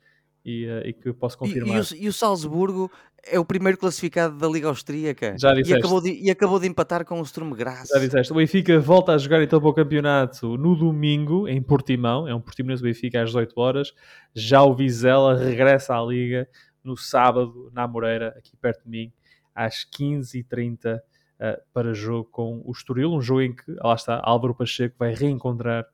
e, 0.47 0.65
uh, 0.65 0.87
e 0.87 0.93
que 0.93 1.11
posso 1.11 1.37
confirmar. 1.37 1.75
E, 1.75 1.79
e, 1.79 1.81
o, 1.81 2.03
e, 2.03 2.07
o, 2.07 2.13
Salzburgo 2.13 2.89
é 3.21 3.37
o 3.37 3.43
primeiro 3.43 3.77
classificado 3.77 4.37
da 4.37 4.47
Liga 4.47 4.69
Austríaca 4.69 5.35
Já 5.37 5.53
disseste. 5.53 5.73
E 5.73 5.77
acabou 5.77 6.01
de, 6.01 6.11
e 6.23 6.31
acabou 6.31 6.57
de 6.57 6.67
empatar 6.67 7.03
com 7.03 7.19
o 7.19 7.25
Sturm 7.25 7.51
Graz. 7.51 7.89
Já 7.89 7.99
disseste. 7.99 8.31
O 8.31 8.37
Benfica 8.37 8.79
volta 8.79 9.11
a 9.11 9.17
jogar 9.17 9.43
então 9.43 9.59
para 9.59 9.69
o 9.69 9.73
campeonato 9.73 10.57
no 10.57 10.73
domingo 10.73 11.49
em 11.49 11.61
Portimão. 11.61 12.25
É 12.25 12.33
um 12.33 12.39
Portimonense 12.39 12.81
Benfica 12.81 13.21
às 13.21 13.29
18 13.29 13.59
horas. 13.59 13.93
Já 14.33 14.63
o 14.63 14.73
Vizela 14.73 15.35
regressa 15.35 15.93
à 15.93 16.01
Liga 16.01 16.47
no 16.81 16.95
sábado 16.95 17.69
na 17.73 17.85
Moreira, 17.85 18.33
aqui 18.37 18.55
perto 18.55 18.85
de 18.85 18.89
mim, 18.89 19.11
às 19.53 19.85
15h30 19.85 20.95
uh, 20.95 21.01
eh, 21.39 21.61
para 21.73 21.93
jogo 21.93 22.29
com 22.31 22.61
o 22.63 22.71
Estoril. 22.71 23.11
Um 23.11 23.21
jogo 23.21 23.41
em 23.41 23.53
que, 23.53 23.69
lá 23.83 23.95
está, 23.95 24.21
Álvaro 24.23 24.55
Pacheco 24.55 24.95
vai 24.97 25.13
reencontrar 25.13 25.85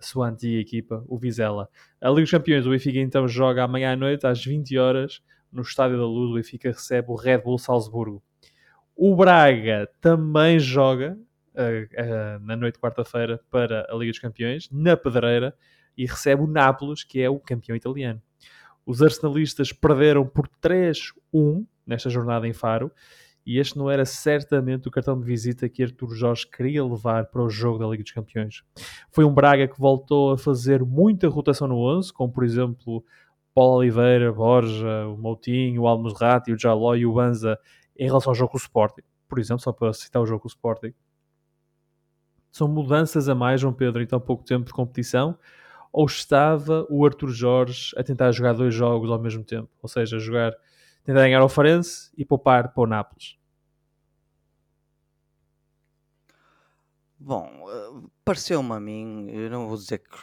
a 0.00 0.04
sua 0.04 0.28
antiga 0.28 0.58
equipa, 0.58 1.04
o 1.06 1.18
Vizela. 1.18 1.68
A 2.00 2.08
Liga 2.08 2.22
dos 2.22 2.30
Campeões, 2.30 2.66
o 2.66 2.70
Benfica 2.70 2.98
então 2.98 3.28
joga 3.28 3.62
amanhã 3.62 3.92
à 3.92 3.96
noite, 3.96 4.26
às 4.26 4.42
20 4.42 4.78
horas, 4.78 5.22
no 5.52 5.62
Estádio 5.62 5.98
da 5.98 6.04
Luz. 6.04 6.30
O 6.30 6.34
Benfica 6.34 6.70
recebe 6.70 7.10
o 7.10 7.14
Red 7.14 7.38
Bull 7.38 7.58
Salzburgo. 7.58 8.22
O 8.96 9.14
Braga 9.14 9.88
também 10.00 10.58
joga 10.58 11.18
uh, 11.54 12.38
uh, 12.38 12.46
na 12.46 12.56
noite 12.56 12.74
de 12.74 12.80
quarta-feira 12.80 13.40
para 13.50 13.86
a 13.90 13.94
Liga 13.94 14.12
dos 14.12 14.18
Campeões, 14.18 14.68
na 14.70 14.96
Pedreira, 14.96 15.54
e 15.96 16.06
recebe 16.06 16.42
o 16.42 16.46
Nápoles, 16.46 17.04
que 17.04 17.20
é 17.20 17.28
o 17.28 17.38
campeão 17.38 17.76
italiano. 17.76 18.22
Os 18.86 19.02
arsenalistas 19.02 19.72
perderam 19.72 20.26
por 20.26 20.48
3-1 20.62 21.66
nesta 21.86 22.08
jornada 22.08 22.48
em 22.48 22.52
Faro 22.52 22.90
e 23.44 23.58
este 23.58 23.76
não 23.78 23.90
era 23.90 24.04
certamente 24.04 24.86
o 24.86 24.90
cartão 24.90 25.18
de 25.18 25.24
visita 25.24 25.68
que 25.68 25.82
Artur 25.82 26.14
Jorge 26.14 26.46
queria 26.46 26.84
levar 26.84 27.26
para 27.26 27.42
o 27.42 27.48
jogo 27.48 27.78
da 27.78 27.86
Liga 27.86 28.02
dos 28.02 28.12
Campeões. 28.12 28.62
Foi 29.10 29.24
um 29.24 29.32
Braga 29.32 29.66
que 29.66 29.78
voltou 29.78 30.32
a 30.32 30.38
fazer 30.38 30.84
muita 30.84 31.28
rotação 31.28 31.66
no 31.66 31.78
11, 31.78 32.12
como 32.12 32.32
por 32.32 32.44
exemplo 32.44 33.04
Paulo 33.54 33.78
Oliveira, 33.78 34.32
Borja, 34.32 35.06
o 35.06 35.16
Moutinho, 35.16 35.82
o 35.82 35.86
Almozrati, 35.86 36.52
o 36.52 36.58
Jaló 36.58 36.94
e 36.94 37.06
o 37.06 37.14
Banza 37.14 37.58
em 37.98 38.06
relação 38.06 38.30
ao 38.30 38.34
jogo 38.34 38.52
com 38.52 38.58
o 38.58 38.60
Sporting. 38.60 39.02
Por 39.28 39.38
exemplo, 39.38 39.62
só 39.62 39.72
para 39.72 39.92
citar 39.92 40.22
o 40.22 40.26
jogo 40.26 40.40
com 40.40 40.48
o 40.48 40.50
Sporting. 40.50 40.92
São 42.52 42.66
mudanças 42.66 43.28
a 43.28 43.34
mais, 43.34 43.60
João 43.60 43.72
Pedro, 43.72 44.02
em 44.02 44.06
tão 44.06 44.20
pouco 44.20 44.44
tempo 44.44 44.66
de 44.66 44.72
competição? 44.72 45.38
Ou 45.92 46.06
estava 46.06 46.86
o 46.88 47.04
Artur 47.04 47.30
Jorge 47.30 47.92
a 47.96 48.02
tentar 48.02 48.32
jogar 48.32 48.52
dois 48.52 48.74
jogos 48.74 49.10
ao 49.10 49.20
mesmo 49.20 49.44
tempo? 49.44 49.68
Ou 49.82 49.88
seja, 49.88 50.18
jogar 50.18 50.52
tentar 51.04 51.20
ganhar 51.20 51.40
ao 51.40 51.48
Farense 51.48 52.10
e 52.16 52.24
poupar 52.24 52.72
para 52.72 52.82
o 52.82 52.86
Nápoles. 52.86 53.38
Bom, 57.18 57.66
eh, 57.68 58.08
pareceu-me 58.24 58.72
a 58.72 58.80
mim, 58.80 59.28
eu 59.30 59.50
não 59.50 59.68
vou 59.68 59.76
dizer 59.76 59.98
que, 59.98 60.18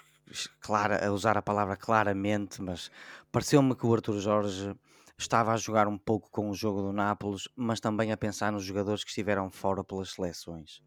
clara, 0.60 1.06
a 1.06 1.12
usar 1.12 1.38
a 1.38 1.42
palavra 1.44 1.78
claramente, 1.78 2.62
mas 2.62 2.90
pareceu-me 3.32 3.76
que 3.76 3.86
o 3.86 3.94
Arthur 3.94 4.20
Jorge 4.20 4.76
estava 5.18 5.54
a 5.54 5.58
jogar 5.58 5.88
um 5.88 5.98
pouco 5.98 6.30
com 6.32 6.50
o 6.50 6.56
jogo 6.56 6.82
do 6.82 6.94
Nápoles, 6.94 7.48
mas 7.56 7.80
também 7.80 8.12
a 8.12 8.18
pensar 8.18 8.52
nos 8.52 8.64
jogadores 8.64 9.04
que 9.04 9.10
estiveram 9.10 9.50
fora 9.52 9.84
pelas 9.84 10.12
seleções. 10.12 10.82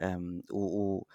Um, 0.00 0.40
o, 0.50 0.98
o 1.00 1.06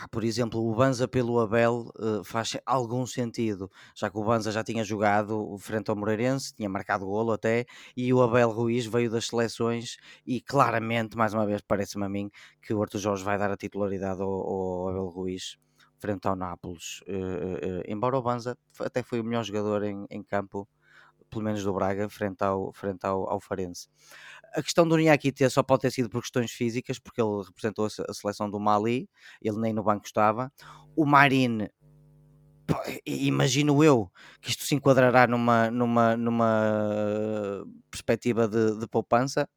pá, 0.00 0.08
por 0.08 0.24
exemplo, 0.24 0.60
o 0.60 0.74
Banza 0.74 1.06
pelo 1.06 1.38
Abel 1.40 1.90
uh, 1.98 2.24
faz 2.24 2.56
algum 2.64 3.06
sentido, 3.06 3.70
já 3.94 4.10
que 4.10 4.18
o 4.18 4.24
Banza 4.24 4.50
já 4.50 4.64
tinha 4.64 4.82
jogado 4.84 5.56
frente 5.58 5.90
ao 5.90 5.96
Moreirense, 5.96 6.54
tinha 6.54 6.68
marcado 6.68 7.04
golo 7.06 7.32
até, 7.32 7.66
e 7.96 8.12
o 8.12 8.22
Abel 8.22 8.50
Ruiz 8.50 8.86
veio 8.86 9.10
das 9.10 9.26
seleções 9.26 9.96
e 10.26 10.40
claramente, 10.40 11.16
mais 11.16 11.34
uma 11.34 11.46
vez, 11.46 11.60
parece-me 11.60 12.04
a 12.04 12.08
mim 12.08 12.30
que 12.62 12.72
o 12.72 12.82
Arthur 12.82 12.98
Jorge 12.98 13.24
vai 13.24 13.38
dar 13.38 13.50
a 13.50 13.56
titularidade 13.56 14.22
ao, 14.22 14.30
ao 14.30 14.88
Abel 14.88 15.08
Ruiz 15.08 15.58
frente 15.98 16.26
ao 16.26 16.34
Nápoles. 16.34 17.02
Uh, 17.02 17.80
uh, 17.80 17.82
embora 17.86 18.16
o 18.16 18.22
Banza 18.22 18.56
até 18.78 19.02
foi 19.02 19.20
o 19.20 19.24
melhor 19.24 19.44
jogador 19.44 19.82
em, 19.82 20.06
em 20.10 20.22
campo 20.22 20.66
pelo 21.30 21.44
menos 21.44 21.62
do 21.62 21.72
Braga, 21.72 22.08
frente 22.08 22.42
ao, 22.42 22.72
frente 22.72 23.06
ao, 23.06 23.30
ao 23.30 23.40
Farense. 23.40 23.88
A 24.54 24.62
questão 24.62 24.86
do 24.86 24.96
Niakite 24.96 25.48
só 25.50 25.62
pode 25.62 25.82
ter 25.82 25.92
sido 25.92 26.10
por 26.10 26.20
questões 26.20 26.50
físicas, 26.50 26.98
porque 26.98 27.20
ele 27.20 27.42
representou 27.44 27.86
a 27.86 28.14
seleção 28.14 28.50
do 28.50 28.58
Mali, 28.58 29.08
ele 29.40 29.58
nem 29.58 29.72
no 29.72 29.82
banco 29.82 30.06
estava. 30.06 30.52
O 30.96 31.06
Marine, 31.06 31.70
imagino 33.06 33.82
eu 33.82 34.10
que 34.40 34.50
isto 34.50 34.64
se 34.64 34.74
enquadrará 34.74 35.26
numa, 35.26 35.70
numa, 35.70 36.16
numa 36.16 37.64
perspectiva 37.90 38.48
de, 38.48 38.78
de 38.78 38.86
poupança. 38.86 39.48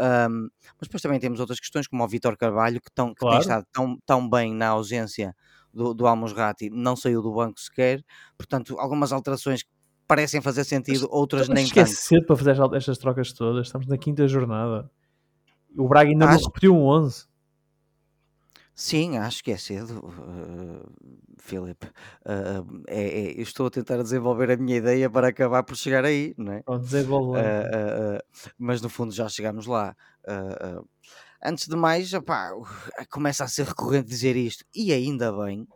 Um, 0.00 0.48
mas 0.78 0.88
depois 0.88 1.02
também 1.02 1.20
temos 1.20 1.38
outras 1.38 1.60
questões, 1.60 1.86
como 1.86 2.02
o 2.02 2.08
Vitor 2.08 2.36
Carvalho, 2.36 2.80
que, 2.80 2.90
tão, 2.92 3.10
que 3.10 3.20
claro. 3.20 3.36
tem 3.36 3.40
estado 3.42 3.66
tão, 3.72 3.98
tão 4.06 4.28
bem 4.28 4.54
na 4.54 4.68
ausência 4.68 5.36
do, 5.72 5.94
do 5.94 6.06
Almusrati, 6.06 6.70
não 6.70 6.96
saiu 6.96 7.22
do 7.22 7.32
banco 7.32 7.60
sequer. 7.60 8.02
Portanto, 8.36 8.78
algumas 8.78 9.12
alterações 9.12 9.64
parecem 10.12 10.42
fazer 10.42 10.64
sentido, 10.64 11.08
outras 11.10 11.48
nem 11.48 11.66
tanto. 11.66 11.88
Cedo 11.88 12.26
para 12.26 12.36
fazer 12.36 12.56
estas 12.76 12.98
trocas 12.98 13.32
todas, 13.32 13.66
estamos 13.66 13.86
na 13.86 13.96
quinta 13.96 14.28
jornada. 14.28 14.90
O 15.74 15.88
Braga 15.88 16.10
ainda 16.10 16.26
acho... 16.26 16.38
não 16.38 16.46
repetiu 16.48 16.76
um 16.76 16.84
11. 16.84 17.24
Sim, 18.74 19.16
acho 19.16 19.42
que 19.42 19.50
é 19.52 19.56
cedo, 19.56 20.04
uh, 20.04 20.92
Filipe. 21.38 21.86
Uh, 22.26 22.82
é, 22.88 23.02
é, 23.02 23.38
eu 23.38 23.42
estou 23.42 23.66
a 23.66 23.70
tentar 23.70 24.02
desenvolver 24.02 24.50
a 24.50 24.56
minha 24.56 24.76
ideia 24.76 25.08
para 25.08 25.28
acabar 25.28 25.62
por 25.62 25.76
chegar 25.76 26.04
aí, 26.04 26.34
não 26.36 26.52
é? 26.52 26.62
desenvolver. 26.80 27.40
Uh, 27.40 28.44
mas 28.58 28.82
no 28.82 28.90
fundo 28.90 29.14
já 29.14 29.28
chegamos 29.30 29.66
lá. 29.66 29.96
antes 31.42 31.68
de 31.68 31.76
mais, 31.76 32.12
opá, 32.12 32.50
começa 33.10 33.44
a 33.44 33.48
ser 33.48 33.66
recorrente 33.66 34.08
dizer 34.08 34.36
isto, 34.36 34.62
e 34.74 34.92
ainda 34.92 35.32
bem, 35.32 35.66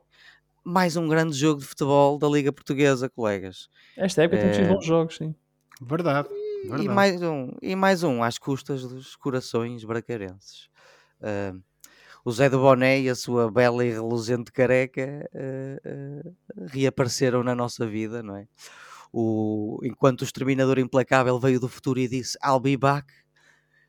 mais 0.66 0.96
um 0.96 1.06
grande 1.06 1.32
jogo 1.36 1.60
de 1.60 1.66
futebol 1.66 2.18
da 2.18 2.26
Liga 2.26 2.52
Portuguesa, 2.52 3.08
colegas. 3.08 3.68
Esta 3.96 4.24
época 4.24 4.40
é... 4.42 4.50
temos 4.50 4.68
bons 4.68 4.84
jogos, 4.84 5.16
sim. 5.16 5.32
Verdade. 5.80 6.28
Verdade. 6.64 6.84
E 6.84 6.88
mais 6.88 7.22
um, 7.22 7.52
e 7.62 7.76
mais 7.76 8.02
um 8.02 8.20
às 8.20 8.36
custas 8.36 8.82
dos 8.82 9.14
corações 9.14 9.84
bracarenses. 9.84 10.68
Uh, 11.20 11.62
o 12.24 12.32
Zé 12.32 12.50
do 12.50 12.58
Boné 12.58 13.00
e 13.00 13.08
a 13.08 13.14
sua 13.14 13.48
bela 13.48 13.84
e 13.84 13.92
reluzente 13.92 14.50
careca 14.50 15.30
uh, 15.32 16.26
uh, 16.26 16.66
reapareceram 16.66 17.44
na 17.44 17.54
nossa 17.54 17.86
vida, 17.86 18.20
não 18.20 18.34
é? 18.34 18.48
O, 19.12 19.78
enquanto 19.84 20.22
o 20.22 20.24
exterminador 20.24 20.80
implacável 20.80 21.38
veio 21.38 21.60
do 21.60 21.68
futuro 21.68 22.00
e 22.00 22.08
disse 22.08 22.36
I'll 22.44 22.58
be 22.58 22.76
back, 22.76 23.06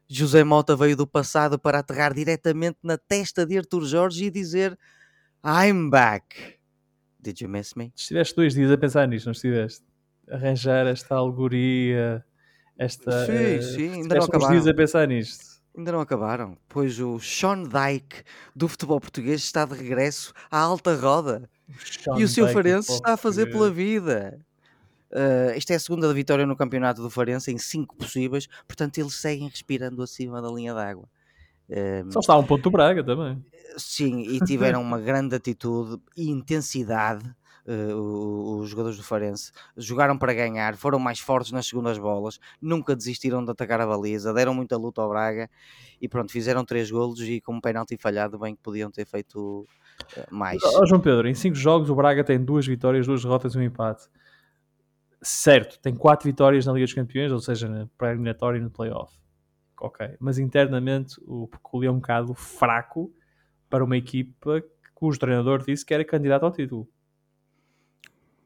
José 0.08 0.44
Mota 0.44 0.76
veio 0.76 0.96
do 0.96 1.08
passado 1.08 1.58
para 1.58 1.80
aterrar 1.80 2.14
diretamente 2.14 2.78
na 2.84 3.00
testa 3.00 3.48
de 3.48 3.58
Arthur 3.58 3.84
Jorge 3.84 4.26
e 4.26 4.30
dizer 4.30 4.78
I'm 5.44 5.90
back. 5.90 6.57
Did 7.28 7.42
you 7.42 7.50
miss 7.50 7.74
me? 7.76 7.92
Estiveste 7.94 8.34
dois 8.38 8.54
dias 8.54 8.72
a 8.72 8.78
pensar 8.78 9.06
nisto, 9.06 9.26
não 9.26 9.34
estiveste? 9.34 9.84
Arranjar 10.32 10.88
esta 10.88 11.16
alegoria, 11.16 12.24
esta. 12.78 13.26
Sim, 13.26 13.58
uh, 13.58 13.64
sim, 13.64 13.94
ainda 13.96 14.16
não 14.16 14.24
acabaram. 14.24 14.52
dias 14.54 14.66
a 14.66 14.74
pensar 14.74 15.06
nisto. 15.10 15.46
Ainda 15.76 15.92
não 15.92 16.00
acabaram, 16.00 16.58
pois 16.70 17.02
o 17.02 17.20
Sean 17.20 17.64
Dyke 17.64 18.24
do 18.56 18.70
futebol 18.70 19.02
português 19.02 19.42
está 19.42 19.66
de 19.66 19.76
regresso 19.76 20.32
à 20.50 20.58
alta 20.58 20.96
roda. 20.96 21.50
O 22.08 22.18
e 22.18 22.24
o 22.24 22.30
seu 22.30 22.48
Farense 22.48 22.94
está 22.94 23.16
a 23.16 23.18
fazer 23.18 23.48
pela 23.48 23.70
vida. 23.70 24.40
Uh, 25.12 25.52
esta 25.54 25.74
é 25.74 25.76
a 25.76 25.80
segunda 25.80 26.12
vitória 26.14 26.46
no 26.46 26.56
campeonato 26.56 27.02
do 27.02 27.10
Farense 27.10 27.52
em 27.52 27.58
cinco 27.58 27.98
possíveis, 27.98 28.48
portanto 28.66 29.00
eles 29.00 29.16
seguem 29.16 29.50
respirando 29.50 30.02
acima 30.02 30.42
da 30.42 30.48
linha 30.50 30.74
d'água. 30.74 31.10
Uh, 31.70 32.12
Só 32.12 32.20
está 32.20 32.38
um 32.38 32.44
ponto 32.44 32.64
do 32.64 32.72
Braga 32.72 33.04
também. 33.04 33.44
Sim, 33.78 34.22
e 34.22 34.40
tiveram 34.46 34.82
uma 34.82 35.00
grande 35.00 35.36
atitude 35.36 36.02
e 36.16 36.30
intensidade. 36.30 37.30
Uh, 37.66 38.60
os 38.60 38.70
jogadores 38.70 38.96
do 38.96 39.04
Farense 39.04 39.52
jogaram 39.76 40.18
para 40.18 40.34
ganhar, 40.34 40.78
foram 40.78 40.98
mais 41.00 41.20
fortes 41.20 41.52
nas 41.52 41.68
segundas 41.68 41.98
bolas, 41.98 42.40
nunca 42.62 42.96
desistiram 42.96 43.44
de 43.44 43.52
atacar 43.52 43.82
a 43.82 43.86
baliza, 43.86 44.34
deram 44.34 44.54
muita 44.54 44.78
luta 44.78 45.02
ao 45.02 45.10
Braga 45.10 45.50
e 46.02 46.08
pronto, 46.08 46.32
fizeram 46.32 46.64
três 46.64 46.90
golos 46.90 47.20
e 47.20 47.42
com 47.42 47.56
um 47.56 47.60
penalti 47.60 47.98
falhado, 47.98 48.40
bem 48.40 48.56
que 48.56 48.62
podiam 48.62 48.90
ter 48.90 49.06
feito 49.06 49.68
uh, 50.16 50.34
mais. 50.34 50.64
Oh, 50.64 50.86
João 50.86 51.02
Pedro, 51.02 51.28
em 51.28 51.34
cinco 51.34 51.58
jogos 51.58 51.90
o 51.90 51.96
Braga 51.96 52.24
tem 52.24 52.42
duas 52.42 52.66
vitórias, 52.66 53.06
duas 53.06 53.22
derrotas 53.22 53.54
e 53.54 53.58
um 53.58 53.62
empate. 53.62 54.08
Certo, 55.22 55.78
tem 55.82 55.94
quatro 55.94 56.26
vitórias 56.26 56.66
na 56.66 56.72
Liga 56.72 56.86
dos 56.86 56.94
Campeões, 56.94 57.34
ou 57.34 57.40
seja, 57.40 57.68
na 57.68 57.86
pré-eliminatória 57.98 58.60
e 58.60 58.62
no 58.62 58.70
playoff. 58.72 59.14
Ok, 59.80 60.16
mas 60.20 60.40
internamente 60.40 61.16
o 61.26 61.48
Peculiar 61.48 61.92
é 61.92 61.96
um 61.96 62.00
bocado 62.00 62.34
fraco 62.34 63.14
para 63.70 63.84
uma 63.84 63.96
equipa 63.96 64.64
cujo 64.94 65.20
treinador 65.20 65.64
disse 65.64 65.86
que 65.86 65.94
era 65.94 66.04
candidato 66.04 66.44
ao 66.44 66.52
título. 66.52 66.88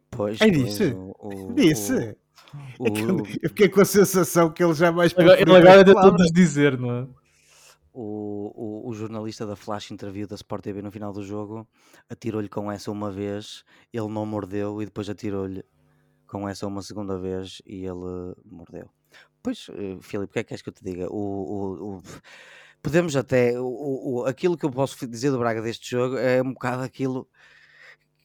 Pois, 0.10 0.42
é 0.42 0.50
disse. 0.50 0.92
O, 0.92 1.14
o, 1.20 1.54
disse. 1.54 2.18
O, 2.78 2.86
eu 3.42 3.50
fiquei 3.50 3.70
com 3.70 3.80
a 3.80 3.86
sensação 3.86 4.52
que 4.52 4.62
ele 4.62 4.74
jamais 4.74 5.14
Ele 5.18 5.56
agora 5.56 5.86
tentou 5.86 6.12
nos 6.12 6.32
dizer, 6.32 6.78
não 6.78 6.92
é? 6.92 7.08
O, 7.94 8.86
o, 8.86 8.90
o, 8.90 8.94
jornalista 8.94 9.46
da 9.46 9.56
Flash 9.56 9.92
Interview 9.92 10.26
da 10.26 10.36
Sport 10.36 10.64
TV 10.64 10.82
no 10.82 10.92
final 10.92 11.12
do 11.12 11.24
jogo 11.24 11.68
atirou-lhe 12.10 12.48
com 12.48 12.72
essa 12.72 12.90
uma 12.90 13.12
vez, 13.12 13.66
ele 13.92 14.08
não 14.08 14.26
mordeu 14.26 14.82
e 14.82 14.86
depois 14.86 15.10
atirou-lhe 15.10 15.64
com 16.26 16.48
essa 16.48 16.66
uma 16.66 16.82
segunda 16.82 17.18
vez 17.18 17.62
e 17.66 17.86
ele 17.86 18.34
mordeu. 18.46 18.90
Pois, 19.44 19.70
uh, 19.70 20.02
Filipe, 20.02 20.30
o 20.32 20.34
que 20.34 20.40
é 20.40 20.44
que 20.44 20.50
queres 20.50 20.62
que 20.62 20.70
eu 20.70 20.74
te 20.74 20.84
diga? 20.84 21.08
o, 21.10 21.98
o 21.98 22.02
podemos 22.82 23.16
até. 23.16 23.60
O, 23.60 24.22
o, 24.22 24.26
aquilo 24.26 24.58
que 24.58 24.66
eu 24.66 24.72
posso 24.72 25.08
dizer 25.08 25.32
do 25.32 25.40
Braga 25.40 25.62
deste 25.62 25.90
jogo 25.92 26.18
é 26.18 26.42
um 26.42 26.54
bocado 26.54 26.84
aquilo 26.84 27.28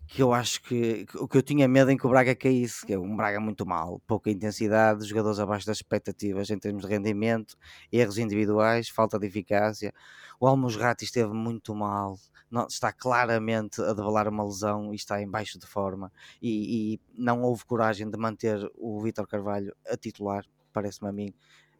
que 0.09 0.23
eu 0.23 0.33
acho 0.33 0.62
que 0.62 1.05
o 1.17 1.27
que 1.27 1.37
eu 1.37 1.43
tinha 1.43 1.67
medo 1.67 1.91
em 1.91 1.97
que 1.97 2.07
o 2.07 2.11
Braga 2.11 2.35
caísse, 2.35 2.87
que 2.87 2.93
é 2.93 2.99
um 2.99 3.17
Braga 3.17 3.41
muito 3.41 3.67
mal, 3.67 4.01
pouca 4.07 4.31
intensidade, 4.31 5.05
jogadores 5.05 5.41
abaixo 5.41 5.67
das 5.67 5.79
expectativas 5.79 6.49
em 6.51 6.59
termos 6.59 6.85
de 6.85 6.89
rendimento, 6.89 7.57
erros 7.91 8.17
individuais, 8.19 8.89
falta 8.89 9.19
de 9.19 9.27
eficácia. 9.27 9.93
O 10.39 10.47
Almusrati 10.47 11.05
esteve 11.05 11.33
muito 11.33 11.75
mal, 11.75 12.17
não, 12.51 12.67
está 12.67 12.93
claramente 12.93 13.83
a 13.83 13.93
devalar 13.93 14.29
uma 14.29 14.45
lesão 14.45 14.93
e 14.93 14.97
está 14.97 15.21
em 15.21 15.29
baixo 15.29 15.59
de 15.59 15.67
forma 15.67 16.12
e, 16.41 16.95
e 16.95 17.01
não 17.19 17.43
houve 17.43 17.64
coragem 17.64 18.09
de 18.09 18.17
manter 18.17 18.59
o 18.77 19.01
Vítor 19.03 19.27
Carvalho 19.27 19.75
a 19.89 19.97
titular, 19.97 20.45
parece-me 20.77 21.09
a 21.09 21.12
mim 21.12 21.35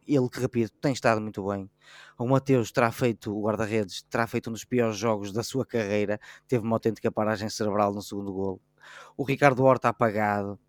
ele 0.07 0.29
que 0.29 0.39
repito, 0.39 0.71
tem 0.79 0.93
estado 0.93 1.19
muito 1.19 1.45
bem. 1.47 1.69
O 2.17 2.27
Mateus 2.27 2.71
terá 2.71 2.91
feito, 2.91 3.35
o 3.35 3.41
guarda-redes, 3.43 4.03
terá 4.03 4.25
feito 4.25 4.49
um 4.49 4.53
dos 4.53 4.63
piores 4.63 4.97
jogos 4.97 5.31
da 5.31 5.43
sua 5.43 5.65
carreira, 5.65 6.19
teve 6.47 6.63
uma 6.65 6.75
autêntica 6.75 7.11
paragem 7.11 7.49
cerebral 7.49 7.93
no 7.93 8.01
segundo 8.01 8.31
gol. 8.33 8.61
O 9.17 9.23
Ricardo 9.23 9.63
Horta 9.63 9.89
apagado, 9.89 10.59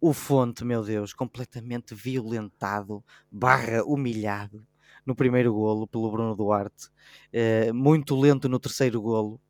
o 0.00 0.12
Fonte, 0.12 0.64
meu 0.64 0.82
Deus, 0.82 1.12
completamente 1.12 1.94
violentado, 1.94 3.04
barra 3.30 3.84
humilhado 3.84 4.66
no 5.06 5.14
primeiro 5.14 5.52
golo 5.54 5.86
pelo 5.86 6.10
Bruno 6.10 6.34
Duarte, 6.34 6.88
uh, 7.32 7.72
muito 7.72 8.18
lento 8.18 8.48
no 8.48 8.58
terceiro 8.58 9.00
golo. 9.00 9.40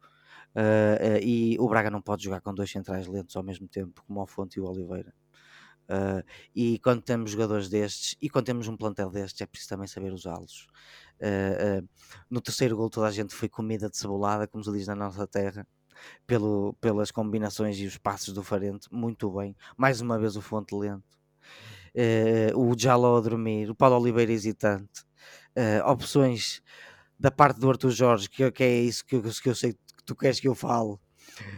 Uh, 0.55 1.19
uh, 1.19 1.23
e 1.23 1.57
o 1.61 1.69
Braga 1.69 1.91
não 1.91 2.01
pode 2.03 2.25
jogar 2.25 2.41
com 2.41 2.53
dois 2.55 2.71
centrais 2.71 3.07
lentos 3.07 3.37
ao 3.37 3.43
mesmo 3.43 3.69
tempo, 3.69 4.03
como 4.07 4.21
o 4.21 4.27
Fonte 4.27 4.59
e 4.59 4.61
o 4.61 4.65
Oliveira. 4.65 5.13
Uh, 5.89 6.23
e 6.55 6.79
quando 6.81 7.01
temos 7.01 7.31
jogadores 7.31 7.71
destes 7.71 8.15
e 8.21 8.29
quando 8.29 8.45
temos 8.45 8.69
um 8.69 8.77
plantel 8.77 9.11
destes, 9.11 9.41
é 9.41 9.47
preciso 9.47 9.71
também 9.71 9.87
saber 9.87 10.13
usá-los. 10.13 10.67
Uh, 11.19 11.81
uh, 11.83 11.89
no 12.29 12.43
terceiro 12.43 12.77
gol, 12.77 12.91
toda 12.91 13.07
a 13.07 13.11
gente 13.11 13.35
foi 13.35 13.49
comida 13.49 13.89
de 13.89 13.97
cebolada, 13.97 14.47
como 14.47 14.63
se 14.63 14.71
diz 14.71 14.87
na 14.87 14.95
nossa 14.95 15.27
terra, 15.27 15.67
pelo, 16.27 16.75
pelas 16.75 17.11
combinações 17.11 17.79
e 17.79 17.87
os 17.87 17.97
passos 17.97 18.35
do 18.35 18.43
Farente. 18.43 18.87
Muito 18.93 19.31
bem, 19.31 19.57
mais 19.77 20.01
uma 20.03 20.19
vez 20.19 20.37
o 20.37 20.43
Fonte 20.43 20.75
Lento, 20.75 21.03
o 22.55 22.79
Jaló 22.79 23.17
a 23.17 23.21
dormir, 23.21 23.71
o 23.71 23.75
Paulo 23.75 23.99
Oliveira 23.99 24.31
hesitante, 24.31 25.03
opções 25.85 26.63
da 27.19 27.33
parte 27.33 27.59
do 27.59 27.69
Arthur 27.69 27.91
Jorge, 27.91 28.29
que, 28.29 28.49
que 28.53 28.63
é 28.63 28.81
isso 28.81 29.05
que 29.05 29.21
que 29.21 29.49
eu 29.49 29.55
sei 29.55 29.73
que 29.73 30.05
tu 30.05 30.15
queres 30.15 30.39
que 30.39 30.47
eu 30.47 30.55
fale 30.55 30.99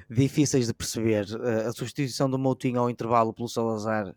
difíceis 0.09 0.67
de 0.67 0.75
perceber. 0.75 1.27
Uh, 1.31 1.69
a 1.69 1.73
substituição 1.73 2.29
do 2.29 2.39
Moutinho 2.39 2.81
ao 2.81 2.91
intervalo 2.91 3.33
pelo 3.33 3.49
Salazar 3.49 4.15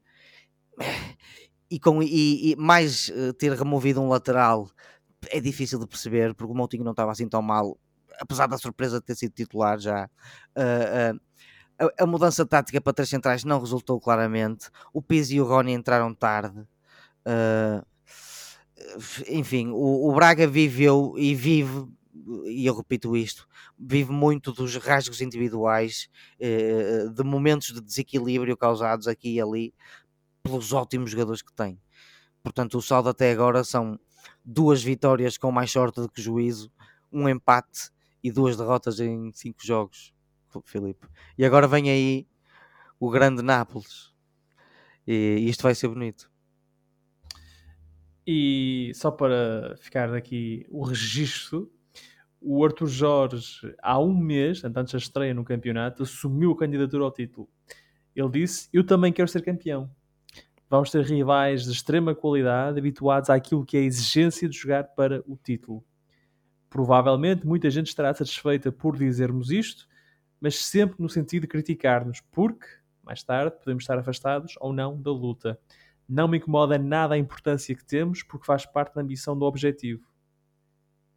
e, 1.70 1.80
com, 1.80 2.02
e, 2.02 2.52
e 2.52 2.56
mais 2.56 3.10
uh, 3.10 3.34
ter 3.34 3.52
removido 3.54 4.02
um 4.02 4.10
lateral 4.10 4.70
é 5.30 5.40
difícil 5.40 5.80
de 5.80 5.88
perceber 5.88 6.34
porque 6.34 6.52
o 6.52 6.56
Moutinho 6.56 6.84
não 6.84 6.92
estava 6.92 7.12
assim 7.12 7.28
tão 7.28 7.42
mal, 7.42 7.78
apesar 8.20 8.48
da 8.48 8.58
surpresa 8.58 9.00
de 9.00 9.06
ter 9.06 9.16
sido 9.16 9.32
titular 9.34 9.80
já. 9.80 10.10
A, 11.80 12.04
a, 12.04 12.06
mudança 12.06 12.46
tática 12.46 12.80
para 12.80 12.94
três 12.94 13.10
centrais 13.10 13.44
não 13.44 13.60
resultou 13.60 14.00
claramente. 14.00 14.70
O 14.94 15.02
Pizzi 15.02 15.36
e 15.36 15.42
o 15.42 15.46
Rony 15.46 15.74
entraram 15.74 16.14
tarde. 16.14 16.60
Uh, 17.26 17.86
enfim, 19.28 19.70
o, 19.70 20.10
o, 20.10 20.14
Braga 20.14 20.48
viveu 20.48 21.16
e 21.18 21.34
vive, 21.34 21.88
e 22.46 22.66
eu 22.66 22.76
repito 22.76 23.16
isto, 23.16 23.48
vive 23.78 24.12
muito 24.12 24.52
dos 24.52 24.76
rasgos 24.76 25.22
individuais, 25.22 26.10
uh, 26.40 27.10
de 27.10 27.24
momentos 27.24 27.74
de 27.74 27.82
desequilíbrio 27.82 28.58
causados 28.58 29.08
aqui 29.08 29.36
e 29.36 29.42
ali 29.42 29.74
pelos 30.42 30.74
ótimos 30.74 31.12
jogadores 31.12 31.42
que 31.42 31.54
tem. 31.54 31.80
Portanto, 32.42 32.78
o 32.78 32.82
saldo 32.82 33.10
até 33.10 33.32
agora 33.32 33.64
são 33.64 34.00
duas 34.44 34.84
vitórias 34.84 35.38
com 35.38 35.52
mais 35.52 35.72
sorte 35.72 36.02
do 36.02 36.10
que 36.10 36.22
juízo, 36.22 36.72
um 37.12 37.30
empate 37.30 37.90
e 38.22 38.32
duas 38.32 38.58
derrotas 38.58 39.00
em 39.00 39.32
cinco 39.34 39.66
jogos, 39.66 40.14
Filipe. 40.66 41.08
E 41.38 41.46
agora 41.46 41.68
vem 41.68 41.90
aí 41.90 42.28
o 43.00 43.10
grande 43.10 43.42
Nápoles. 43.42 44.14
E 45.06 45.46
isto 45.48 45.64
vai 45.64 45.76
ser 45.76 45.88
bonito. 45.88 46.32
E 48.26 48.92
só 48.96 49.12
para 49.12 49.76
ficar 49.78 50.14
aqui 50.14 50.66
o 50.70 50.84
registro, 50.84 51.73
o 52.46 52.64
Arthur 52.66 52.88
Jorge, 52.88 53.74
há 53.82 53.98
um 53.98 54.14
mês, 54.14 54.64
antes 54.66 54.92
da 54.92 54.98
estreia 54.98 55.34
no 55.34 55.46
campeonato, 55.46 56.04
assumiu 56.04 56.52
a 56.52 56.58
candidatura 56.58 57.06
ao 57.06 57.12
título. 57.12 57.48
Ele 58.14 58.30
disse: 58.30 58.68
Eu 58.74 58.86
também 58.86 59.14
quero 59.14 59.30
ser 59.30 59.42
campeão. 59.42 59.90
Vamos 60.70 60.92
ter 60.92 61.04
rivais 61.06 61.64
de 61.64 61.72
extrema 61.72 62.14
qualidade, 62.14 62.78
habituados 62.78 63.30
àquilo 63.30 63.66
que 63.66 63.78
é 63.78 63.80
a 63.80 63.84
exigência 63.84 64.50
de 64.50 64.58
jogar 64.58 64.84
para 64.84 65.24
o 65.26 65.38
título. 65.38 65.84
Provavelmente 66.70 67.46
muita 67.46 67.70
gente 67.70 67.88
estará 67.88 68.14
satisfeita 68.14 68.72
por 68.72 68.98
dizermos 68.98 69.50
isto, 69.50 69.88
mas 70.42 70.56
sempre 70.56 70.96
no 71.00 71.08
sentido 71.08 71.44
de 71.44 71.48
criticar-nos, 71.48 72.22
porque, 72.32 72.66
mais 73.04 73.24
tarde, 73.24 73.56
podemos 73.58 73.84
estar 73.84 73.98
afastados 73.98 74.56
ou 74.60 74.74
não 74.74 75.00
da 75.02 75.12
luta. 75.12 75.58
Não 76.10 76.28
me 76.28 76.38
incomoda 76.38 76.78
nada 76.78 77.16
a 77.16 77.18
importância 77.18 77.74
que 77.76 77.86
temos, 77.86 78.24
porque 78.24 78.46
faz 78.46 78.66
parte 78.66 78.96
da 78.96 79.02
ambição 79.02 79.38
do 79.38 79.46
objetivo. 79.46 80.13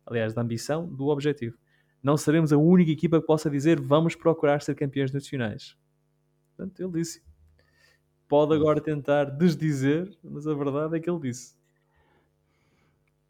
Aliás, 0.06 0.32
da 0.32 0.40
ambição 0.40 0.86
do 0.86 1.08
objetivo. 1.08 1.58
Não 2.02 2.16
seremos 2.16 2.52
a 2.52 2.56
única 2.56 2.90
equipa 2.90 3.20
que 3.20 3.26
possa 3.26 3.50
dizer 3.50 3.80
vamos 3.80 4.14
procurar 4.14 4.62
ser 4.62 4.74
campeões 4.76 5.12
nacionais. 5.12 5.76
Portanto, 6.56 6.80
ele 6.80 6.92
disse 7.02 7.26
pode 8.28 8.54
agora 8.54 8.80
tentar 8.80 9.24
desdizer, 9.24 10.10
mas 10.22 10.46
a 10.46 10.54
verdade 10.54 10.96
é 10.96 11.00
que 11.00 11.08
ele 11.08 11.20
disse. 11.20 11.54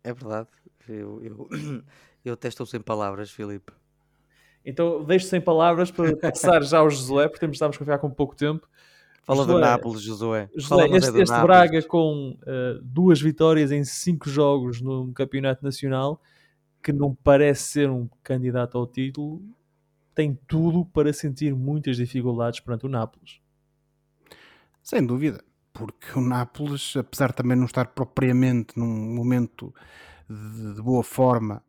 É 0.03 0.13
verdade. 0.13 0.49
Eu, 0.89 1.23
eu, 1.23 1.49
eu 2.25 2.35
até 2.35 2.49
estou 2.49 2.67
sem 2.67 2.81
palavras, 2.81 3.31
Filipe. 3.31 3.73
Então 4.65 5.05
deixo 5.05 5.27
sem 5.27 5.41
palavras 5.41 5.91
para 5.91 6.17
passar 6.17 6.63
já 6.63 6.79
ao 6.79 6.91
Josué, 6.91 7.29
porque 7.29 7.41
temos, 7.41 7.57
estamos 7.57 7.77
a 7.77 7.79
confiar 7.79 7.99
com 7.99 8.11
pouco 8.11 8.35
tempo. 8.35 8.69
Fala 9.23 9.41
Josué, 9.41 9.55
do 9.55 9.61
Nápoles, 9.61 10.03
Josué. 10.03 10.49
Josué 10.57 10.89
este, 10.89 11.19
este 11.21 11.41
Braga 11.41 11.83
com 11.83 12.37
uh, 12.43 12.81
duas 12.83 13.21
vitórias 13.21 13.73
em 13.73 13.85
cinco 13.85 14.29
jogos 14.29 14.81
no 14.81 15.13
Campeonato 15.13 15.65
Nacional, 15.65 16.21
que 16.87 16.93
não 16.93 17.13
parece 17.13 17.65
ser 17.65 17.91
um 17.91 18.09
candidato 18.23 18.79
ao 18.79 18.87
título, 18.87 19.43
tem 20.15 20.39
tudo 20.47 20.85
para 20.85 21.13
sentir 21.13 21.53
muitas 21.53 21.97
dificuldades 21.97 22.61
perante 22.61 22.87
o 22.87 22.89
Nápoles. 22.89 23.41
Sem 24.81 25.05
dúvida, 25.05 25.43
porque 25.73 26.17
o 26.17 26.21
Nápoles, 26.21 26.95
apesar 26.97 27.31
de 27.31 27.35
também 27.35 27.57
não 27.57 27.65
estar 27.65 27.89
propriamente 27.89 28.79
num 28.79 28.87
momento 28.87 29.75
de, 30.31 30.75
de 30.77 30.81
boa 30.81 31.03
forma, 31.03 31.61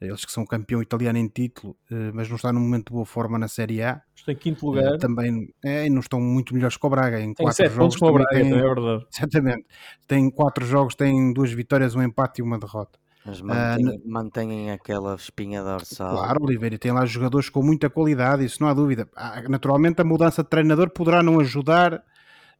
eles 0.00 0.24
que 0.24 0.32
são 0.32 0.44
campeão 0.44 0.82
italiano 0.82 1.18
em 1.18 1.28
título, 1.28 1.76
eh, 1.88 2.10
mas 2.12 2.28
não 2.28 2.34
está 2.34 2.52
num 2.52 2.58
momento 2.60 2.88
de 2.88 2.94
boa 2.94 3.06
forma 3.06 3.38
na 3.38 3.46
Série 3.46 3.80
A. 3.80 4.02
Estão 4.12 4.34
em 4.34 4.36
quinto 4.36 4.66
lugar. 4.66 4.94
Eh, 4.94 4.98
também 4.98 5.54
é, 5.64 5.88
não 5.88 6.00
estão 6.00 6.20
muito 6.20 6.52
melhores 6.52 6.76
que 6.76 6.84
o 6.84 6.90
Braga. 6.90 7.20
Em 7.20 7.32
tem 7.32 7.46
quatro 7.46 7.56
sete 7.56 7.74
jogos 7.74 7.96
pontos 7.96 7.96
com 7.96 8.06
o 8.08 8.12
Braga, 8.12 8.30
tem, 8.30 8.52
é 8.52 8.60
verdade. 8.60 9.06
Exatamente. 9.16 9.66
Tem 10.08 10.28
quatro 10.28 10.66
jogos, 10.66 10.96
tem 10.96 11.32
duas 11.32 11.52
vitórias, 11.52 11.94
um 11.94 12.02
empate 12.02 12.40
e 12.40 12.42
uma 12.42 12.58
derrota. 12.58 12.98
Mas 13.28 13.40
mantêm, 13.42 13.88
uh, 13.88 14.02
mantêm 14.06 14.70
aquela 14.70 15.14
espinha 15.14 15.62
dorsal. 15.62 16.16
Claro, 16.16 16.44
Oliveira 16.44 16.78
tem 16.78 16.90
lá 16.90 17.04
jogadores 17.04 17.50
com 17.50 17.62
muita 17.62 17.90
qualidade, 17.90 18.44
isso 18.44 18.62
não 18.62 18.68
há 18.68 18.74
dúvida. 18.74 19.06
Ah, 19.14 19.42
naturalmente, 19.48 20.00
a 20.00 20.04
mudança 20.04 20.42
de 20.42 20.48
treinador 20.48 20.88
poderá 20.90 21.22
não 21.22 21.38
ajudar 21.38 22.02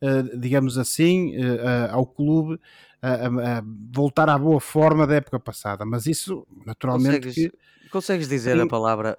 eh, 0.01 0.23
digamos 0.37 0.79
assim, 0.79 1.35
ao 1.91 2.07
clube 2.07 2.61
a, 3.03 3.27
a, 3.59 3.63
voltar 3.93 4.29
à 4.29 4.39
boa 4.39 4.61
forma 4.61 5.07
da 5.07 5.17
época 5.17 5.41
passada. 5.41 5.85
Mas 5.85 6.07
isso, 6.07 6.47
naturalmente. 6.65 7.27
Consegues, 7.27 7.35
que... 7.35 7.91
consegues 7.91 8.29
dizer 8.29 8.57
Sim. 8.57 8.63
a 8.63 8.67
palavra 8.69 9.17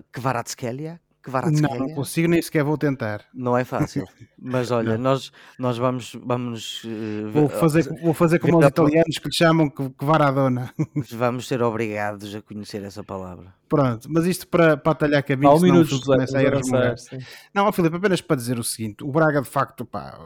Não, 1.61 1.77
não 1.77 1.89
consigo, 1.95 2.27
nem 2.27 2.41
sequer 2.41 2.63
vou 2.63 2.77
tentar. 2.77 3.23
Não 3.34 3.57
é 3.57 3.63
fácil. 3.63 4.05
Mas 4.41 4.71
olha, 4.71 4.97
nós, 4.97 5.32
nós 5.57 5.77
vamos. 5.77 6.15
vamos 6.23 6.84
uh, 6.84 7.32
vou, 7.32 7.49
fazer, 7.49 7.84
vou 8.01 8.13
fazer 8.13 8.39
como 8.39 8.59
os 8.59 8.65
italianos 8.65 9.17
que 9.17 9.27
lhe 9.27 9.36
chamam 9.36 9.69
Kvaradona. 9.69 10.73
Vamos 11.11 11.47
ser 11.47 11.61
obrigados 11.61 12.34
a 12.34 12.41
conhecer 12.41 12.84
essa 12.84 13.03
palavra. 13.03 13.53
Pronto, 13.67 14.07
mas 14.09 14.25
isto 14.25 14.47
para, 14.47 14.77
para 14.77 14.93
atalhar 14.93 15.23
caminho, 15.23 15.53
um 15.53 15.59
minuto, 15.59 16.01
começa 16.01 16.38
a 16.38 16.43
ir 16.43 16.53
Não, 17.53 17.71
Filipe, 17.71 17.97
apenas 17.97 18.21
para 18.21 18.36
dizer 18.36 18.57
o 18.57 18.63
seguinte: 18.63 19.03
o 19.03 19.11
Braga 19.11 19.41
de 19.41 19.49
facto 19.49 19.86
pá, 19.86 20.17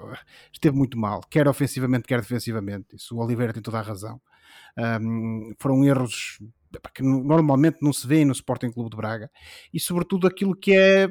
esteve 0.52 0.78
muito 0.78 0.98
mal, 0.98 1.22
quer 1.30 1.48
ofensivamente, 1.48 2.08
quer 2.08 2.22
defensivamente. 2.22 2.96
Isso 2.96 3.16
o 3.16 3.20
Oliveira 3.24 3.52
tem 3.52 3.62
toda 3.62 3.80
a 3.80 3.82
razão. 3.82 4.22
Um, 4.78 5.54
foram 5.60 5.84
erros 5.84 6.40
que 6.94 7.04
normalmente 7.04 7.78
não 7.82 7.94
se 7.94 8.08
vê 8.08 8.24
no 8.26 8.32
Sporting 8.32 8.72
Clube 8.72 8.90
de 8.90 8.98
Braga 8.98 9.30
e 9.74 9.80
sobretudo 9.80 10.28
aquilo 10.28 10.56
que 10.56 10.74
é, 10.74 11.08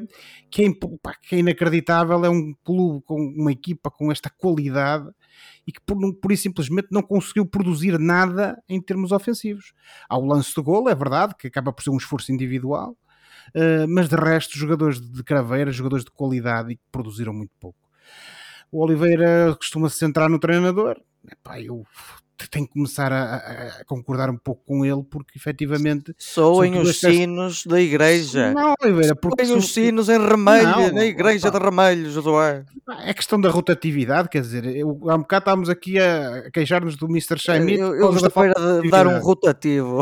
que 0.51 0.65
é, 0.65 0.69
pá, 1.03 1.15
que 1.15 1.37
é 1.37 1.39
inacreditável 1.39 2.25
é 2.25 2.31
um 2.31 2.55
clube 2.65 3.05
com 3.05 3.21
uma 3.21 3.53
equipa 3.53 3.91
com 3.91 4.11
esta 4.11 4.31
qualidade 4.31 5.09
e 5.67 5.73
que 5.73 5.81
por, 5.81 5.97
por 6.17 6.33
isso 6.33 6.45
simplesmente 6.45 6.89
não 6.91 7.03
conseguiu 7.03 7.47
produzir 7.47 7.99
nada 7.99 8.63
em 8.69 8.81
termos 8.81 9.13
ofensivos. 9.13 9.73
Há 10.09 10.19
o 10.19 10.27
lance 10.27 10.55
de 10.55 10.61
gol, 10.61 10.89
é 10.89 10.95
verdade, 10.95 11.35
que 11.39 11.47
acaba 11.47 11.73
por 11.73 11.83
ser 11.83 11.91
um 11.91 11.97
esforço 11.97 12.33
individual, 12.33 12.97
uh, 13.55 13.89
mas 13.89 14.09
de 14.09 14.17
resto, 14.17 14.59
jogadores 14.59 15.01
de 15.01 15.23
craveira, 15.23 15.71
jogadores 15.71 16.05
de 16.05 16.11
qualidade 16.11 16.73
e 16.73 16.77
que 16.77 16.83
produziram 16.91 17.33
muito 17.33 17.53
pouco. 17.61 17.79
O 18.71 18.83
Oliveira 18.83 19.55
costuma 19.57 19.89
se 19.89 19.99
centrar 19.99 20.29
no 20.29 20.39
treinador. 20.39 21.01
Epá, 21.31 21.61
eu 21.61 21.87
tenho 22.49 22.67
que 22.67 22.73
começar 22.73 23.13
a, 23.13 23.37
a, 23.37 23.85
concordar 23.85 24.31
um 24.31 24.37
pouco 24.37 24.63
com 24.65 24.85
ele, 24.85 25.03
porque 25.03 25.39
efetivamente. 25.39 26.15
Soem 26.19 26.79
os 26.79 26.91
estas... 26.91 27.15
sinos 27.15 27.67
da 27.67 27.81
igreja. 27.81 28.53
Não, 28.53 28.75
Oliveira, 28.83 29.15
porque. 29.15 29.45
Soem 29.45 29.59
os 29.59 29.73
sinos 29.73 30.09
em 30.09 30.19
Ramelho, 30.19 30.69
não, 30.69 30.93
na 30.93 31.05
igreja 31.05 31.49
opa. 31.49 31.59
de 31.59 31.65
Ramelho, 31.65 32.11
Josué. 32.11 32.65
É 33.05 33.15
questão 33.15 33.41
da 33.41 33.49
rotatividade, 33.49 34.29
quer 34.29 34.43
dizer, 34.43 34.65
eu, 34.65 34.99
há 35.09 35.15
um 35.15 35.21
bocado 35.21 35.43
estávamos 35.43 35.69
aqui 35.69 35.99
a 35.99 36.51
queixar-nos 36.51 36.97
do 36.97 37.07
Mr. 37.07 37.39
Schmidt. 37.39 37.81
Eu, 37.81 37.95
eu 37.95 38.13
gostaria 38.13 38.55
de 38.83 38.91
dar 38.91 39.07
um 39.07 39.19
rotativo. 39.21 40.01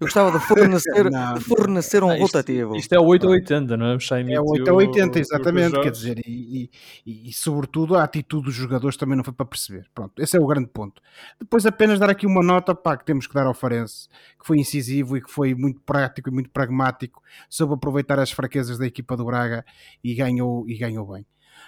Eu 0.00 0.06
gostava 0.06 0.36
de 0.36 0.44
fornecer, 0.44 1.08
não, 1.10 1.34
de 1.34 1.40
fornecer 1.44 2.02
um 2.02 2.12
isto, 2.12 2.22
rotativo. 2.22 2.76
Isto 2.76 2.94
é 2.94 2.98
o 2.98 3.04
880, 3.04 3.76
não 3.76 3.86
é? 3.86 3.96
O 3.96 3.98
é 4.30 4.40
o 4.40 4.44
880, 4.44 5.18
exatamente, 5.18 5.80
quer 5.80 5.90
dizer, 5.90 6.18
e, 6.26 6.70
e, 7.06 7.28
e, 7.28 7.32
sobretudo 7.32 7.96
a 7.96 8.04
atitude 8.04 8.46
dos 8.46 8.54
jogadores 8.54 8.96
também 8.96 9.16
não 9.16 9.24
foi 9.24 9.32
para 9.32 9.46
perceber. 9.46 9.86
Pronto, 9.94 10.12
esse 10.20 10.36
é 10.36 10.40
o 10.40 10.46
grande 10.46 10.68
ponto. 10.68 11.00
Depois 11.40 11.64
apenas 11.76 11.98
dar 11.98 12.08
aqui 12.08 12.26
uma 12.26 12.42
nota 12.42 12.74
pá, 12.74 12.96
que 12.96 13.04
temos 13.04 13.26
que 13.26 13.34
dar 13.34 13.46
ao 13.46 13.52
Farense, 13.52 14.08
que 14.40 14.46
foi 14.46 14.58
incisivo 14.58 15.14
e 15.14 15.20
que 15.20 15.30
foi 15.30 15.54
muito 15.54 15.78
prático 15.82 16.30
e 16.30 16.32
muito 16.32 16.48
pragmático, 16.48 17.22
soube 17.50 17.74
aproveitar 17.74 18.18
as 18.18 18.32
fraquezas 18.32 18.78
da 18.78 18.86
equipa 18.86 19.14
do 19.14 19.26
Braga 19.26 19.62
e 20.02 20.14
ganhou, 20.14 20.66
e 20.66 20.78
ganhou 20.78 21.06
bem. 21.12 21.26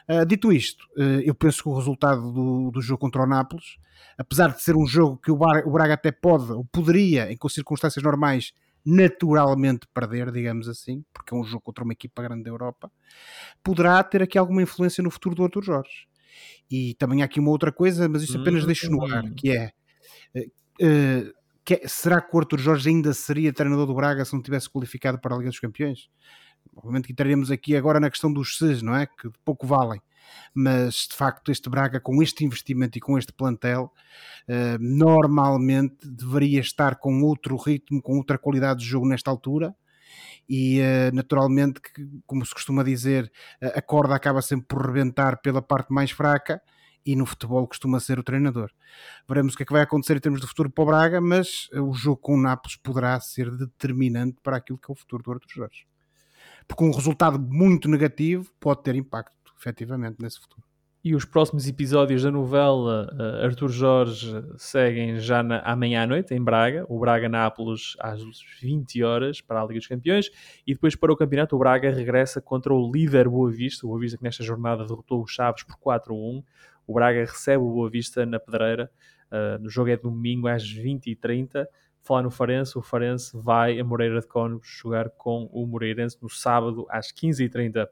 Uh, 0.09 0.25
dito 0.25 0.51
isto, 0.51 0.87
uh, 0.97 1.21
eu 1.23 1.35
penso 1.35 1.63
que 1.63 1.69
o 1.69 1.77
resultado 1.77 2.33
do, 2.33 2.71
do 2.71 2.81
jogo 2.81 3.01
contra 3.01 3.23
o 3.23 3.27
Nápoles, 3.27 3.77
apesar 4.17 4.55
de 4.55 4.63
ser 4.63 4.75
um 4.75 4.87
jogo 4.87 5.19
que 5.19 5.31
o 5.31 5.37
Braga, 5.37 5.69
o 5.69 5.73
Braga 5.73 5.95
até 5.95 6.11
pode, 6.11 6.51
ou 6.53 6.65
poderia, 6.65 7.31
em 7.31 7.37
circunstâncias 7.51 8.03
normais, 8.03 8.55
naturalmente 8.85 9.87
perder, 9.93 10.33
digamos 10.33 10.69
assim, 10.69 11.05
porque 11.13 11.35
é 11.35 11.37
um 11.37 11.45
jogo 11.45 11.63
contra 11.63 11.85
uma 11.85 11.93
equipa 11.93 12.23
grande 12.23 12.45
da 12.45 12.51
Europa, 12.51 12.91
poderá 13.63 14.03
ter 14.03 14.23
aqui 14.23 14.39
alguma 14.39 14.63
influência 14.63 15.05
no 15.05 15.11
futuro 15.11 15.35
do 15.35 15.45
Arthur 15.45 15.63
Jorge. 15.63 16.09
E 16.71 16.95
também 16.95 17.21
há 17.21 17.27
aqui 17.27 17.41
uma 17.41 17.51
outra 17.51 17.71
coisa, 17.71 18.09
mas 18.09 18.23
isso 18.23 18.39
apenas 18.41 18.63
hum, 18.63 18.67
deixo 18.67 18.91
no 18.91 19.05
ar, 19.05 19.31
que 19.33 19.51
é 19.51 19.73
que, 21.65 21.87
será 21.87 22.21
que 22.21 22.35
o 22.35 22.39
Arthur 22.39 22.59
Jorge 22.59 22.89
ainda 22.89 23.13
seria 23.13 23.53
treinador 23.53 23.87
do 23.87 23.95
Braga 23.95 24.25
se 24.25 24.33
não 24.33 24.41
tivesse 24.41 24.71
qualificado 24.71 25.21
para 25.21 25.35
a 25.35 25.39
Liga 25.39 25.51
dos 25.51 25.61
Campeões? 25.61 26.09
Obviamente 26.75 27.07
que 27.07 27.13
entraremos 27.13 27.51
aqui 27.51 27.77
agora 27.77 28.01
na 28.01 28.09
questão 28.09 28.33
dos 28.33 28.57
SES, 28.57 28.81
não 28.81 28.97
é? 28.97 29.07
Que 29.07 29.31
pouco 29.45 29.67
valem. 29.67 30.01
Mas 30.55 31.07
de 31.11 31.15
facto, 31.15 31.51
este 31.51 31.69
Braga, 31.69 32.01
com 32.01 32.23
este 32.23 32.45
investimento 32.45 32.97
e 32.97 33.01
com 33.01 33.19
este 33.19 33.33
plantel, 33.33 33.93
uh, 34.49 34.79
normalmente 34.81 36.09
deveria 36.09 36.61
estar 36.61 36.97
com 36.97 37.23
outro 37.23 37.57
ritmo, 37.57 38.01
com 38.01 38.17
outra 38.17 38.39
qualidade 38.39 38.81
de 38.81 38.87
jogo 38.87 39.07
nesta 39.07 39.31
altura 39.31 39.75
e 40.49 40.81
uh, 40.81 41.15
naturalmente, 41.15 41.81
que, 41.83 42.09
como 42.27 42.47
se 42.47 42.55
costuma 42.55 42.83
dizer, 42.83 43.31
a 43.61 43.83
corda 43.83 44.15
acaba 44.15 44.41
sempre 44.41 44.67
por 44.69 44.87
rebentar 44.87 45.41
pela 45.43 45.61
parte 45.61 45.93
mais 45.93 46.11
fraca 46.11 46.63
e 47.05 47.17
no 47.17 47.27
futebol 47.27 47.67
costuma 47.67 48.01
ser 48.01 48.19
o 48.19 48.23
treinador. 48.23 48.71
Veremos 49.29 49.55
o 49.55 49.57
que 49.57 49.63
é 49.63 49.67
que 49.67 49.73
vai 49.73 49.83
acontecer 49.83 50.17
em 50.17 50.21
termos 50.21 50.41
de 50.41 50.47
futuro 50.47 50.71
para 50.71 50.83
o 50.83 50.87
Braga, 50.87 51.21
mas 51.21 51.69
o 51.73 51.93
jogo 51.93 52.19
com 52.19 52.35
o 52.35 52.41
Nápoles 52.41 52.77
poderá 52.77 53.19
ser 53.21 53.51
determinante 53.51 54.39
para 54.43 54.57
aquilo 54.57 54.79
que 54.79 54.91
é 54.91 54.93
o 54.93 54.97
futuro 54.97 55.23
do 55.23 55.33
Arthur 55.33 55.49
Jorge. 55.53 55.87
Porque 56.67 56.85
um 56.85 56.91
resultado 56.91 57.39
muito 57.39 57.89
negativo 57.89 58.51
pode 58.61 58.83
ter 58.83 58.95
impacto 58.95 59.39
efetivamente, 59.59 60.17
nesse 60.21 60.39
futuro. 60.41 60.63
E 61.03 61.15
os 61.15 61.25
próximos 61.25 61.67
episódios 61.69 62.25
da 62.25 62.31
novela 62.31 63.09
uh, 63.13 63.45
Arthur 63.45 63.69
Jorge 63.71 64.45
seguem 64.57 65.19
já 65.21 65.45
na, 65.45 65.61
amanhã 65.61 66.03
à 66.03 66.07
noite 66.07 66.35
em 66.35 66.43
Braga, 66.43 66.85
o 66.89 66.99
Braga-Nápoles 66.99 67.95
às 68.01 68.21
20 68.61 69.03
horas 69.05 69.41
para 69.41 69.63
a 69.63 69.65
Liga 69.65 69.79
dos 69.79 69.87
Campeões 69.87 70.29
e 70.67 70.75
depois 70.75 70.97
para 70.97 71.13
o 71.13 71.17
campeonato 71.17 71.55
o 71.55 71.59
Braga 71.59 71.91
regressa 71.91 72.41
contra 72.41 72.75
o 72.75 72.91
líder 72.91 73.29
Boa 73.29 73.51
Vista, 73.51 73.87
o 73.87 73.91
Boa 73.91 74.01
Vista 74.01 74.19
que 74.19 74.25
nesta 74.25 74.43
jornada 74.43 74.85
derrotou 74.85 75.23
os 75.23 75.31
Chaves 75.31 75.63
por 75.63 75.77
4-1. 75.77 76.43
O 76.89 76.95
Braga 76.95 77.21
recebe 77.21 77.63
o 77.63 77.71
Boa 77.71 77.91
Vista 77.91 78.25
na 78.25 78.41
Pedreira, 78.41 78.91
uh, 79.31 79.63
no 79.63 79.69
jogo 79.69 79.91
é 79.91 79.97
domingo 79.97 80.49
às 80.49 80.65
20h30. 80.65 81.67
Falar 82.03 82.23
no 82.23 82.31
Farense, 82.31 82.79
o 82.79 82.83
Farense 82.83 83.37
vai 83.37 83.79
a 83.79 83.85
Moreira 83.85 84.21
de 84.21 84.27
Cónegos 84.27 84.67
jogar 84.67 85.11
com 85.11 85.51
o 85.53 85.67
Moreirense 85.67 86.17
no 86.23 86.31
sábado 86.31 86.87
às 86.89 87.13
15h30. 87.13 87.87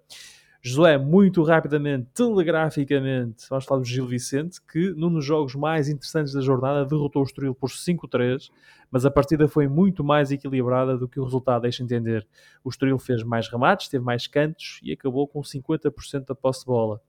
Josué, 0.63 0.97
muito 0.97 1.43
rapidamente, 1.43 2.09
telegraficamente, 2.15 3.47
vamos 3.51 3.67
falar 3.67 3.81
do 3.81 3.87
Gil 3.87 4.07
Vicente, 4.07 4.61
que 4.63 4.95
num 4.95 5.13
dos 5.13 5.25
jogos 5.25 5.55
mais 5.55 5.91
interessantes 5.91 6.33
da 6.33 6.41
jornada 6.41 6.85
derrotou 6.87 7.23
o 7.23 7.25
Estoril 7.27 7.55
por 7.55 7.69
5-3, 7.69 8.51
mas 8.91 9.05
a 9.05 9.11
partida 9.11 9.47
foi 9.47 9.69
muito 9.69 10.03
mais 10.03 10.33
equilibrada 10.33 10.97
do 10.97 11.07
que 11.07 11.21
o 11.21 11.25
resultado 11.25 11.63
deixa 11.63 11.85
entender. 11.85 12.27
O 12.65 12.71
Estoril 12.71 12.99
fez 12.99 13.23
mais 13.23 13.47
remates, 13.49 13.89
teve 13.89 14.03
mais 14.03 14.27
cantos 14.27 14.81
e 14.83 14.91
acabou 14.91 15.29
com 15.29 15.41
50% 15.43 16.25
da 16.25 16.35
posse 16.35 16.61
de 16.61 16.67
bola. 16.67 17.01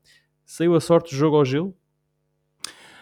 Saiu 0.48 0.76
a 0.76 0.80
sorte 0.80 1.14
do 1.14 1.18
jogo 1.18 1.36
ao 1.36 1.44
Gil? 1.44 1.78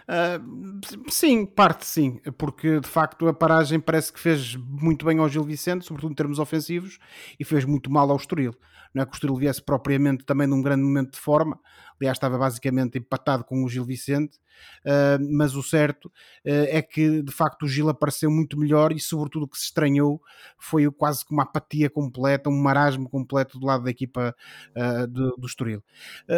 Uh, 0.10 1.12
sim, 1.12 1.46
parte 1.46 1.86
sim, 1.86 2.20
porque 2.40 2.80
de 2.80 2.88
facto 2.88 3.28
a 3.28 3.34
paragem 3.34 3.80
parece 3.80 4.12
que 4.12 4.20
fez 4.20 4.56
muito 4.56 5.06
bem 5.06 5.20
ao 5.20 5.30
Gil 5.30 5.44
Vicente, 5.44 5.86
sobretudo 5.86 6.12
em 6.12 6.16
termos 6.16 6.40
ofensivos, 6.40 6.98
e 7.40 7.46
fez 7.46 7.64
muito 7.64 7.92
mal 7.92 8.10
ao 8.10 8.18
Estoril. 8.18 8.54
Não 8.96 9.04
é 9.04 9.06
que 9.06 9.12
o 9.12 9.16
Estoril 9.16 9.36
viesse 9.36 9.62
propriamente 9.62 10.26
também 10.26 10.48
num 10.48 10.62
grande 10.62 10.84
momento 10.84 11.14
de 11.14 11.20
forma, 11.20 11.60
aliás, 12.00 12.18
estava 12.18 12.38
basicamente 12.38 12.98
empatado 12.98 13.44
com 13.44 13.64
o 13.64 13.70
Gil 13.70 13.86
Vicente, 13.86 14.38
uh, 14.86 15.38
mas 15.38 15.56
o 15.56 15.64
certo 15.64 16.06
uh, 16.06 16.12
é 16.46 16.82
que 16.82 17.22
de 17.22 17.32
facto 17.32 17.64
o 17.64 17.68
Gil 17.68 17.90
apareceu 17.90 18.30
muito 18.30 18.58
melhor 18.58 18.92
e, 18.92 19.00
sobretudo, 19.00 19.44
o 19.44 19.48
que 19.48 19.58
se 19.58 19.66
estranhou 19.66 20.22
foi 20.58 20.90
quase 20.92 21.26
que 21.26 21.32
uma 21.32 21.44
apatia 21.44 21.90
completa, 21.90 22.50
um 22.50 22.62
marasmo 22.62 23.10
completo 23.10 23.60
do 23.60 23.66
lado 23.66 23.84
da 23.84 23.90
equipa 23.90 24.36
uh, 24.76 25.08
do, 25.08 25.36
do 25.38 25.48
Estoril. 25.48 25.84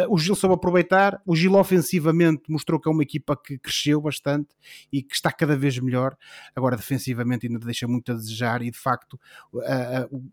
o 0.08 0.18
Gil 0.18 0.34
soube 0.34 0.54
aproveitar, 0.54 1.20
o 1.26 1.34
Gil 1.34 1.54
ofensivamente 1.54 2.50
mostrou 2.50 2.80
que 2.80 2.88
é 2.88 2.92
uma 2.92 3.02
equipa 3.02 3.36
que 3.36 3.58
cresceu 3.58 4.00
bastante 4.00 4.48
e 4.92 5.02
que 5.02 5.14
está 5.14 5.32
cada 5.32 5.56
vez 5.56 5.78
melhor, 5.78 6.16
agora 6.54 6.76
defensivamente 6.76 7.46
ainda 7.46 7.58
deixa 7.58 7.86
muito 7.86 8.12
a 8.12 8.14
desejar 8.14 8.62
e 8.62 8.70
de 8.70 8.78
facto 8.78 9.18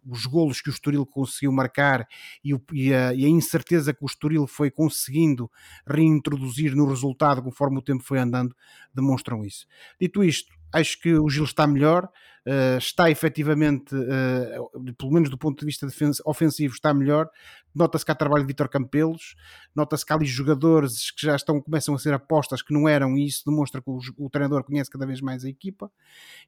os 0.08 0.26
golos 0.26 0.62
que 0.62 0.70
o 0.70 0.72
Estoril 0.72 1.06
conseguiu 1.06 1.52
marcar 1.52 2.08
e, 2.44 2.54
o, 2.54 2.62
e, 2.74 2.94
a, 2.94 3.14
e, 3.14 3.26
a, 3.26 3.30
incerteza 3.30 3.94
que 3.94 4.04
o 4.04 4.06
Estoril 4.06 4.48
foi 4.48 4.70
conseguindo 5.16 5.50
reintroduzir 5.88 6.76
no 6.76 6.88
resultado 6.88 7.42
conforme 7.42 7.78
o 7.78 7.82
tempo 7.82 8.04
foi 8.04 8.20
andando, 8.20 8.54
demonstram 8.94 9.44
isso. 9.44 9.66
Dito 10.00 10.24
isto, 10.24 10.54
acho 10.74 11.00
que 11.00 11.14
o 11.14 11.30
Gil 11.30 11.46
está 11.46 11.66
melhor, 11.66 12.06
uh, 12.06 12.78
está 12.78 13.10
efetivamente, 13.10 13.96
uh, 13.96 14.94
pelo 14.98 15.12
menos 15.12 15.30
do 15.30 15.38
ponto 15.38 15.60
de 15.60 15.66
vista 15.66 15.88
ofensivo, 16.26 16.74
está 16.74 16.94
melhor. 16.94 17.30
Nota-se 17.74 18.06
que 18.06 18.12
há 18.12 18.16
trabalho 18.16 18.44
de 18.44 18.48
Vitor 18.48 18.70
Campelos, 18.70 19.36
nota-se 19.76 20.06
que 20.06 20.14
há 20.14 20.16
ali 20.16 20.26
jogadores 20.26 21.12
que 21.12 21.26
já 21.26 21.36
estão, 21.36 21.62
começam 21.62 21.94
a 21.94 22.00
ser 22.00 22.14
apostas 22.14 22.62
que 22.62 22.74
não 22.74 22.88
eram, 22.88 23.18
e 23.18 23.26
isso 23.26 23.44
demonstra 23.46 23.82
que 23.82 23.90
o, 23.90 24.00
o, 24.18 24.30
treinador 24.30 24.64
conhece 24.64 24.90
cada 24.90 25.06
vez 25.06 25.20
mais 25.22 25.44
a 25.44 25.50
equipa. 25.50 25.92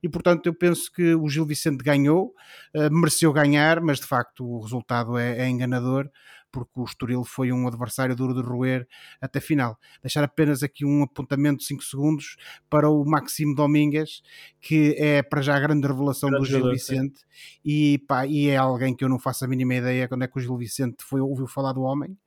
E 0.01 0.07
portanto, 0.07 0.45
eu 0.45 0.53
penso 0.53 0.91
que 0.91 1.15
o 1.15 1.28
Gil 1.28 1.45
Vicente 1.45 1.84
ganhou, 1.84 2.34
uh, 2.76 2.93
mereceu 2.93 3.32
ganhar, 3.34 3.82
mas 3.82 3.99
de 3.99 4.05
facto 4.05 4.45
o 4.45 4.61
resultado 4.61 5.18
é, 5.18 5.39
é 5.39 5.49
enganador 5.49 6.09
porque 6.57 6.79
o 6.79 6.83
Estoril 6.83 7.23
foi 7.23 7.51
um 7.51 7.67
adversário 7.67 8.15
duro 8.15 8.33
de 8.33 8.41
roer 8.41 8.87
até 9.21 9.39
final. 9.39 9.77
Deixar 10.01 10.23
apenas 10.23 10.63
aqui 10.63 10.83
um 10.83 11.03
apontamento 11.03 11.59
de 11.59 11.65
5 11.65 11.83
segundos 11.83 12.35
para 12.67 12.89
o 12.89 13.05
Maximo 13.05 13.53
Domingues, 13.53 14.23
que 14.59 14.95
é 14.97 15.21
para 15.21 15.41
já 15.41 15.55
a 15.55 15.59
grande 15.59 15.87
revelação 15.87 16.29
grande 16.29 16.45
do 16.45 16.49
Gil 16.49 16.71
Vicente, 16.71 17.21
e, 17.63 17.99
pá, 18.07 18.25
e 18.25 18.49
é 18.49 18.57
alguém 18.57 18.95
que 18.95 19.03
eu 19.03 19.09
não 19.09 19.19
faço 19.19 19.45
a 19.45 19.47
mínima 19.47 19.75
ideia 19.75 20.07
quando 20.07 20.23
é 20.23 20.27
que 20.27 20.37
o 20.37 20.41
Gil 20.41 20.57
Vicente 20.57 21.03
foi, 21.03 21.21
ouviu 21.21 21.47
falar 21.47 21.73
do 21.73 21.81
homem, 21.81 22.17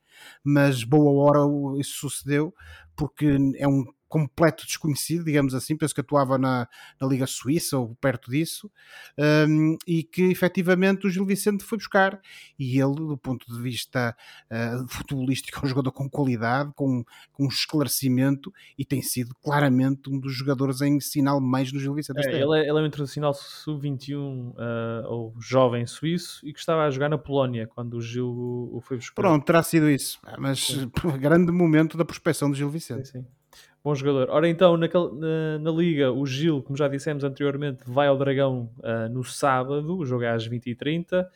mas 0.43 0.83
boa 0.83 1.11
hora 1.23 1.39
isso 1.79 2.09
sucedeu, 2.09 2.53
porque 2.95 3.37
é 3.57 3.67
um 3.67 3.83
completo 4.11 4.65
desconhecido, 4.65 5.23
digamos 5.23 5.55
assim, 5.55 5.77
penso 5.77 5.95
que 5.95 6.01
atuava 6.01 6.37
na, 6.37 6.67
na 6.99 7.07
Liga 7.07 7.25
Suíça 7.25 7.77
ou 7.77 7.95
perto 7.95 8.29
disso, 8.29 8.69
um, 9.47 9.77
e 9.87 10.03
que 10.03 10.23
efetivamente 10.23 11.07
o 11.07 11.09
Gil 11.09 11.25
Vicente 11.25 11.63
foi 11.63 11.77
buscar. 11.77 12.19
E 12.59 12.77
ele, 12.77 12.93
do 12.93 13.17
ponto 13.17 13.49
de 13.49 13.59
vista 13.61 14.13
uh, 14.51 14.85
futebolístico, 14.89 15.57
é 15.57 15.65
um 15.65 15.69
jogador 15.69 15.93
com 15.93 16.09
qualidade, 16.09 16.73
com, 16.75 17.05
com 17.31 17.47
esclarecimento, 17.47 18.51
e 18.77 18.83
tem 18.83 19.01
sido 19.01 19.33
claramente 19.41 20.09
um 20.09 20.19
dos 20.19 20.33
jogadores 20.33 20.81
em 20.81 20.99
sinal 20.99 21.39
mais 21.39 21.71
no 21.71 21.79
Gil 21.79 21.93
Vicente. 21.93 22.19
É, 22.27 22.41
ele, 22.41 22.59
é, 22.59 22.69
ele 22.69 22.79
é 22.79 22.81
um 22.81 22.85
internacional 22.85 23.33
sub-21 23.33 24.17
uh, 24.17 24.55
ou 25.07 25.33
jovem 25.39 25.87
suíço 25.87 26.45
e 26.45 26.51
que 26.51 26.59
estava 26.59 26.83
a 26.83 26.91
jogar 26.91 27.07
na 27.07 27.17
Polónia 27.17 27.65
quando 27.65 27.93
o 27.93 28.01
Gil 28.01 28.69
o 28.73 28.81
foi 28.81 28.97
buscar. 28.97 29.21
Pronto, 29.21 29.45
terá 29.45 29.63
sido 29.63 29.89
isso, 29.89 30.19
mas 30.37 30.59
sim. 30.59 30.91
grande 31.17 31.49
momento 31.49 31.97
da 31.97 32.03
prospecção 32.03 32.49
do 32.51 32.57
Gil 32.57 32.69
Vicente. 32.69 33.07
Sim, 33.07 33.21
sim. 33.21 33.40
Bom 33.83 33.95
jogador. 33.95 34.29
Ora 34.29 34.47
então, 34.47 34.77
naquele, 34.77 35.09
na, 35.15 35.57
na, 35.57 35.71
Liga, 35.71 36.11
o 36.11 36.23
Gil, 36.23 36.61
como 36.61 36.77
já 36.77 36.87
dissemos 36.87 37.23
anteriormente, 37.23 37.81
vai 37.87 38.07
ao 38.07 38.15
Dragão 38.15 38.69
uh, 38.77 39.09
no 39.11 39.23
sábado, 39.23 39.97
o 39.97 40.05
jogo 40.05 40.23
é 40.23 40.29
às 40.29 40.47
20h30. 40.47 41.23
Uh, 41.23 41.27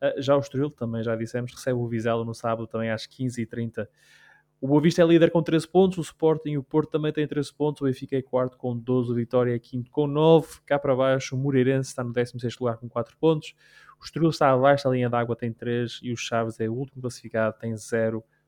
ah, 0.00 0.14
já 0.18 0.36
o 0.36 0.40
Estoril, 0.40 0.68
também 0.68 1.00
já 1.04 1.14
dissemos, 1.14 1.52
recebe 1.54 1.78
o 1.78 1.86
Vizela 1.86 2.24
no 2.24 2.34
sábado, 2.34 2.66
também 2.66 2.90
às 2.90 3.06
15h30. 3.06 3.86
O 4.60 4.66
Boa 4.66 4.80
Vista 4.80 5.00
é 5.00 5.06
líder 5.06 5.30
com 5.30 5.40
13 5.44 5.68
pontos, 5.68 5.98
o 5.98 6.00
Sporting 6.00 6.50
e 6.50 6.58
o 6.58 6.62
Porto 6.64 6.90
também 6.90 7.12
têm 7.12 7.26
13 7.26 7.54
pontos, 7.54 7.80
o 7.82 7.84
Benfica 7.84 8.16
é 8.16 8.22
quarto 8.22 8.56
com 8.56 8.76
12, 8.76 9.12
o 9.12 9.14
Vitória 9.14 9.54
é 9.54 9.58
quinto 9.60 9.88
com 9.88 10.08
9, 10.08 10.60
cá 10.66 10.80
para 10.80 10.96
baixo 10.96 11.36
o 11.36 11.38
Moreirense 11.38 11.90
está 11.90 12.02
no 12.02 12.12
16 12.12 12.58
lugar 12.58 12.78
com 12.78 12.88
4 12.88 13.16
pontos, 13.16 13.54
o 14.00 14.04
Estoril 14.04 14.30
está 14.30 14.50
abaixo 14.50 14.84
da 14.84 14.90
linha 14.90 15.08
d'água 15.08 15.36
tem 15.36 15.52
3 15.52 16.00
e 16.02 16.12
o 16.12 16.16
Chaves 16.16 16.58
é 16.58 16.68
o 16.68 16.74
último 16.74 17.00
classificado, 17.00 17.56
tem 17.60 17.76
0 17.76 18.22
pontos. 18.22 18.41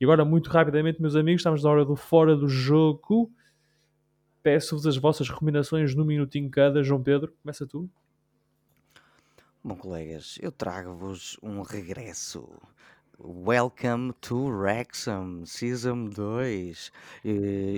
E 0.00 0.04
agora, 0.04 0.24
muito 0.24 0.50
rapidamente, 0.50 1.00
meus 1.00 1.16
amigos, 1.16 1.40
estamos 1.40 1.62
na 1.62 1.70
hora 1.70 1.84
do 1.84 1.96
fora 1.96 2.36
do 2.36 2.48
jogo. 2.48 3.30
Peço-vos 4.42 4.86
as 4.86 4.96
vossas 4.96 5.28
recomendações 5.28 5.94
no 5.94 6.04
minutinho 6.04 6.50
cada. 6.50 6.82
João 6.82 7.02
Pedro, 7.02 7.32
começa 7.42 7.66
tu. 7.66 7.88
Bom, 9.62 9.76
colegas, 9.76 10.38
eu 10.40 10.50
trago-vos 10.50 11.36
um 11.42 11.60
regresso 11.60 12.48
Welcome 13.22 14.14
to 14.22 14.48
Wrexham 14.48 15.44
Season 15.44 16.06
2. 16.06 16.92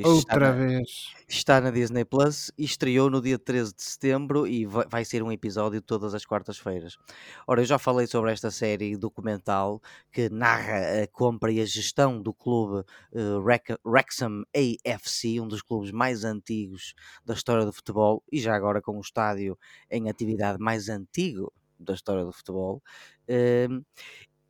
Outra 0.05 0.51
está 0.51 0.53
vez. 0.53 1.15
está 1.29 1.61
na 1.61 1.73
Disney 1.73 2.05
Plus 2.05 2.53
e 2.57 2.63
estreou 2.63 3.11
no 3.11 3.21
dia 3.21 3.37
13 3.37 3.75
de 3.75 3.83
setembro 3.83 4.47
e 4.47 4.65
vai, 4.65 4.87
vai 4.89 5.05
ser 5.05 5.21
um 5.21 5.33
episódio 5.33 5.83
todas 5.83 6.15
as 6.15 6.25
quartas-feiras. 6.25 6.97
Ora, 7.45 7.61
eu 7.61 7.65
já 7.65 7.77
falei 7.77 8.07
sobre 8.07 8.31
esta 8.31 8.53
série 8.53 8.97
documental 8.97 9.83
que 10.13 10.29
narra 10.29 11.03
a 11.03 11.09
compra 11.09 11.51
e 11.51 11.61
a 11.61 11.67
gestão 11.67 12.23
do 12.23 12.33
clube 12.33 12.87
uh, 13.13 13.43
Wrexham 13.85 14.45
AFC, 14.55 15.41
um 15.41 15.49
dos 15.49 15.61
clubes 15.61 15.91
mais 15.91 16.23
antigos 16.23 16.95
da 17.25 17.35
história 17.35 17.65
do 17.65 17.73
futebol 17.73 18.23
e 18.31 18.39
já 18.39 18.55
agora 18.55 18.81
com 18.81 18.97
o 18.97 19.01
estádio 19.01 19.59
em 19.91 20.09
atividade 20.09 20.61
mais 20.61 20.89
antigo 20.89 21.53
da 21.81 21.95
história 21.95 22.25
do 22.25 22.33
futebol. 22.33 22.81
Uh, 23.29 23.85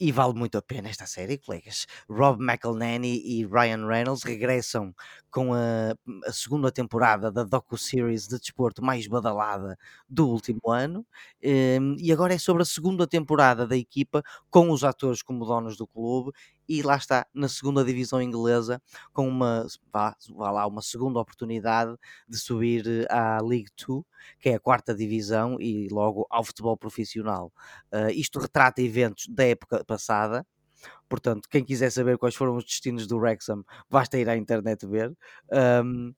e 0.03 0.11
vale 0.11 0.34
muito 0.34 0.59
a 0.59 0.62
pena 0.62 0.88
esta 0.88 1.07
série, 1.07 1.38
colegas. 1.38 1.86
Rob 2.11 2.42
McElhenney 2.42 3.22
e 3.24 3.46
Ryan 3.46 3.86
Reynolds 3.86 4.24
regressam 4.24 4.92
com 5.33 5.55
a, 5.55 5.95
a 6.26 6.33
segunda 6.33 6.70
temporada 6.70 7.33
da 7.33 7.43
docu-series 7.43 8.28
de 8.28 8.39
desporto 8.39 8.85
mais 8.85 9.07
badalada 9.07 9.78
do 10.09 10.28
último 10.28 10.70
ano. 10.70 11.01
Um, 11.01 11.49
ehm, 11.49 11.97
e 11.99 12.12
agora 12.12 12.35
é 12.35 12.39
sobre 12.39 12.62
a 12.62 12.66
segunda 12.66 13.07
temporada 13.07 13.66
da 13.66 13.76
equipa, 13.76 14.22
com 14.51 14.70
os 14.70 14.85
atores 14.85 15.22
como 15.22 15.45
donos 15.47 15.76
do 15.76 15.87
clube 15.87 16.33
e 16.68 16.83
lá 16.83 16.97
está, 16.97 17.26
na 17.35 17.49
segunda 17.49 17.85
divisão 17.85 18.22
inglesa, 18.22 18.80
com 19.12 19.28
uma, 19.28 19.66
vá, 19.93 20.16
vá 20.30 20.51
lá, 20.51 20.66
uma 20.66 20.80
segunda 20.83 21.18
oportunidade 21.20 21.97
de 22.28 22.39
subir 22.39 22.87
eh, 22.87 23.07
à 23.11 23.41
League 23.43 23.70
2, 23.87 24.03
que 24.39 24.49
é 24.51 24.55
a 24.55 24.61
quarta 24.61 24.95
divisão, 24.95 25.61
e 25.61 25.89
logo 25.91 26.26
ao 26.30 26.45
futebol 26.45 26.76
profissional. 26.76 27.53
Uh, 27.93 28.11
isto 28.14 28.39
retrata 28.39 28.80
eventos 28.80 29.26
da 29.28 29.45
época 29.45 29.85
passada, 29.85 30.47
portanto, 31.09 31.49
quem 31.49 31.64
quiser 31.64 31.91
saber 31.91 32.18
quais 32.18 32.35
foram 32.35 32.57
os 32.57 32.64
destinos 32.64 33.07
do 33.07 33.18
Wrexham, 33.18 33.64
basta 33.91 34.18
ir 34.18 34.28
à 34.28 34.37
internet 34.37 34.87
ver. 34.87 35.12
Um, 35.85 36.14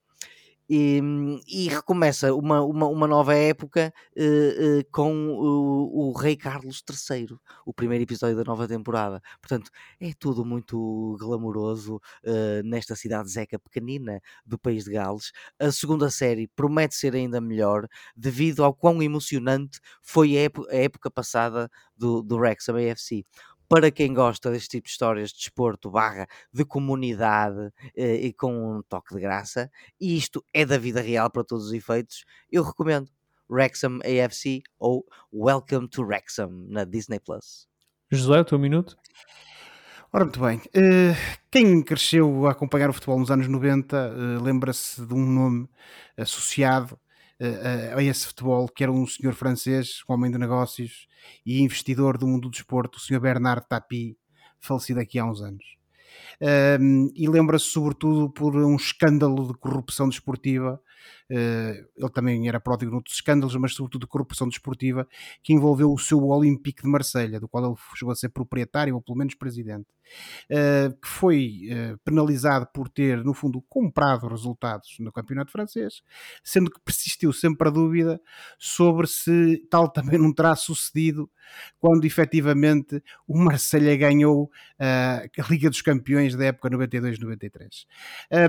e, 0.68 1.00
e, 1.46 1.68
recomeça 1.68 2.34
uma, 2.34 2.62
uma, 2.62 2.86
uma 2.86 3.06
nova 3.06 3.34
época 3.34 3.92
uh, 4.16 4.80
uh, 4.80 4.84
com 4.90 5.28
o, 5.28 6.08
o, 6.08 6.12
Rei 6.12 6.36
Carlos 6.36 6.82
III, 7.10 7.36
o 7.66 7.74
primeiro 7.74 8.04
episódio 8.04 8.36
da 8.36 8.44
nova 8.44 8.66
temporada. 8.66 9.20
Portanto, 9.42 9.70
é 10.00 10.12
tudo 10.18 10.44
muito 10.44 11.16
glamouroso 11.20 11.96
uh, 11.96 12.62
nesta 12.64 12.96
cidade 12.96 13.30
zeca 13.30 13.58
pequenina 13.58 14.20
do 14.44 14.58
país 14.58 14.84
de 14.84 14.92
Gales. 14.92 15.32
A 15.58 15.70
segunda 15.70 16.10
série 16.10 16.48
promete 16.48 16.94
ser 16.94 17.14
ainda 17.14 17.40
melhor 17.42 17.86
devido 18.16 18.64
ao 18.64 18.74
quão 18.74 19.02
emocionante 19.02 19.80
foi 20.02 20.38
a 20.38 20.44
a 20.70 20.76
época 20.76 21.10
passada 21.10 21.70
do, 21.96 22.22
do 22.22 22.36
Wrexham 22.36 22.76
AFC 22.76 23.24
para 23.74 23.90
quem 23.90 24.14
gosta 24.14 24.52
deste 24.52 24.68
tipo 24.68 24.84
de 24.86 24.92
histórias 24.92 25.30
de 25.30 25.38
desporto, 25.38 25.90
barra 25.90 26.28
de 26.52 26.64
comunidade 26.64 27.72
eh, 27.96 28.26
e 28.26 28.32
com 28.32 28.76
um 28.76 28.82
toque 28.82 29.12
de 29.12 29.20
graça, 29.20 29.68
e 30.00 30.16
isto 30.16 30.44
é 30.54 30.64
da 30.64 30.78
vida 30.78 31.00
real 31.00 31.28
para 31.28 31.42
todos 31.42 31.66
os 31.66 31.72
efeitos, 31.72 32.24
eu 32.52 32.62
recomendo 32.62 33.10
Wrexham 33.50 33.98
AFC 34.04 34.62
ou 34.78 35.04
Welcome 35.32 35.88
to 35.88 36.04
Wrexham 36.04 36.50
na 36.68 36.84
Disney 36.84 37.18
Plus. 37.18 37.66
José, 38.12 38.38
o 38.38 38.44
teu 38.44 38.60
minuto? 38.60 38.96
Ora, 40.12 40.24
muito 40.24 40.38
bem. 40.38 40.58
Uh, 40.58 41.40
quem 41.50 41.82
cresceu 41.82 42.46
a 42.46 42.52
acompanhar 42.52 42.90
o 42.90 42.92
futebol 42.92 43.18
nos 43.18 43.32
anos 43.32 43.48
90 43.48 43.96
uh, 43.96 44.40
lembra-se 44.40 45.04
de 45.04 45.14
um 45.14 45.26
nome 45.26 45.68
associado 46.16 46.96
a 47.96 48.02
esse 48.02 48.26
futebol, 48.26 48.68
que 48.68 48.82
era 48.82 48.92
um 48.92 49.06
senhor 49.06 49.34
francês, 49.34 50.02
um 50.08 50.14
homem 50.14 50.30
de 50.30 50.38
negócios 50.38 51.06
e 51.44 51.60
investidor 51.60 52.16
do 52.16 52.26
mundo 52.26 52.42
do 52.42 52.50
desporto, 52.50 52.98
o 52.98 53.00
senhor 53.00 53.20
Bernard 53.20 53.66
Tapie, 53.68 54.16
falecido 54.60 55.00
aqui 55.00 55.18
há 55.18 55.24
uns 55.24 55.40
anos. 55.42 55.64
e 57.14 57.28
lembra-se 57.28 57.66
sobretudo 57.66 58.30
por 58.30 58.56
um 58.56 58.76
escândalo 58.76 59.48
de 59.48 59.54
corrupção 59.54 60.08
desportiva 60.08 60.80
eh, 60.80 60.93
ele 61.28 62.10
também 62.12 62.48
era 62.48 62.60
pródigo 62.60 62.90
noutros 62.90 63.16
escândalos, 63.16 63.54
mas 63.56 63.74
sobretudo 63.74 64.02
de 64.02 64.08
corrupção 64.08 64.48
desportiva, 64.48 65.06
que 65.42 65.52
envolveu 65.52 65.92
o 65.92 65.98
seu 65.98 66.22
Olympique 66.24 66.82
de 66.82 66.88
Marselha, 66.88 67.40
do 67.40 67.48
qual 67.48 67.64
ele 67.64 67.74
chegou 67.96 68.12
a 68.12 68.16
ser 68.16 68.28
proprietário, 68.28 68.94
ou 68.94 69.02
pelo 69.02 69.18
menos 69.18 69.34
presidente, 69.34 69.86
eh, 70.48 70.90
que 71.02 71.08
foi 71.08 71.68
eh, 71.70 71.96
penalizado 72.04 72.66
por 72.72 72.88
ter, 72.88 73.24
no 73.24 73.34
fundo, 73.34 73.62
comprado 73.68 74.28
resultados 74.28 74.96
no 75.00 75.12
campeonato 75.12 75.50
francês, 75.50 76.02
sendo 76.42 76.70
que 76.70 76.80
persistiu 76.80 77.32
sempre 77.32 77.68
a 77.68 77.70
dúvida 77.70 78.20
sobre 78.58 79.06
se 79.06 79.66
tal 79.70 79.88
também 79.88 80.18
não 80.18 80.32
terá 80.32 80.54
sucedido 80.54 81.30
quando 81.78 82.04
efetivamente 82.04 83.02
o 83.26 83.38
Marselha 83.38 83.96
ganhou 83.96 84.50
a 84.78 85.22
Liga 85.48 85.68
dos 85.68 85.82
Campeões 85.82 86.34
da 86.34 86.46
época 86.46 86.70
92-93. 86.70 87.86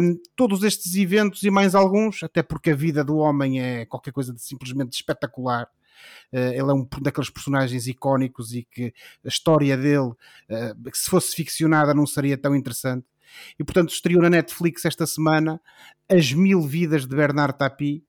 Um, 0.01 0.17
todos 0.35 0.63
estes 0.63 0.95
eventos 0.95 1.43
e 1.43 1.51
mais 1.51 1.75
alguns, 1.75 2.23
até 2.23 2.41
porque 2.47 2.71
a 2.71 2.75
vida 2.75 3.03
do 3.03 3.17
homem 3.17 3.61
é 3.61 3.85
qualquer 3.85 4.11
coisa 4.11 4.33
de 4.33 4.41
simplesmente 4.41 4.93
espetacular. 4.93 5.67
Uh, 6.31 6.51
ele 6.51 6.71
é 6.71 6.73
um 6.73 6.87
daqueles 7.01 7.29
personagens 7.29 7.87
icónicos 7.87 8.53
e 8.53 8.63
que 8.63 8.93
a 9.23 9.27
história 9.27 9.77
dele, 9.77 10.09
uh, 10.09 10.91
se 10.93 11.09
fosse 11.09 11.35
ficcionada, 11.35 11.93
não 11.93 12.05
seria 12.05 12.37
tão 12.37 12.55
interessante. 12.55 13.05
E 13.59 13.63
portanto, 13.63 13.89
estreou 13.89 14.21
na 14.21 14.29
Netflix 14.29 14.85
esta 14.85 15.05
semana 15.05 15.59
As 16.09 16.31
Mil 16.31 16.61
Vidas 16.61 17.05
de 17.05 17.15
Bernard 17.15 17.57
Tapie. 17.57 18.03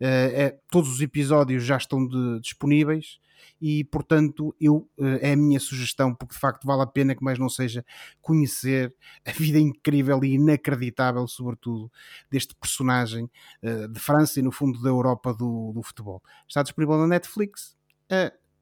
Uh, 0.00 0.04
é, 0.04 0.58
todos 0.70 0.90
os 0.90 1.00
episódios 1.00 1.64
já 1.64 1.76
estão 1.76 2.06
de, 2.06 2.40
disponíveis 2.40 3.18
e 3.60 3.84
portanto 3.84 4.54
eu, 4.60 4.88
eh, 4.98 5.30
é 5.30 5.32
a 5.32 5.36
minha 5.36 5.60
sugestão, 5.60 6.14
porque 6.14 6.34
de 6.34 6.40
facto 6.40 6.66
vale 6.66 6.82
a 6.82 6.86
pena 6.86 7.14
que 7.14 7.22
mais 7.22 7.38
não 7.38 7.48
seja 7.48 7.84
conhecer 8.20 8.94
a 9.26 9.32
vida 9.32 9.58
incrível 9.58 10.22
e 10.24 10.34
inacreditável, 10.34 11.26
sobretudo, 11.26 11.90
deste 12.30 12.54
personagem 12.54 13.30
eh, 13.62 13.88
de 13.88 14.00
França 14.00 14.40
e 14.40 14.42
no 14.42 14.52
fundo 14.52 14.80
da 14.82 14.88
Europa 14.88 15.34
do, 15.34 15.72
do 15.72 15.82
futebol. 15.82 16.22
Está 16.46 16.62
disponível 16.62 16.96
na 16.98 17.06
Netflix 17.06 17.76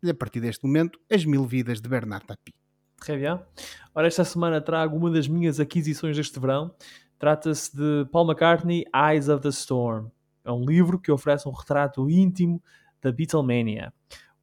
e 0.03 0.11
a 0.11 0.15
partir 0.15 0.41
deste 0.41 0.65
momento 0.65 0.99
As 1.11 1.25
Mil 1.25 1.45
Vidas 1.45 1.81
de 1.81 1.89
Bernard 1.89 2.27
Tapie. 2.27 2.55
Bien. 3.07 3.41
Ora, 3.95 4.07
esta 4.07 4.25
semana 4.25 4.61
trago 4.61 4.97
uma 4.97 5.11
das 5.11 5.29
minhas 5.29 5.61
aquisições 5.61 6.17
deste 6.17 6.41
verão. 6.41 6.75
Trata-se 7.19 7.77
de 7.77 8.07
Paul 8.11 8.27
McCartney, 8.27 8.85
Eyes 8.95 9.29
of 9.29 9.43
the 9.43 9.51
Storm. 9.51 10.11
É 10.45 10.51
um 10.51 10.65
livro 10.65 10.99
que 10.99 11.11
oferece 11.11 11.49
um 11.49 11.53
retrato 11.53 12.09
íntimo 12.11 12.63
da 13.01 13.13
Beatlemania. 13.13 13.93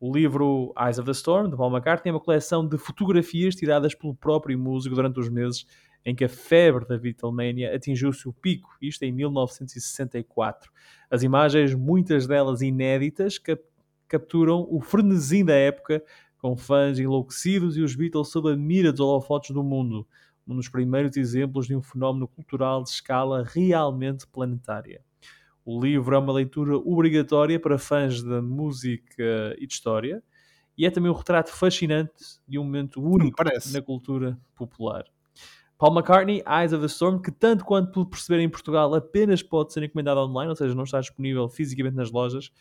O 0.06 0.12
livro 0.12 0.74
Eyes 0.78 0.99
of 0.99 1.06
the 1.06 1.14
Storm, 1.14 1.49
de 1.49 1.56
Paul 1.56 1.72
McCartney, 1.72 2.10
é 2.10 2.14
uma 2.14 2.20
coleção 2.20 2.68
de 2.68 2.78
fotografias 2.78 3.56
tiradas 3.56 3.95
pelo 3.95 4.14
próprio 4.14 4.60
músico 4.60 4.93
durante 4.93 5.18
os 5.18 5.30
meses 5.30 5.66
em 6.06 6.14
que 6.14 6.26
a 6.26 6.30
febre 6.30 6.86
da 6.86 6.97
Beatlemania 6.97 7.74
atingiu 7.74 8.12
seu 8.12 8.34
pico, 8.34 8.76
isto 8.82 9.04
em 9.04 9.14
1964. 9.14 10.70
As 11.10 11.24
imagens, 11.24 11.74
muitas 11.74 12.28
delas 12.28 12.62
inéditas, 12.62 13.38
cap 13.38 13.64
capturam 14.06 14.68
o 14.70 14.82
frenesim 14.82 15.45
da 15.45 15.56
época, 15.56 16.04
com 16.38 16.54
fãs 16.58 16.99
enlouquecidos 16.99 17.78
e 17.78 17.82
os 17.82 17.95
Beatles 17.95 18.28
sob 18.28 18.51
a 18.51 18.58
mira 18.58 18.91
dos 18.91 18.99
holofotes 18.99 19.51
do 19.51 19.64
mundo, 19.64 20.06
um 20.45 20.54
dos 20.54 20.68
primeiros 20.68 21.16
exemplos 21.16 21.66
de 21.66 21.78
um 21.78 21.82
fenómeno 21.82 22.28
cultural 22.28 22.84
de 22.84 22.89
escala 22.89 23.45
realmente 23.45 24.28
planetária. 24.28 25.01
O 25.66 25.80
livro 25.82 26.16
é 26.16 26.20
uma 26.20 26.34
leitura 26.34 26.76
obrigatória 26.76 27.59
para 27.59 27.78
fãs 27.78 28.22
da 28.22 28.41
música 28.41 29.55
e 29.57 29.66
de 29.66 29.74
história 29.74 30.22
e 30.78 30.86
é 30.86 30.91
também 30.91 31.11
um 31.11 31.16
retrato 31.16 31.51
fascinante 31.51 32.11
de 32.47 32.59
um 32.59 32.64
momento 32.64 33.01
único 33.01 33.41
na 33.72 33.82
cultura 33.82 34.38
popular. 34.55 35.05
Paul 35.78 35.93
McCartney, 35.93 36.43
Eyes 36.47 36.72
of 36.74 36.82
the 36.82 36.88
Storm, 36.88 37.22
que 37.22 37.32
tanto 37.32 37.66
quanto 37.66 37.91
por 37.91 38.05
perceber 38.05 38.41
em 38.41 38.49
Portugal 38.49 38.93
apenas 38.93 39.43
pode 39.43 39.74
ser 39.74 39.84
encomendado 39.84 40.20
online, 40.20 40.49
ou 40.49 40.55
seja, 40.55 40.74
não 40.74 40.84
está 40.84 40.99
disponível 40.99 41.47
fisicamente 41.49 41.95
nas 41.95 42.11
lojas, 42.11 42.51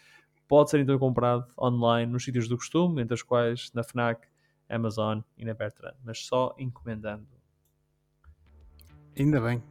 pode 0.49 0.71
ser 0.71 0.81
então 0.81 0.99
comprado 0.99 1.47
online 1.59 2.11
nos 2.11 2.25
sítios 2.25 2.49
do 2.49 2.57
costume, 2.57 3.03
entre 3.03 3.15
os 3.15 3.23
quais 3.23 3.71
na 3.73 3.83
FNAC, 3.83 4.27
Amazon 4.69 5.21
e 5.37 5.45
na 5.45 5.55
Bertrand, 5.55 5.95
mas 6.05 6.25
só 6.27 6.55
encomendando. 6.59 7.27
Ainda 9.17 9.41
bem. 9.41 9.63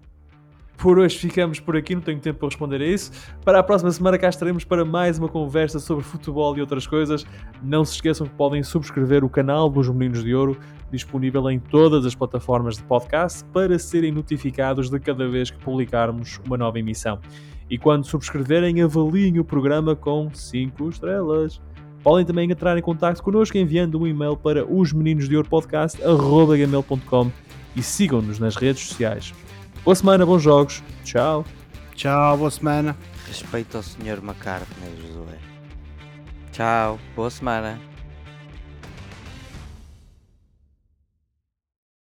Por 0.81 0.97
hoje 0.97 1.19
ficamos 1.19 1.59
por 1.59 1.77
aqui, 1.77 1.93
não 1.93 2.01
tenho 2.01 2.19
tempo 2.19 2.39
para 2.39 2.47
responder 2.47 2.81
a 2.81 2.87
isso. 2.87 3.11
Para 3.45 3.59
a 3.59 3.63
próxima 3.63 3.91
semana 3.91 4.17
cá 4.17 4.27
estaremos 4.27 4.63
para 4.63 4.83
mais 4.83 5.19
uma 5.19 5.29
conversa 5.29 5.77
sobre 5.77 6.03
futebol 6.03 6.57
e 6.57 6.61
outras 6.61 6.87
coisas. 6.87 7.23
Não 7.61 7.85
se 7.85 7.93
esqueçam 7.93 8.25
que 8.25 8.33
podem 8.33 8.63
subscrever 8.63 9.23
o 9.23 9.29
canal 9.29 9.69
dos 9.69 9.87
Meninos 9.89 10.23
de 10.23 10.33
Ouro, 10.33 10.57
disponível 10.91 11.51
em 11.51 11.59
todas 11.59 12.03
as 12.03 12.15
plataformas 12.15 12.77
de 12.77 12.83
podcast, 12.83 13.45
para 13.53 13.77
serem 13.77 14.11
notificados 14.11 14.89
de 14.89 14.99
cada 14.99 15.29
vez 15.29 15.51
que 15.51 15.59
publicarmos 15.59 16.41
uma 16.47 16.57
nova 16.57 16.79
emissão. 16.79 17.19
E 17.69 17.77
quando 17.77 18.07
subscreverem, 18.07 18.81
avaliem 18.81 19.37
o 19.37 19.45
programa 19.45 19.95
com 19.95 20.33
5 20.33 20.89
estrelas. 20.89 21.61
Podem 22.01 22.25
também 22.25 22.49
entrar 22.49 22.75
em 22.75 22.81
contato 22.81 23.21
connosco 23.21 23.55
enviando 23.55 24.01
um 24.01 24.07
e-mail 24.07 24.35
para 24.35 24.65
osmeninosdeouropodcast.com 24.65 27.31
e 27.75 27.83
sigam-nos 27.83 28.39
nas 28.39 28.55
redes 28.55 28.87
sociais. 28.87 29.31
Boa 29.83 29.95
semana, 29.95 30.25
bons 30.25 30.43
jogos. 30.43 30.83
Tchau. 31.03 31.43
Tchau, 31.95 32.37
boa 32.37 32.51
semana. 32.51 32.95
Respeito 33.27 33.77
ao 33.77 33.83
Sr. 33.83 34.21
McCartney, 34.21 34.95
Josué. 35.01 35.39
Tchau, 36.51 36.99
boa 37.15 37.29
semana. 37.31 37.79